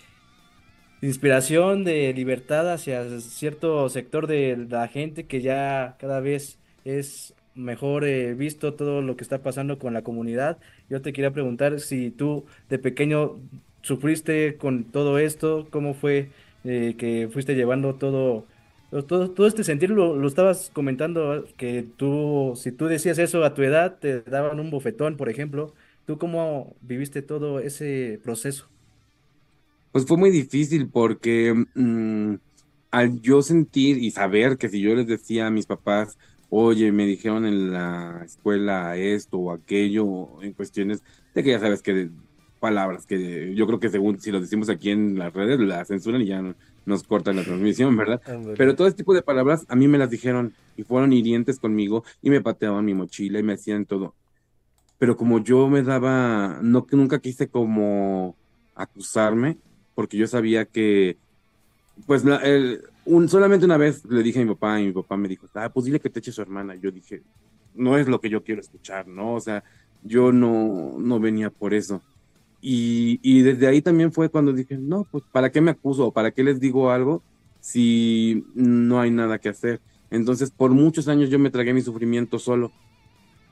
inspiración, 1.00 1.84
de 1.84 2.12
libertad 2.12 2.70
hacia 2.70 3.20
cierto 3.20 3.88
sector 3.88 4.26
de 4.26 4.66
la 4.68 4.88
gente 4.88 5.24
que 5.24 5.40
ya 5.40 5.96
cada 5.98 6.20
vez 6.20 6.58
es 6.84 7.34
mejor 7.54 8.04
eh, 8.04 8.34
visto 8.34 8.74
todo 8.74 9.00
lo 9.00 9.16
que 9.16 9.24
está 9.24 9.38
pasando 9.38 9.78
con 9.78 9.94
la 9.94 10.02
comunidad. 10.02 10.58
Yo 10.88 11.02
te 11.02 11.12
quería 11.12 11.32
preguntar 11.32 11.80
si 11.80 12.10
tú 12.10 12.44
de 12.68 12.78
pequeño 12.78 13.38
sufriste 13.82 14.56
con 14.56 14.84
todo 14.84 15.18
esto, 15.18 15.66
cómo 15.70 15.94
fue 15.94 16.30
eh, 16.64 16.94
que 16.98 17.28
fuiste 17.32 17.54
llevando 17.54 17.94
todo, 17.94 18.46
todo, 19.06 19.46
este 19.46 19.64
sentir, 19.64 19.90
lo, 19.90 20.26
estabas 20.26 20.70
comentando, 20.72 21.46
que 21.56 21.84
tú, 21.96 22.54
si 22.56 22.72
tú 22.72 22.86
decías 22.86 23.18
eso 23.18 23.44
a 23.44 23.54
tu 23.54 23.62
edad, 23.62 23.98
te 23.98 24.22
daban 24.22 24.60
un 24.60 24.70
bofetón, 24.70 25.16
por 25.16 25.28
ejemplo. 25.28 25.74
¿Tú 26.06 26.18
cómo 26.18 26.76
viviste 26.82 27.22
todo 27.22 27.58
ese 27.58 28.20
proceso? 28.22 28.68
Pues 29.92 30.06
fue 30.06 30.16
muy 30.16 30.30
difícil 30.30 30.88
porque 30.88 31.52
mm, 31.74 32.34
al 32.90 33.20
yo 33.20 33.42
sentir 33.42 33.98
y 33.98 34.10
saber 34.10 34.56
que 34.56 34.68
si 34.68 34.80
yo 34.80 34.94
les 34.94 35.06
decía 35.06 35.46
a 35.46 35.50
mis 35.50 35.66
papás, 35.66 36.16
oye, 36.50 36.92
me 36.92 37.06
dijeron 37.06 37.44
en 37.46 37.72
la 37.72 38.22
escuela 38.24 38.96
esto 38.96 39.38
o 39.38 39.52
aquello, 39.52 40.42
en 40.42 40.52
cuestiones 40.52 41.02
de 41.34 41.42
que 41.42 41.50
ya 41.50 41.60
sabes 41.60 41.82
que 41.82 42.10
palabras 42.60 43.06
que 43.06 43.54
yo 43.54 43.66
creo 43.66 43.78
que 43.78 43.90
según 43.90 44.18
si 44.18 44.30
lo 44.30 44.40
decimos 44.40 44.68
aquí 44.68 44.90
en 44.90 45.18
las 45.18 45.32
redes, 45.32 45.60
la 45.60 45.84
censuran 45.84 46.22
y 46.22 46.26
ya 46.26 46.42
nos 46.84 47.02
cortan 47.02 47.36
la 47.36 47.44
transmisión, 47.44 47.96
¿verdad? 47.96 48.20
Pero 48.56 48.74
todo 48.74 48.86
este 48.86 48.98
tipo 48.98 49.14
de 49.14 49.22
palabras 49.22 49.66
a 49.68 49.76
mí 49.76 49.88
me 49.88 49.98
las 49.98 50.10
dijeron 50.10 50.54
y 50.76 50.84
fueron 50.84 51.12
hirientes 51.12 51.58
conmigo 51.58 52.04
y 52.22 52.30
me 52.30 52.40
pateaban 52.40 52.84
mi 52.84 52.94
mochila 52.94 53.38
y 53.38 53.42
me 53.42 53.54
hacían 53.54 53.84
todo. 53.84 54.14
Pero 54.98 55.16
como 55.16 55.42
yo 55.42 55.68
me 55.68 55.82
daba, 55.82 56.58
no 56.62 56.86
que 56.86 56.96
nunca 56.96 57.18
quise 57.18 57.48
como 57.48 58.34
acusarme, 58.74 59.58
porque 59.94 60.16
yo 60.16 60.26
sabía 60.26 60.64
que, 60.64 61.16
pues, 62.06 62.24
un, 63.06 63.28
solamente 63.28 63.64
una 63.64 63.76
vez 63.76 64.04
le 64.04 64.22
dije 64.22 64.40
a 64.40 64.44
mi 64.44 64.54
papá 64.54 64.80
y 64.80 64.86
mi 64.86 64.92
papá 64.92 65.16
me 65.16 65.28
dijo, 65.28 65.46
ah, 65.54 65.70
pues 65.72 65.86
dile 65.86 66.00
que 66.00 66.10
te 66.10 66.18
eche 66.18 66.32
su 66.32 66.42
hermana. 66.42 66.74
Yo 66.74 66.90
dije, 66.90 67.22
no 67.74 67.96
es 67.96 68.08
lo 68.08 68.20
que 68.20 68.28
yo 68.28 68.42
quiero 68.44 68.60
escuchar, 68.60 69.06
¿no? 69.08 69.34
O 69.34 69.40
sea, 69.40 69.64
yo 70.02 70.32
no, 70.32 70.96
no 70.98 71.20
venía 71.20 71.50
por 71.50 71.74
eso. 71.74 72.02
Y, 72.60 73.20
y 73.22 73.42
desde 73.42 73.66
ahí 73.66 73.80
también 73.80 74.12
fue 74.12 74.28
cuando 74.28 74.52
dije, 74.52 74.76
no, 74.76 75.06
pues, 75.10 75.24
¿para 75.32 75.50
qué 75.50 75.60
me 75.60 75.70
acuso? 75.70 76.10
¿Para 76.10 76.30
qué 76.30 76.42
les 76.42 76.60
digo 76.60 76.90
algo 76.90 77.22
si 77.60 78.44
no 78.54 79.00
hay 79.00 79.10
nada 79.10 79.38
que 79.38 79.48
hacer? 79.48 79.80
Entonces, 80.10 80.50
por 80.50 80.70
muchos 80.72 81.08
años 81.08 81.30
yo 81.30 81.38
me 81.38 81.50
tragué 81.50 81.72
mi 81.72 81.82
sufrimiento 81.82 82.38
solo. 82.38 82.72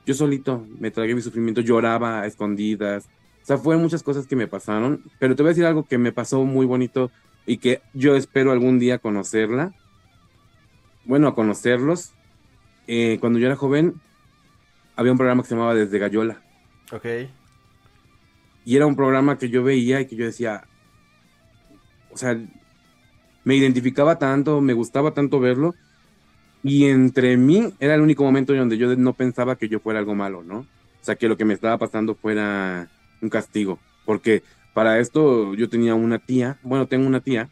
Yo 0.05 0.13
solito 0.13 0.65
me 0.79 0.91
tragué 0.91 1.15
mi 1.15 1.21
sufrimiento, 1.21 1.61
lloraba 1.61 2.21
a 2.21 2.27
escondidas, 2.27 3.07
o 3.45 3.45
sea, 3.45 3.59
fueron 3.59 3.83
muchas 3.83 4.01
cosas 4.01 4.25
que 4.25 4.35
me 4.35 4.47
pasaron, 4.47 5.03
pero 5.19 5.35
te 5.35 5.43
voy 5.43 5.49
a 5.49 5.53
decir 5.53 5.65
algo 5.65 5.83
que 5.83 5.99
me 5.99 6.11
pasó 6.11 6.43
muy 6.45 6.65
bonito 6.65 7.11
y 7.45 7.57
que 7.57 7.81
yo 7.93 8.15
espero 8.15 8.51
algún 8.51 8.79
día 8.79 8.99
conocerla. 8.99 9.73
Bueno, 11.05 11.27
a 11.27 11.35
conocerlos. 11.35 12.13
Eh, 12.87 13.17
cuando 13.19 13.39
yo 13.39 13.47
era 13.47 13.55
joven, 13.55 14.01
había 14.95 15.11
un 15.11 15.17
programa 15.17 15.43
que 15.43 15.49
se 15.49 15.55
llamaba 15.55 15.75
Desde 15.75 15.99
Gallola. 15.99 16.41
Ok. 16.91 17.05
Y 18.65 18.75
era 18.75 18.85
un 18.85 18.95
programa 18.95 19.37
que 19.37 19.49
yo 19.49 19.63
veía 19.63 20.01
y 20.01 20.07
que 20.07 20.15
yo 20.15 20.25
decía, 20.25 20.63
o 22.11 22.17
sea, 22.17 22.39
me 23.43 23.55
identificaba 23.55 24.17
tanto, 24.17 24.61
me 24.61 24.73
gustaba 24.73 25.11
tanto 25.11 25.39
verlo. 25.39 25.75
Y 26.63 26.85
entre 26.85 27.37
mí 27.37 27.73
era 27.79 27.93
el 27.93 28.01
único 28.01 28.23
momento 28.23 28.53
donde 28.55 28.77
yo 28.77 28.95
no 28.95 29.13
pensaba 29.13 29.55
que 29.55 29.69
yo 29.69 29.79
fuera 29.79 29.99
algo 29.99 30.15
malo, 30.15 30.43
¿no? 30.43 30.59
O 30.59 31.03
sea, 31.05 31.15
que 31.15 31.27
lo 31.27 31.37
que 31.37 31.45
me 31.45 31.53
estaba 31.53 31.77
pasando 31.77 32.15
fuera 32.15 32.89
un 33.21 33.29
castigo, 33.29 33.77
porque 34.03 34.41
para 34.75 34.99
esto 34.99 35.55
yo 35.55 35.69
tenía 35.69 35.95
una 35.95 36.19
tía, 36.19 36.59
bueno, 36.61 36.85
tengo 36.85 37.07
una 37.07 37.21
tía 37.21 37.49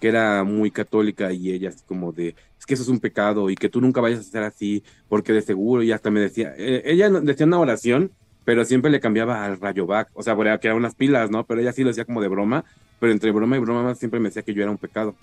que 0.00 0.08
era 0.08 0.44
muy 0.44 0.70
católica 0.70 1.30
y 1.30 1.50
ella 1.52 1.68
así 1.68 1.84
como 1.86 2.10
de, 2.10 2.34
es 2.58 2.64
que 2.64 2.72
eso 2.72 2.82
es 2.82 2.88
un 2.88 3.00
pecado 3.00 3.50
y 3.50 3.54
que 3.54 3.68
tú 3.68 3.82
nunca 3.82 4.00
vayas 4.00 4.20
a 4.20 4.22
ser 4.22 4.42
así, 4.42 4.82
porque 5.10 5.34
de 5.34 5.42
seguro, 5.42 5.82
y 5.82 5.92
hasta 5.92 6.10
me 6.10 6.20
decía, 6.20 6.54
eh, 6.56 6.82
ella 6.86 7.10
decía 7.10 7.44
una 7.44 7.60
oración, 7.60 8.12
pero 8.46 8.64
siempre 8.64 8.90
le 8.90 8.98
cambiaba 8.98 9.44
al 9.44 9.60
rayo 9.60 9.86
back, 9.86 10.08
o 10.14 10.22
sea, 10.22 10.34
que 10.58 10.68
eran 10.68 10.78
unas 10.78 10.94
pilas, 10.94 11.30
¿no? 11.30 11.44
Pero 11.46 11.60
ella 11.60 11.72
sí 11.72 11.82
lo 11.82 11.88
decía 11.88 12.06
como 12.06 12.22
de 12.22 12.28
broma, 12.28 12.64
pero 12.98 13.12
entre 13.12 13.30
broma 13.30 13.58
y 13.58 13.60
broma 13.60 13.94
siempre 13.94 14.18
me 14.18 14.30
decía 14.30 14.42
que 14.42 14.54
yo 14.54 14.62
era 14.62 14.70
un 14.70 14.78
pecado. 14.78 15.14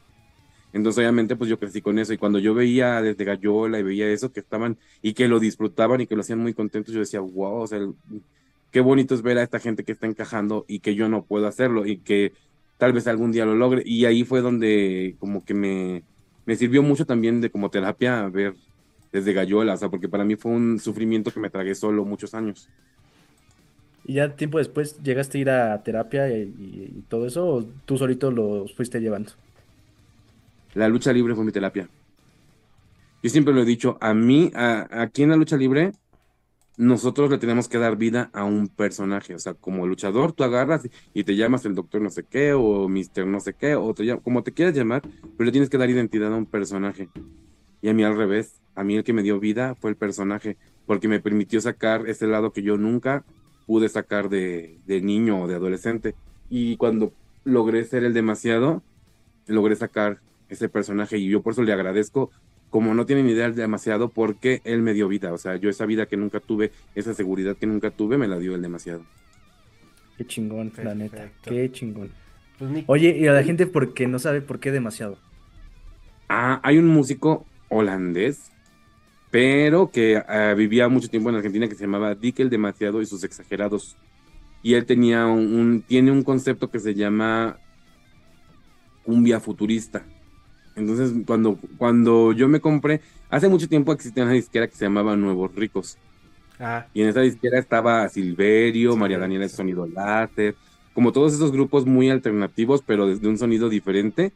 Entonces, 0.74 0.99
obviamente, 0.99 1.36
pues 1.36 1.49
yo 1.49 1.57
crecí 1.57 1.82
con 1.82 1.97
eso. 1.97 2.14
Y 2.14 2.18
cuando 2.18 2.38
yo 2.38 2.53
veía 2.53 3.01
desde 3.01 3.26
Gallola 3.26 3.80
y 3.80 3.84
veía 3.84 4.07
eso, 4.10 4.32
que 4.32 4.39
estaban 4.41 4.78
y 5.01 5.14
que 5.14 5.28
lo 5.28 5.39
disfrutaban 5.39 6.01
y 6.01 6.07
que 6.07 6.16
lo 6.16 6.22
hacían 6.22 6.39
muy 6.39 6.53
contentos, 6.53 6.93
yo 6.93 6.99
decía, 6.99 7.20
wow, 7.20 7.62
o 7.62 7.68
sea, 7.68 7.80
qué 8.72 8.82
bonito 8.82 9.15
es 9.15 9.22
ver 9.22 9.38
a 9.38 9.43
esta 9.43 9.59
gente 9.59 9.84
que 9.84 9.91
está 9.91 10.07
encajando 10.07 10.65
y 10.67 10.80
que 10.80 10.95
yo 10.95 11.09
no 11.09 11.24
puedo 11.24 11.47
hacerlo 11.47 11.86
y 11.86 11.97
que 11.97 12.34
tal 12.78 12.93
vez 12.93 13.07
algún 13.07 13.32
día 13.32 13.45
lo 13.45 13.55
logre. 13.55 13.84
Y 13.86 14.05
ahí 14.05 14.24
fue 14.24 14.41
donde 14.41 15.15
como 15.20 15.43
que 15.43 15.53
me, 15.53 16.03
me 16.45 16.55
sirvió 16.55 16.82
mucho 16.82 17.05
también 17.05 17.41
de 17.41 17.49
como 17.49 17.70
terapia 17.70 18.28
ver 18.30 18.55
desde 19.11 19.34
Gallola, 19.34 19.74
o 19.74 19.78
sea, 19.78 19.89
porque 19.89 20.07
para 20.07 20.24
mí 20.24 20.36
fue 20.36 20.51
un 20.51 20.80
sufrimiento 20.80 21.32
que 21.32 21.39
me 21.39 21.49
tragué 21.49 21.76
solo 21.76 22.05
muchos 22.05 22.34
años. 22.34 22.70
¿Y 24.05 24.13
ya 24.13 24.36
tiempo 24.36 24.57
después 24.57 25.01
llegaste 25.03 25.38
a 25.38 25.41
ir 25.41 25.49
a 25.49 25.84
terapia 25.84 26.30
y, 26.30 27.03
todo 27.09 27.28
eso 27.28 27.47
o 27.47 27.63
tú 27.86 27.97
solito 27.97 28.32
lo 28.32 28.67
fuiste 28.67 28.99
llevando? 28.99 29.32
La 30.74 30.88
lucha 30.88 31.13
libre 31.13 31.36
fue 31.36 31.43
mi 31.43 31.51
terapia. 31.51 31.88
Yo 33.22 33.30
siempre 33.30 33.53
lo 33.53 33.61
he 33.61 33.65
dicho, 33.65 33.97
a 34.01 34.13
mí, 34.13 34.51
aquí 34.55 35.24
en 35.24 35.30
la 35.30 35.36
lucha 35.36 35.57
libre, 35.57 35.91
nosotros 36.80 37.30
le 37.30 37.38
tenemos 37.38 37.67
que 37.67 37.77
dar 37.77 37.97
vida 37.97 38.30
a 38.32 38.45
un 38.45 38.69
personaje. 38.69 39.36
O 39.36 39.39
sea, 39.39 39.53
como 39.53 39.86
luchador, 39.86 40.32
tú 40.32 40.45
agarras 40.45 40.88
y 41.13 41.25
te 41.25 41.36
llamas 41.36 41.65
el 41.65 41.75
doctor 41.75 42.01
no 42.01 42.09
sé 42.09 42.23
qué, 42.23 42.53
o 42.53 42.88
mister 42.88 43.27
no 43.27 43.41
sé 43.41 43.53
qué, 43.53 43.75
o 43.75 43.93
como 44.23 44.43
te 44.43 44.53
quieras 44.53 44.73
llamar, 44.73 45.01
pero 45.38 45.45
le 45.45 45.51
tienes 45.51 45.69
que 45.69 45.77
dar 45.77 45.89
identidad 45.89 46.34
a 46.34 46.38
un 46.38 46.45
personaje. 46.45 47.09
Y 47.82 47.89
a 47.89 47.93
mí 47.93 48.03
al 48.03 48.15
revés, 48.15 48.61
a 48.75 48.86
mí 48.86 48.95
el 48.95 49.03
que 49.03 49.11
me 49.11 49.23
dio 49.23 49.41
vida 49.41 49.75
fue 49.75 49.89
el 49.89 49.97
personaje. 49.97 50.55
porque 50.86 51.09
me 51.09 51.19
permitió 51.19 51.59
sacar 51.59 52.07
ese 52.07 52.27
lado 52.27 52.53
que 52.53 52.63
yo 52.63 52.77
nunca 52.77 53.25
pude 53.67 53.89
sacar 53.89 54.30
de, 54.30 54.80
de 54.88 55.01
niño 55.01 55.43
o 55.43 55.47
de 55.47 55.55
adolescente. 55.55 56.15
Y 56.49 56.77
cuando 56.77 57.11
logré 57.43 57.84
ser 57.84 58.05
el 58.05 58.13
demasiado, 58.13 58.82
logré 59.47 59.75
sacar 59.75 60.21
ese 60.47 60.69
personaje 60.69 61.17
y 61.17 61.30
yo 61.30 61.41
por 61.41 61.53
eso 61.53 61.61
le 61.61 61.73
agradezco, 61.73 62.32
como 62.70 62.93
no 62.93 63.05
tienen 63.05 63.30
idea 63.30 63.49
demasiado, 63.51 64.11
porque 64.13 64.61
él 64.63 64.82
me 64.82 64.93
dio 64.93 65.07
vida. 65.07 65.34
O 65.34 65.38
sea, 65.38 65.55
yo 65.57 65.70
esa 65.70 65.86
vida 65.86 66.07
que 66.07 66.17
nunca 66.17 66.39
tuve, 66.39 66.72
esa 66.95 67.13
seguridad 67.13 67.57
que 67.57 67.67
nunca 67.67 67.91
tuve, 67.91 68.17
me 68.17 68.28
la 68.28 68.39
dio 68.39 68.55
el 68.55 68.61
demasiado. 68.61 69.05
Qué 70.17 70.26
chingón, 70.28 70.72
la 70.82 70.95
neta. 70.95 71.15
Perfecto. 71.24 71.49
Qué 71.49 71.72
chingón. 71.72 72.11
Pues, 72.57 72.84
Oye, 72.88 73.17
y 73.17 73.28
a 73.28 73.34
la 73.34 73.43
gente 73.43 73.67
porque 73.67 74.07
no 74.07 74.20
sabe 74.20 74.41
por 74.41 74.59
qué 74.59 74.72
demasiado. 74.72 75.17
Ah, 76.28 76.59
hay 76.63 76.78
un 76.78 76.88
músico 76.88 77.45
holandés, 77.70 78.51
pero 79.32 79.91
que 79.91 80.17
ah, 80.28 80.53
vivía 80.57 80.89
mucho 80.89 81.09
tiempo 81.09 81.30
en 81.30 81.36
Argentina 81.38 81.67
que 81.67 81.76
se 81.76 81.84
llamaba 81.86 82.15
Dick 82.15 82.39
el 82.39 82.49
Demasiado 82.49 83.01
y 83.01 83.05
sus 83.05 83.24
exagerados. 83.24 83.97
Y 84.61 84.76
él 84.76 84.86
tenía 84.86 85.28
un, 85.28 85.53
un- 85.53 85.82
tiene 85.84 86.11
un 86.11 86.24
concepto 86.24 86.70
que 86.70 86.80
se 86.80 86.93
llama 86.95 87.61
cumbia 89.03 89.39
futurista. 89.39 90.05
Entonces, 90.80 91.13
cuando, 91.25 91.59
cuando 91.77 92.34
yo 92.34 92.47
me 92.47 92.61
compré, 92.61 93.01
hace 93.30 93.49
mucho 93.49 93.67
tiempo 93.67 93.93
existía 93.93 94.23
una 94.23 94.34
disquera 94.34 94.67
que 94.67 94.75
se 94.75 94.86
llamaba 94.86 95.15
Nuevos 95.17 95.53
Ricos. 95.55 95.99
Ah, 96.59 96.88
Y 96.93 97.01
en 97.03 97.09
esa 97.09 97.21
disquera 97.21 97.59
estaba 97.59 98.07
Silverio, 98.09 98.95
María 98.95 99.17
Sí, 99.17 99.19
Daniela 99.19 99.43
de 99.45 99.49
sí. 99.49 99.49
Sonido 99.49 99.86
Láser, 99.88 100.57
como 100.93 101.11
todos 101.11 101.34
esos 101.34 101.51
grupos 101.51 101.86
muy 101.86 102.09
alternativos, 102.09 102.84
pero 102.86 103.07
desde 103.07 103.27
un 103.27 103.38
sonido 103.38 103.69
diferente. 103.69 104.36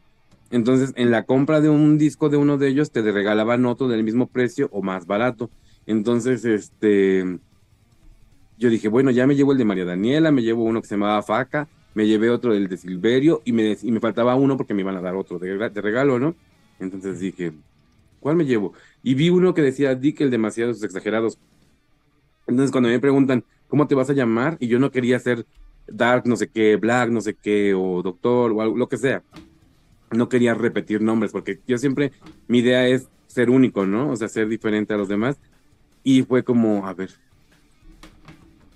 Entonces, 0.50 0.92
en 0.96 1.10
la 1.10 1.24
compra 1.24 1.60
de 1.60 1.68
un 1.70 1.98
disco 1.98 2.28
de 2.28 2.36
uno 2.36 2.58
de 2.58 2.68
ellos, 2.68 2.92
te 2.92 3.02
regalaban 3.02 3.66
otro 3.66 3.88
del 3.88 4.04
mismo 4.04 4.28
precio 4.30 4.68
o 4.72 4.82
más 4.82 5.06
barato. 5.06 5.52
Entonces, 5.86 6.44
este, 6.44 7.40
yo 8.56 8.70
dije, 8.70 8.88
bueno, 8.88 9.10
ya 9.10 9.26
me 9.26 9.34
llevo 9.34 9.52
el 9.52 9.58
de 9.58 9.64
María 9.64 9.84
Daniela, 9.84 10.30
me 10.32 10.42
llevo 10.42 10.64
uno 10.64 10.80
que 10.80 10.88
se 10.88 10.94
llamaba 10.94 11.22
Faca, 11.22 11.68
me 11.94 12.06
llevé 12.06 12.30
otro 12.30 12.52
del 12.52 12.68
de 12.68 12.76
Silverio 12.76 13.40
y 13.44 13.52
me, 13.52 13.76
y 13.80 13.92
me 13.92 14.00
faltaba 14.00 14.34
uno 14.34 14.56
porque 14.56 14.74
me 14.74 14.82
iban 14.82 14.96
a 14.96 15.00
dar 15.00 15.14
otro 15.14 15.38
de, 15.38 15.56
de 15.56 15.80
regalo, 15.80 16.18
¿no? 16.18 16.34
Entonces 16.80 17.20
dije, 17.20 17.52
¿cuál 18.20 18.36
me 18.36 18.44
llevo? 18.44 18.72
Y 19.02 19.14
vi 19.14 19.30
uno 19.30 19.54
que 19.54 19.62
decía 19.62 19.94
Dick 19.94 20.20
el 20.20 20.30
demasiados 20.30 20.82
exagerados. 20.82 21.38
Entonces 22.46 22.72
cuando 22.72 22.88
me 22.88 22.98
preguntan, 22.98 23.44
¿cómo 23.68 23.86
te 23.86 23.94
vas 23.94 24.10
a 24.10 24.14
llamar? 24.14 24.56
Y 24.60 24.66
yo 24.66 24.78
no 24.78 24.90
quería 24.90 25.18
ser 25.18 25.46
Dark 25.86 26.26
no 26.26 26.36
sé 26.36 26.48
qué, 26.48 26.76
Black 26.76 27.10
no 27.10 27.20
sé 27.20 27.34
qué, 27.34 27.74
o 27.74 28.02
Doctor, 28.02 28.52
o 28.52 28.60
algo, 28.60 28.76
lo 28.76 28.88
que 28.88 28.96
sea. 28.96 29.22
No 30.10 30.28
quería 30.28 30.54
repetir 30.54 31.00
nombres, 31.02 31.32
porque 31.32 31.60
yo 31.66 31.78
siempre, 31.78 32.12
mi 32.46 32.58
idea 32.58 32.86
es 32.88 33.08
ser 33.26 33.50
único, 33.50 33.86
¿no? 33.86 34.10
O 34.10 34.16
sea, 34.16 34.28
ser 34.28 34.48
diferente 34.48 34.94
a 34.94 34.96
los 34.96 35.08
demás. 35.08 35.38
Y 36.02 36.22
fue 36.22 36.44
como, 36.44 36.86
a 36.86 36.94
ver, 36.94 37.10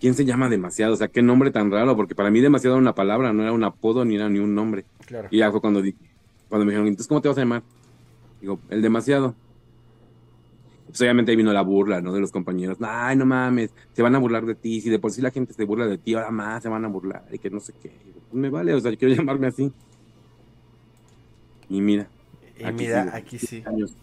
¿quién 0.01 0.15
se 0.15 0.25
llama 0.25 0.49
demasiado? 0.49 0.95
O 0.95 0.97
sea, 0.97 1.09
qué 1.09 1.23
nombre 1.23 1.51
tan 1.51 1.71
raro, 1.71 1.97
porque 1.97 2.15
para 2.15 2.31
mí 2.31 2.41
demasiado 2.41 2.77
era 2.77 2.83
una 2.83 2.95
palabra, 2.95 3.33
no 3.33 3.43
era 3.43 3.53
un 3.53 3.65
apodo 3.65 4.05
ni 4.05 4.17
era 4.17 4.29
ni 4.29 4.39
un 4.39 4.55
nombre. 4.55 4.85
claro. 5.07 5.29
Y 5.31 5.39
ya 5.39 5.51
fue 5.51 5.61
cuando, 5.61 5.83
cuando 6.49 6.65
me 6.65 6.73
dijeron, 6.73 6.89
entonces, 6.89 7.09
¿cómo 7.09 7.21
te 7.21 7.29
vas 7.29 7.39
a 7.39 7.43
llamar? 7.43 7.63
Digo, 8.41 8.61
el 8.71 8.83
demasiado. 8.83 9.35
Pues 10.87 11.01
obviamente 11.03 11.31
ahí 11.31 11.37
vino 11.37 11.53
la 11.53 11.61
burla, 11.63 12.01
¿no? 12.01 12.13
De 12.13 12.21
los 12.21 12.33
compañeros. 12.33 12.79
Ay, 12.81 13.15
no 13.17 13.27
mames, 13.27 13.75
se 13.93 14.03
van 14.03 14.15
a 14.15 14.19
burlar 14.19 14.47
de 14.47 14.55
ti. 14.55 14.81
Si 14.81 14.89
de 14.89 14.99
por 14.99 15.11
sí 15.13 15.21
la 15.21 15.31
gente 15.31 15.53
se 15.53 15.65
burla 15.65 15.87
de 15.87 15.99
ti, 15.99 16.15
ahora 16.15 16.31
más 16.31 16.63
se 16.63 16.69
van 16.71 16.85
a 16.85 16.89
burlar 16.89 17.25
y 17.31 17.39
que 17.39 17.51
no 17.51 17.61
sé 17.61 17.75
qué. 17.83 17.91
Digo, 18.05 18.21
pues 18.31 18.41
me 18.41 18.49
vale, 18.49 18.73
o 18.75 18.81
sea, 18.81 18.91
yo 18.91 18.99
quiero 18.99 19.15
llamarme 19.17 19.49
así. 19.49 19.71
Y 21.69 21.81
mira. 21.81 22.09
Y 22.59 22.65
aquí 22.65 22.85
mira, 22.85 23.05
sigo, 23.05 23.17
aquí 23.17 23.39
sí. 23.39 23.63
años. 23.67 23.95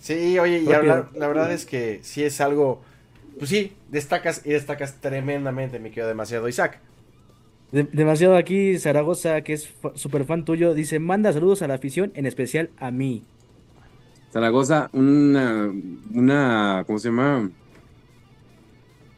Sí, 0.00 0.38
oye, 0.38 0.62
y 0.62 0.72
hablar- 0.72 1.10
la 1.14 1.28
verdad 1.28 1.52
es 1.52 1.66
que 1.66 2.00
sí 2.02 2.22
es 2.24 2.40
algo. 2.40 2.82
Pues 3.38 3.50
sí, 3.50 3.72
destacas 3.90 4.42
y 4.44 4.50
destacas 4.50 5.00
tremendamente, 5.00 5.78
mi 5.78 5.90
querido 5.90 6.08
demasiado 6.08 6.48
Isaac. 6.48 6.80
De- 7.72 7.88
demasiado 7.92 8.36
aquí, 8.36 8.78
Zaragoza, 8.78 9.42
que 9.42 9.54
es 9.54 9.68
súper 9.96 10.24
fan 10.24 10.44
tuyo, 10.44 10.74
dice, 10.74 10.98
manda 11.00 11.32
saludos 11.32 11.62
a 11.62 11.68
la 11.68 11.74
afición, 11.74 12.12
en 12.14 12.26
especial 12.26 12.70
a 12.78 12.90
mí. 12.90 13.24
Zaragoza, 14.32 14.90
una, 14.92 15.72
una, 16.12 16.84
¿cómo 16.86 16.98
se 16.98 17.08
llama? 17.08 17.50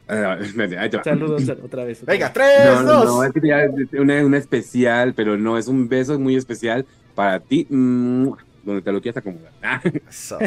Ah, 0.09 0.39
espérate, 0.41 0.79
ahí 0.79 0.91
te 0.91 0.97
va. 0.99 1.05
Saludos 1.05 1.49
otra 1.63 1.85
vez. 1.85 2.03
otra 2.03 2.15
Venga, 2.15 2.33
tres, 2.33 2.63
No, 2.65 2.83
no, 2.83 2.93
dos. 2.93 3.11
no, 3.11 3.25
es 3.25 3.33
que 3.33 3.41
ya 3.49 3.63
es 3.65 3.71
una, 3.93 4.25
una 4.25 4.39
especial, 4.39 5.15
pero 5.15 5.37
no, 5.37 5.59
es 5.59 5.69
un 5.69 5.89
beso 5.89 6.19
muy 6.19 6.37
especial 6.37 6.87
para 7.15 7.41
ti, 7.41 7.67
mm, 7.71 8.29
donde 8.63 8.83
te 8.83 8.93
lo 8.93 9.01
quieras 9.01 9.19
acomodar. 9.19 9.53
Ah, 9.63 9.81
Eso. 10.09 10.39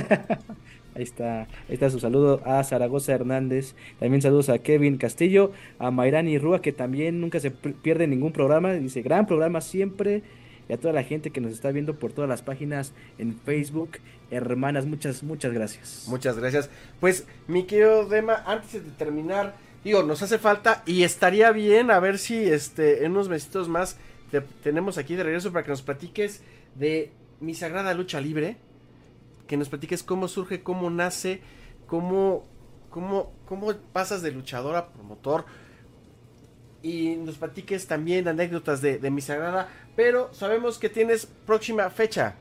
Ahí 0.99 1.03
está, 1.03 1.47
está 1.69 1.89
su 1.89 2.01
saludo 2.01 2.41
a 2.43 2.61
Zaragoza 2.61 3.13
Hernández. 3.13 3.73
También 3.99 4.21
saludos 4.21 4.49
a 4.49 4.59
Kevin 4.59 4.97
Castillo, 4.97 5.53
a 5.79 5.91
Mayrani 5.91 6.37
Rúa, 6.37 6.61
que 6.61 6.73
también 6.73 7.21
nunca 7.21 7.39
se 7.39 7.51
pierde 7.51 8.05
ningún 8.05 8.33
programa. 8.33 8.73
Dice, 8.73 9.01
gran 9.01 9.25
programa 9.25 9.61
siempre. 9.61 10.23
Y 10.67 10.73
a 10.73 10.77
toda 10.77 10.93
la 10.93 11.03
gente 11.03 11.31
que 11.31 11.39
nos 11.39 11.53
está 11.53 11.71
viendo 11.71 11.97
por 11.97 12.11
todas 12.11 12.29
las 12.29 12.41
páginas 12.41 12.91
en 13.17 13.39
Facebook. 13.39 13.91
Hermanas, 14.29 14.85
muchas, 14.85 15.23
muchas 15.23 15.53
gracias. 15.53 16.05
Muchas 16.09 16.37
gracias. 16.37 16.69
Pues, 16.99 17.25
mi 17.47 17.63
querido 17.63 18.05
Dema, 18.05 18.43
antes 18.45 18.73
de 18.73 18.91
terminar, 18.91 19.55
digo, 19.85 20.03
nos 20.03 20.21
hace 20.21 20.37
falta 20.37 20.83
y 20.85 21.03
estaría 21.03 21.53
bien 21.53 21.91
a 21.91 22.01
ver 22.01 22.19
si 22.19 22.35
este 22.35 23.05
en 23.05 23.11
unos 23.11 23.29
mesitos 23.29 23.69
más 23.69 23.95
te 24.31 24.41
tenemos 24.41 24.97
aquí 24.97 25.15
de 25.15 25.23
regreso 25.23 25.53
para 25.53 25.63
que 25.63 25.71
nos 25.71 25.81
platiques 25.81 26.43
de 26.75 27.13
mi 27.39 27.53
sagrada 27.53 27.93
lucha 27.93 28.19
libre. 28.19 28.57
Que 29.49 29.57
nos 29.57 29.67
platiques 29.67 30.03
cómo 30.03 30.27
surge, 30.27 30.61
cómo 30.61 30.91
nace, 30.91 31.41
cómo, 31.87 32.43
cómo, 32.91 33.33
cómo 33.47 33.73
pasas 33.91 34.21
de 34.21 34.31
luchador 34.31 34.75
a 34.75 34.93
promotor. 34.93 35.45
Y 36.83 37.15
nos 37.15 37.39
platiques 37.39 37.87
también 37.87 38.27
anécdotas 38.27 38.79
de, 38.81 38.99
de 38.99 39.09
mi 39.09 39.21
sagrada. 39.21 39.67
Pero 39.95 40.31
sabemos 40.35 40.77
que 40.77 40.87
tienes 40.87 41.25
próxima 41.25 41.89
fecha. 41.89 42.35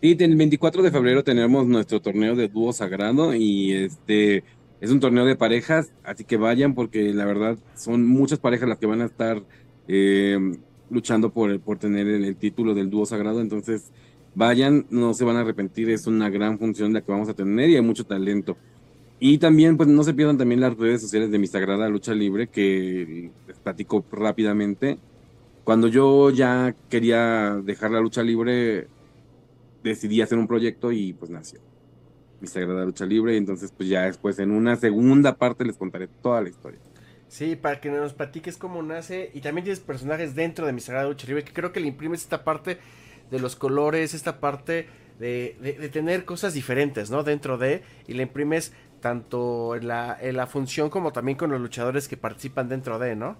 Y 0.00 0.20
el 0.20 0.34
24 0.34 0.82
de 0.82 0.90
febrero 0.90 1.22
tenemos 1.22 1.64
nuestro 1.68 2.02
torneo 2.02 2.34
de 2.34 2.48
dúo 2.48 2.72
sagrado 2.72 3.36
y 3.36 3.72
este 3.72 4.42
es 4.80 4.90
un 4.90 4.98
torneo 4.98 5.24
de 5.24 5.36
parejas, 5.36 5.92
así 6.02 6.24
que 6.24 6.36
vayan 6.36 6.74
porque 6.74 7.14
la 7.14 7.24
verdad 7.24 7.56
son 7.76 8.04
muchas 8.04 8.40
parejas 8.40 8.68
las 8.68 8.78
que 8.78 8.86
van 8.86 9.00
a 9.00 9.04
estar 9.04 9.44
eh, 9.86 10.56
luchando 10.90 11.32
por, 11.32 11.60
por 11.60 11.78
tener 11.78 12.08
el 12.08 12.34
título 12.34 12.74
del 12.74 12.90
dúo 12.90 13.06
sagrado, 13.06 13.40
entonces 13.40 13.92
vayan, 14.34 14.86
no 14.90 15.14
se 15.14 15.24
van 15.24 15.36
a 15.36 15.40
arrepentir, 15.40 15.90
es 15.90 16.06
una 16.06 16.30
gran 16.30 16.58
función 16.58 16.92
la 16.92 17.00
que 17.02 17.12
vamos 17.12 17.28
a 17.28 17.34
tener 17.34 17.70
y 17.70 17.76
hay 17.76 17.82
mucho 17.82 18.04
talento. 18.04 18.56
Y 19.24 19.38
también, 19.38 19.76
pues 19.76 19.88
no 19.88 20.02
se 20.02 20.14
pierdan 20.14 20.36
también 20.36 20.60
las 20.60 20.76
redes 20.76 21.00
sociales 21.00 21.30
de 21.30 21.38
mi 21.38 21.46
Sagrada 21.46 21.88
Lucha 21.88 22.12
Libre, 22.12 22.48
que 22.48 23.30
les 23.46 23.58
platico 23.58 24.04
rápidamente. 24.10 24.98
Cuando 25.62 25.86
yo 25.86 26.30
ya 26.30 26.74
quería 26.90 27.60
dejar 27.62 27.92
la 27.92 28.00
lucha 28.00 28.24
libre, 28.24 28.88
decidí 29.84 30.20
hacer 30.20 30.38
un 30.38 30.48
proyecto 30.48 30.90
y 30.90 31.12
pues 31.12 31.30
nació 31.30 31.60
mi 32.40 32.48
Sagrada 32.48 32.84
Lucha 32.84 33.06
Libre. 33.06 33.34
Y 33.34 33.36
entonces, 33.36 33.72
pues 33.76 33.88
ya 33.88 34.06
después 34.06 34.40
en 34.40 34.50
una 34.50 34.74
segunda 34.74 35.36
parte 35.36 35.64
les 35.64 35.76
contaré 35.76 36.08
toda 36.08 36.42
la 36.42 36.48
historia. 36.48 36.80
Sí, 37.28 37.54
para 37.54 37.80
que 37.80 37.90
nos 37.90 38.14
platiques 38.14 38.56
cómo 38.56 38.82
nace. 38.82 39.30
Y 39.34 39.40
también 39.40 39.62
tienes 39.62 39.78
personajes 39.78 40.34
dentro 40.34 40.66
de 40.66 40.72
mi 40.72 40.80
Sagrada 40.80 41.08
Lucha 41.08 41.28
Libre, 41.28 41.44
que 41.44 41.52
creo 41.52 41.72
que 41.72 41.78
le 41.78 41.86
imprimes 41.86 42.22
esta 42.22 42.42
parte 42.42 42.78
de 43.32 43.40
los 43.40 43.56
colores, 43.56 44.14
esta 44.14 44.40
parte 44.40 44.88
de, 45.18 45.56
de- 45.60 45.74
de 45.74 45.88
tener 45.90 46.24
cosas 46.24 46.54
diferentes, 46.54 47.10
¿no? 47.10 47.24
Dentro 47.24 47.58
de, 47.58 47.82
y 48.06 48.14
le 48.14 48.24
imprimes 48.24 48.72
tanto 49.00 49.74
en 49.76 49.88
la, 49.88 50.16
en 50.20 50.36
la 50.36 50.46
función 50.46 50.90
como 50.90 51.12
también 51.12 51.36
con 51.38 51.50
los 51.50 51.60
luchadores 51.60 52.08
que 52.08 52.16
participan 52.16 52.68
dentro 52.68 52.98
de, 53.00 53.16
¿no? 53.16 53.38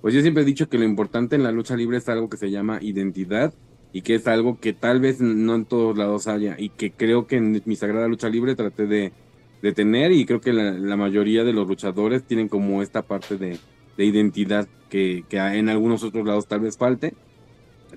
Pues 0.00 0.14
yo 0.14 0.22
siempre 0.22 0.42
he 0.42 0.46
dicho 0.46 0.68
que 0.68 0.78
lo 0.78 0.84
importante 0.84 1.36
en 1.36 1.42
la 1.42 1.52
lucha 1.52 1.76
libre 1.76 1.98
es 1.98 2.08
algo 2.08 2.28
que 2.30 2.38
se 2.38 2.50
llama 2.50 2.78
identidad 2.82 3.54
y 3.92 4.02
que 4.02 4.14
es 4.14 4.26
algo 4.26 4.58
que 4.60 4.72
tal 4.72 5.00
vez 5.00 5.20
no 5.20 5.54
en 5.54 5.66
todos 5.66 5.96
lados 5.96 6.26
haya 6.26 6.56
y 6.58 6.70
que 6.70 6.94
creo 6.96 7.26
que 7.26 7.36
en 7.36 7.62
mi 7.66 7.76
Sagrada 7.76 8.08
Lucha 8.08 8.28
Libre 8.30 8.56
traté 8.56 8.86
de, 8.86 9.14
de 9.60 9.72
tener 9.74 10.12
y 10.12 10.24
creo 10.26 10.40
que 10.40 10.52
la, 10.54 10.72
la 10.72 10.96
mayoría 10.96 11.44
de 11.44 11.52
los 11.52 11.66
luchadores 11.68 12.26
tienen 12.26 12.48
como 12.48 12.82
esta 12.82 13.06
parte 13.06 13.36
de, 13.36 13.62
de 13.96 14.04
identidad 14.06 14.68
que, 14.88 15.26
que 15.28 15.38
en 15.38 15.68
algunos 15.68 16.02
otros 16.04 16.24
lados 16.26 16.46
tal 16.48 16.60
vez 16.60 16.78
falte. 16.78 17.18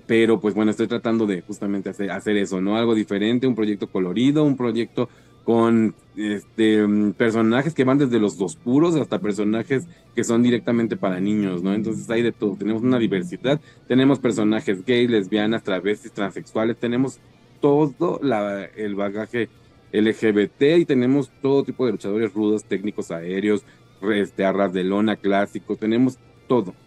Pero 0.06 0.39
pues 0.39 0.54
bueno, 0.54 0.72
estoy 0.72 0.88
tratando 0.88 1.26
de 1.28 1.41
justamente 1.44 1.89
hacer, 1.89 2.12
hacer 2.12 2.38
eso, 2.38 2.62
¿no? 2.62 2.78
Algo 2.78 2.96
diferente, 2.96 3.48
un 3.48 3.56
proyecto 3.56 3.89
colorido, 3.89 4.44
un 4.44 4.56
proyecto 4.58 5.10
con 5.44 5.96
este, 6.16 6.86
mm, 6.88 7.14
personajes 7.16 7.74
que 7.74 7.84
van 7.84 7.98
desde 7.98 8.20
los 8.20 8.39
oscuros 8.39 8.96
hasta 8.96 9.20
personajes 9.20 9.88
que 10.14 10.24
son 10.24 10.41
directamente 10.44 10.98
para 10.98 11.20
niños, 11.20 11.62
¿no? 11.64 11.74
Entonces 11.74 12.10
hay 12.10 12.22
de 12.22 12.34
todo, 12.34 12.56
tenemos 12.58 12.82
una 12.82 13.00
diversidad, 13.00 13.60
tenemos 13.88 14.20
personajes 14.20 14.84
gays, 14.86 15.10
lesbianas, 15.10 15.64
travestis, 15.64 16.14
transexuales, 16.14 16.78
tenemos 16.80 17.22
todo 17.60 18.20
la- 18.22 18.66
el 18.66 18.96
bagaje 18.96 19.52
LGBT 19.91 20.78
y 20.80 20.86
tenemos 20.86 21.32
todo 21.39 21.64
tipo 21.64 21.86
de 21.86 21.91
luchadores 21.94 22.34
rudos, 22.34 22.66
técnicos 22.66 23.12
aéreos, 23.12 23.64
este, 24.02 24.44
arras 24.46 24.74
de 24.74 24.84
lona, 24.84 25.18
clásicos, 25.18 25.78
tenemos 25.78 26.20
todo. 26.48 26.78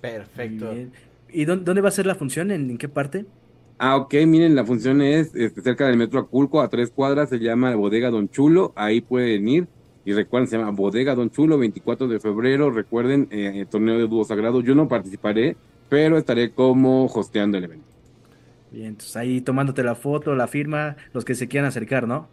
Perfecto. 0.00 0.70
Bien. 0.72 0.92
¿Y 1.32 1.44
dónde, 1.44 1.64
dónde 1.64 1.80
va 1.80 1.88
a 1.88 1.92
ser 1.92 2.06
la 2.06 2.14
función? 2.14 2.50
¿En, 2.50 2.70
en 2.70 2.78
qué 2.78 2.88
parte? 2.88 3.26
Ah, 3.84 3.96
ok, 3.96 4.14
miren, 4.26 4.54
la 4.54 4.64
función 4.64 5.02
es 5.02 5.34
este, 5.34 5.60
cerca 5.60 5.88
del 5.88 5.96
Metro 5.96 6.20
Aculco, 6.20 6.60
a 6.60 6.68
tres 6.68 6.92
cuadras, 6.92 7.28
se 7.28 7.38
llama 7.38 7.74
Bodega 7.74 8.10
Don 8.10 8.28
Chulo, 8.28 8.72
ahí 8.76 9.00
pueden 9.00 9.48
ir. 9.48 9.66
Y 10.04 10.12
recuerden, 10.12 10.48
se 10.48 10.56
llama 10.56 10.70
Bodega 10.70 11.16
Don 11.16 11.30
Chulo, 11.30 11.58
24 11.58 12.06
de 12.06 12.20
febrero, 12.20 12.70
recuerden, 12.70 13.26
eh, 13.32 13.52
el 13.56 13.66
torneo 13.66 13.98
de 13.98 14.06
dúo 14.06 14.24
sagrado. 14.24 14.60
Yo 14.60 14.76
no 14.76 14.86
participaré, 14.86 15.56
pero 15.88 16.16
estaré 16.16 16.52
como 16.52 17.06
hosteando 17.06 17.58
el 17.58 17.64
evento. 17.64 17.86
Bien, 18.70 18.86
entonces 18.86 19.16
ahí 19.16 19.40
tomándote 19.40 19.82
la 19.82 19.96
foto, 19.96 20.36
la 20.36 20.46
firma, 20.46 20.96
los 21.12 21.24
que 21.24 21.34
se 21.34 21.48
quieran 21.48 21.66
acercar, 21.66 22.06
¿no? 22.06 22.28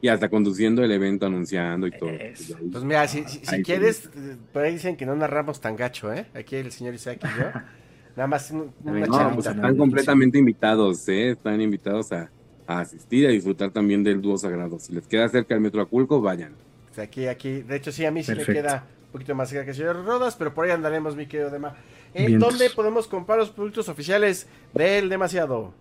Y 0.00 0.08
hasta 0.08 0.30
conduciendo 0.30 0.82
el 0.82 0.92
evento, 0.92 1.26
anunciando 1.26 1.86
y 1.86 1.90
todo. 1.90 2.08
Eso. 2.08 2.56
Pues 2.72 2.84
mira, 2.84 3.06
si, 3.06 3.22
si, 3.24 3.62
quieres, 3.62 4.10
eh, 4.16 4.36
por 4.50 4.62
ahí 4.62 4.72
dicen 4.72 4.96
que 4.96 5.04
no 5.04 5.14
narramos 5.14 5.60
tan 5.60 5.76
gacho, 5.76 6.10
¿eh? 6.12 6.24
Aquí 6.34 6.56
el 6.56 6.72
señor 6.72 6.94
Isaac 6.94 7.20
y 7.22 7.38
yo. 7.38 7.50
Nada 8.16 8.26
más 8.26 8.50
un- 8.50 8.72
una 8.82 8.92
No, 8.92 9.06
No, 9.06 9.06
charlita. 9.06 9.34
pues 9.34 9.46
están 9.46 9.72
no, 9.72 9.76
completamente 9.78 10.38
invitados, 10.38 11.08
¿eh? 11.08 11.30
Están 11.30 11.60
invitados 11.60 12.10
a, 12.12 12.30
a 12.66 12.80
asistir, 12.80 13.26
a 13.26 13.30
disfrutar 13.30 13.70
también 13.70 14.02
del 14.02 14.22
dúo 14.22 14.38
sagrado. 14.38 14.78
Si 14.78 14.92
les 14.94 15.06
queda 15.06 15.28
cerca 15.28 15.54
el 15.54 15.60
Metro 15.60 15.82
Aculco, 15.82 16.20
vayan. 16.20 16.52
Sea, 16.92 17.04
Aquí, 17.04 17.26
aquí. 17.26 17.60
De 17.62 17.76
hecho, 17.76 17.92
sí, 17.92 18.04
a 18.06 18.10
mí 18.10 18.22
sí 18.22 18.28
Perfecto. 18.32 18.52
me 18.52 18.58
queda 18.62 18.84
un 19.06 19.12
poquito 19.12 19.34
más 19.34 19.50
cerca 19.50 19.64
que 19.64 19.70
el 19.72 19.76
señor 19.76 20.04
Rodas, 20.04 20.34
pero 20.36 20.54
por 20.54 20.64
ahí 20.64 20.70
andaremos, 20.70 21.14
mi 21.14 21.26
querido 21.26 21.50
Dema. 21.50 21.74
Eh, 22.14 22.26
Vientos. 22.26 22.50
¿Dónde 22.50 22.70
podemos 22.74 23.06
comprar 23.06 23.38
los 23.38 23.50
productos 23.50 23.88
oficiales 23.90 24.48
del 24.72 25.10
Demasiado? 25.10 25.74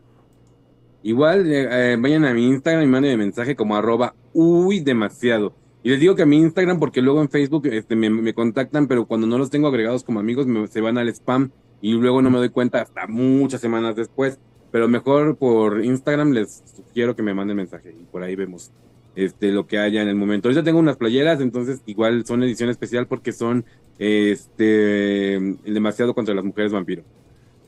Igual 1.03 1.45
eh, 1.51 1.93
eh, 1.93 1.97
vayan 1.99 2.25
a 2.25 2.33
mi 2.33 2.47
Instagram 2.47 2.83
y 2.83 2.87
manden 2.87 3.17
mensaje 3.19 3.55
como 3.55 3.75
arroba 3.75 4.13
uy 4.33 4.79
demasiado. 4.79 5.53
Y 5.83 5.89
les 5.89 5.99
digo 5.99 6.15
que 6.15 6.23
a 6.23 6.25
mi 6.25 6.37
Instagram 6.37 6.79
porque 6.79 7.01
luego 7.01 7.21
en 7.21 7.29
Facebook 7.29 7.67
este, 7.67 7.95
me, 7.95 8.09
me 8.09 8.33
contactan, 8.33 8.87
pero 8.87 9.05
cuando 9.05 9.27
no 9.27 9.37
los 9.37 9.51
tengo 9.51 9.67
agregados 9.67 10.03
como 10.03 10.19
amigos 10.19 10.47
me- 10.47 10.67
se 10.67 10.81
van 10.81 10.97
al 10.97 11.07
spam 11.09 11.51
y 11.81 11.93
luego 11.93 12.21
no 12.21 12.29
me 12.29 12.37
doy 12.37 12.49
cuenta 12.49 12.81
hasta 12.81 13.07
muchas 13.07 13.61
semanas 13.61 13.95
después. 13.95 14.39
Pero 14.71 14.87
mejor 14.87 15.37
por 15.37 15.83
Instagram 15.83 16.31
les 16.31 16.63
sugiero 16.75 17.15
que 17.15 17.23
me 17.23 17.33
manden 17.33 17.57
mensaje 17.57 17.91
y 17.91 18.03
por 18.05 18.23
ahí 18.23 18.35
vemos 18.35 18.71
este, 19.15 19.51
lo 19.51 19.67
que 19.67 19.77
haya 19.79 20.01
en 20.01 20.09
el 20.09 20.15
momento. 20.15 20.49
Ahorita 20.49 20.63
tengo 20.63 20.79
unas 20.79 20.97
playeras, 20.97 21.39
entonces 21.39 21.81
igual 21.85 22.25
son 22.25 22.43
edición 22.43 22.69
especial 22.69 23.07
porque 23.07 23.31
son 23.31 23.65
este 23.97 25.39
demasiado 25.65 26.13
contra 26.13 26.35
las 26.35 26.43
mujeres 26.43 26.71
vampiro. 26.71 27.03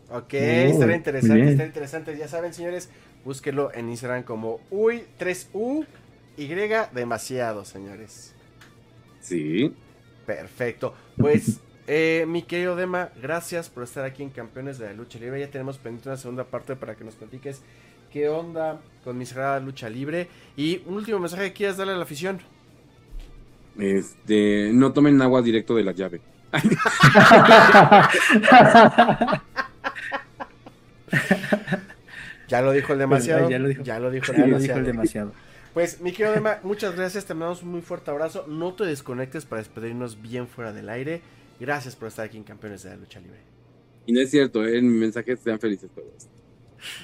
Ok, 0.09 0.33
Oh, 0.33 0.37
estará 0.37 0.95
interesante, 0.95 1.49
estará 1.49 1.67
interesante. 1.67 2.17
Ya 2.17 2.27
saben, 2.27 2.53
señores, 2.53 2.89
búsquenlo 3.25 3.73
en 3.73 3.89
Instagram 3.89 4.23
como 4.23 4.59
uy 4.71 5.03
3U 5.19 5.85
Y 6.37 6.47
demasiado, 6.93 7.65
señores. 7.65 8.33
Sí. 9.21 9.73
Perfecto. 10.25 10.93
Pues, 11.17 11.59
eh, 11.87 12.25
mi 12.27 12.43
querido 12.43 12.75
Dema, 12.75 13.09
gracias 13.21 13.69
por 13.69 13.83
estar 13.83 14.05
aquí 14.05 14.23
en 14.23 14.29
Campeones 14.29 14.77
de 14.77 14.87
la 14.87 14.93
Lucha 14.93 15.19
Libre. 15.19 15.39
Ya 15.39 15.49
tenemos 15.49 15.77
pendiente 15.77 16.09
una 16.09 16.17
segunda 16.17 16.43
parte 16.43 16.75
para 16.75 16.95
que 16.95 17.03
nos 17.03 17.15
platiques 17.15 17.61
qué 18.11 18.29
onda 18.29 18.79
con 19.03 19.17
mi 19.17 19.25
sagrada 19.25 19.59
lucha 19.59 19.89
libre. 19.89 20.27
Y 20.55 20.81
un 20.85 20.95
último 20.95 21.19
mensaje 21.19 21.45
que 21.45 21.53
quieras 21.53 21.77
darle 21.77 21.93
a 21.93 21.97
la 21.97 22.03
afición. 22.03 22.39
Este, 23.79 24.71
no 24.73 24.91
tomen 24.91 25.21
agua 25.21 25.41
directo 25.41 25.75
de 25.75 25.83
la 25.83 25.91
llave. 25.91 26.21
Ya 32.47 32.61
lo 32.61 32.71
dijo 32.71 32.93
el 32.93 32.99
demasiado. 32.99 33.49
Ya 33.49 33.59
lo 33.59 33.67
dijo. 33.67 33.83
Ya 33.83 33.99
lo 33.99 34.09
dijo 34.09 34.31
el 34.31 34.37
Ya 34.37 34.45
lo 34.45 34.47
demasiado. 34.47 34.61
dijo 34.61 34.79
el 34.79 34.85
demasiado. 34.85 35.31
Pues, 35.73 36.01
mi 36.01 36.11
querido 36.11 36.33
Dema, 36.33 36.57
muchas 36.63 36.95
gracias. 36.95 37.25
Te 37.25 37.33
mandamos 37.33 37.61
un 37.61 37.71
muy 37.71 37.81
fuerte 37.81 38.09
abrazo. 38.09 38.45
No 38.47 38.73
te 38.73 38.85
desconectes 38.85 39.45
para 39.45 39.61
despedirnos 39.61 40.21
bien 40.21 40.47
fuera 40.47 40.71
del 40.71 40.89
aire. 40.89 41.21
Gracias 41.59 41.95
por 41.95 42.07
estar 42.07 42.25
aquí 42.25 42.37
en 42.37 42.43
Campeones 42.43 42.83
de 42.83 42.89
la 42.91 42.95
Lucha 42.97 43.19
Libre. 43.19 43.39
Y 44.05 44.13
no 44.13 44.21
es 44.21 44.29
cierto, 44.31 44.65
¿eh? 44.65 44.77
en 44.77 44.87
mi 44.91 44.99
mensaje 44.99 45.35
sean 45.37 45.59
felices 45.59 45.89
todos. 45.93 46.27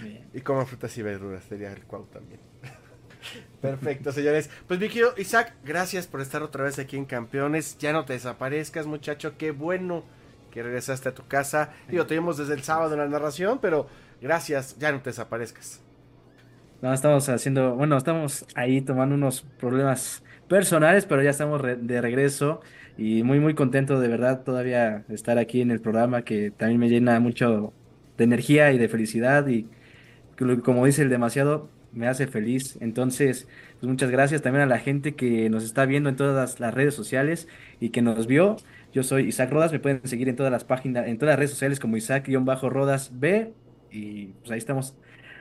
Bien. 0.01 0.25
Y 0.33 0.41
coman 0.41 0.67
frutas 0.67 0.97
y 0.97 1.01
verduras, 1.01 1.43
sería 1.43 1.71
el 1.73 1.83
cuau 1.83 2.05
también. 2.05 2.39
Perfecto, 3.61 4.11
señores. 4.11 4.49
Pues 4.67 4.79
mi 4.79 4.87
querido 4.87 5.13
Isaac, 5.17 5.53
gracias 5.65 6.07
por 6.07 6.21
estar 6.21 6.43
otra 6.43 6.63
vez 6.65 6.77
aquí 6.79 6.97
en 6.97 7.05
Campeones. 7.05 7.77
Ya 7.77 7.93
no 7.93 8.05
te 8.05 8.13
desaparezcas, 8.13 8.85
muchacho. 8.85 9.37
Qué 9.37 9.51
bueno 9.51 10.03
que 10.51 10.61
regresaste 10.61 11.09
a 11.09 11.13
tu 11.15 11.25
casa. 11.27 11.73
Digo, 11.89 12.05
te 12.05 12.13
vimos 12.13 12.37
desde 12.37 12.53
el 12.53 12.63
sábado 12.63 12.93
en 12.93 12.99
la 12.99 13.07
narración, 13.07 13.59
pero 13.59 13.87
gracias, 14.21 14.77
ya 14.77 14.91
no 14.91 15.01
te 15.01 15.09
desaparezcas. 15.09 15.81
No, 16.81 16.93
estamos 16.93 17.27
haciendo, 17.29 17.75
bueno, 17.75 17.97
estamos 17.97 18.45
ahí 18.55 18.81
tomando 18.81 19.15
unos 19.15 19.41
problemas 19.57 20.21
personales, 20.49 21.05
pero 21.05 21.23
ya 21.23 21.29
estamos 21.29 21.61
re- 21.61 21.77
de 21.77 22.01
regreso 22.01 22.59
y 22.97 23.23
muy, 23.23 23.39
muy 23.39 23.55
contento 23.55 23.99
de 23.99 24.07
verdad 24.07 24.43
todavía 24.43 25.03
estar 25.09 25.37
aquí 25.37 25.61
en 25.61 25.71
el 25.71 25.81
programa 25.81 26.23
que 26.23 26.51
también 26.51 26.79
me 26.79 26.89
llena 26.89 27.19
mucho 27.19 27.73
de 28.17 28.23
energía 28.23 28.71
y 28.71 28.77
de 28.77 28.87
felicidad 28.87 29.47
y 29.47 29.67
como 30.63 30.85
dice 30.85 31.03
el 31.03 31.09
demasiado, 31.09 31.69
me 31.91 32.07
hace 32.07 32.27
feliz. 32.27 32.77
Entonces, 32.81 33.47
pues 33.79 33.89
muchas 33.89 34.09
gracias 34.09 34.41
también 34.41 34.63
a 34.63 34.65
la 34.65 34.79
gente 34.79 35.15
que 35.15 35.49
nos 35.49 35.63
está 35.63 35.85
viendo 35.85 36.09
en 36.09 36.15
todas 36.15 36.59
las 36.59 36.73
redes 36.73 36.95
sociales 36.95 37.47
y 37.79 37.89
que 37.89 38.01
nos 38.01 38.27
vio. 38.27 38.57
Yo 38.91 39.03
soy 39.03 39.27
Isaac 39.27 39.51
Rodas, 39.51 39.71
me 39.71 39.79
pueden 39.79 40.05
seguir 40.07 40.29
en 40.29 40.35
todas 40.35 40.51
las 40.51 40.63
páginas, 40.63 41.07
en 41.07 41.17
todas 41.17 41.33
las 41.33 41.39
redes 41.39 41.51
sociales 41.51 41.79
como 41.79 41.97
Isaac-Rodas 41.97 43.11
B 43.19 43.53
y 43.91 44.27
pues 44.27 44.51
ahí 44.51 44.57
estamos 44.57 44.95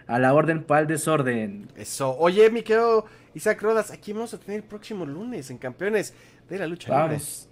a 0.07 0.19
la 0.19 0.35
orden 0.35 0.65
para 0.65 0.83
el 0.83 0.87
desorden. 0.87 1.69
Eso. 1.77 2.17
Oye, 2.19 2.51
mi 2.51 2.63
querido 2.63 3.07
Isaac 3.35 3.63
Rodas, 3.63 3.91
aquí 3.91 4.13
vamos 4.13 4.35
a 4.35 4.39
tener 4.39 4.59
el 4.59 4.67
próximo 4.67 5.07
lunes 5.07 5.51
en 5.51 5.59
Campeones 5.59 6.15
de 6.53 6.59
la 6.59 6.67
Lucha 6.67 6.89
Libre. 6.89 7.15
Vamos, 7.15 7.49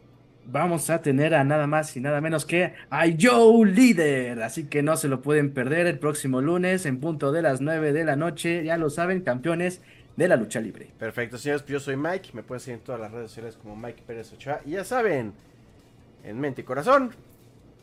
vamos 0.47 0.91
a 0.91 1.01
tener 1.03 1.35
a 1.35 1.43
nada 1.45 1.67
más 1.67 1.97
y 1.97 2.01
nada 2.01 2.21
menos 2.21 2.45
que 2.45 2.75
a 2.91 3.05
Joe 3.19 3.67
Líder. 3.67 4.43
Así 4.43 4.65
que 4.65 4.83
no 4.83 4.97
se 4.97 5.09
lo 5.09 5.23
pueden 5.23 5.53
perder 5.53 5.87
el 5.87 5.99
próximo 5.99 6.41
lunes 6.41 6.87
en 6.87 7.01
punto 7.01 7.33
de 7.33 7.43
las 7.43 7.61
9 7.61 7.93
de 7.93 8.05
la 8.05 8.17
noche. 8.17 8.65
Ya 8.65 8.77
lo 8.77 8.91
saben, 8.91 9.23
campeones 9.23 9.81
de 10.17 10.29
la 10.29 10.37
lucha 10.37 10.61
libre. 10.61 10.93
Perfecto, 10.99 11.39
señores, 11.39 11.63
pues 11.63 11.73
yo 11.73 11.81
soy 11.81 11.97
Mike, 11.97 12.31
me 12.35 12.43
pueden 12.43 12.61
seguir 12.61 12.79
en 12.79 12.85
todas 12.85 13.01
las 13.01 13.11
redes 13.11 13.31
sociales 13.31 13.57
como 13.57 13.75
Mike 13.75 14.03
Pérez 14.07 14.33
Ochoa. 14.33 14.61
Y 14.67 14.73
ya 14.73 14.85
saben, 14.85 15.33
en 16.23 16.41
mente 16.41 16.61
y 16.61 16.65
corazón, 16.65 17.11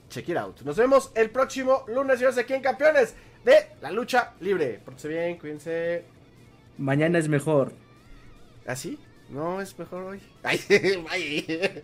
check 0.09 0.30
it 0.30 0.38
out. 0.38 0.61
Nos 0.61 0.78
vemos 0.78 1.11
el 1.15 1.32
próximo 1.32 1.84
lunes, 1.88 2.18
señores, 2.18 2.38
aquí 2.38 2.53
en 2.53 2.61
Campeones 2.61 3.15
de 3.43 3.55
la 3.82 3.91
Lucha 3.91 4.34
Libre. 4.39 4.80
Pórtense 4.86 5.07
bien, 5.07 5.38
cuídense. 5.39 6.05
Mañana 6.78 7.18
es 7.18 7.28
mejor. 7.28 7.72
¿Ah, 8.68 8.76
sí? 8.76 8.99
No, 9.30 9.61
es 9.61 9.78
mejor 9.78 10.03
hoy. 10.03 10.21
Ay, 10.43 10.59
bye. 10.69 11.84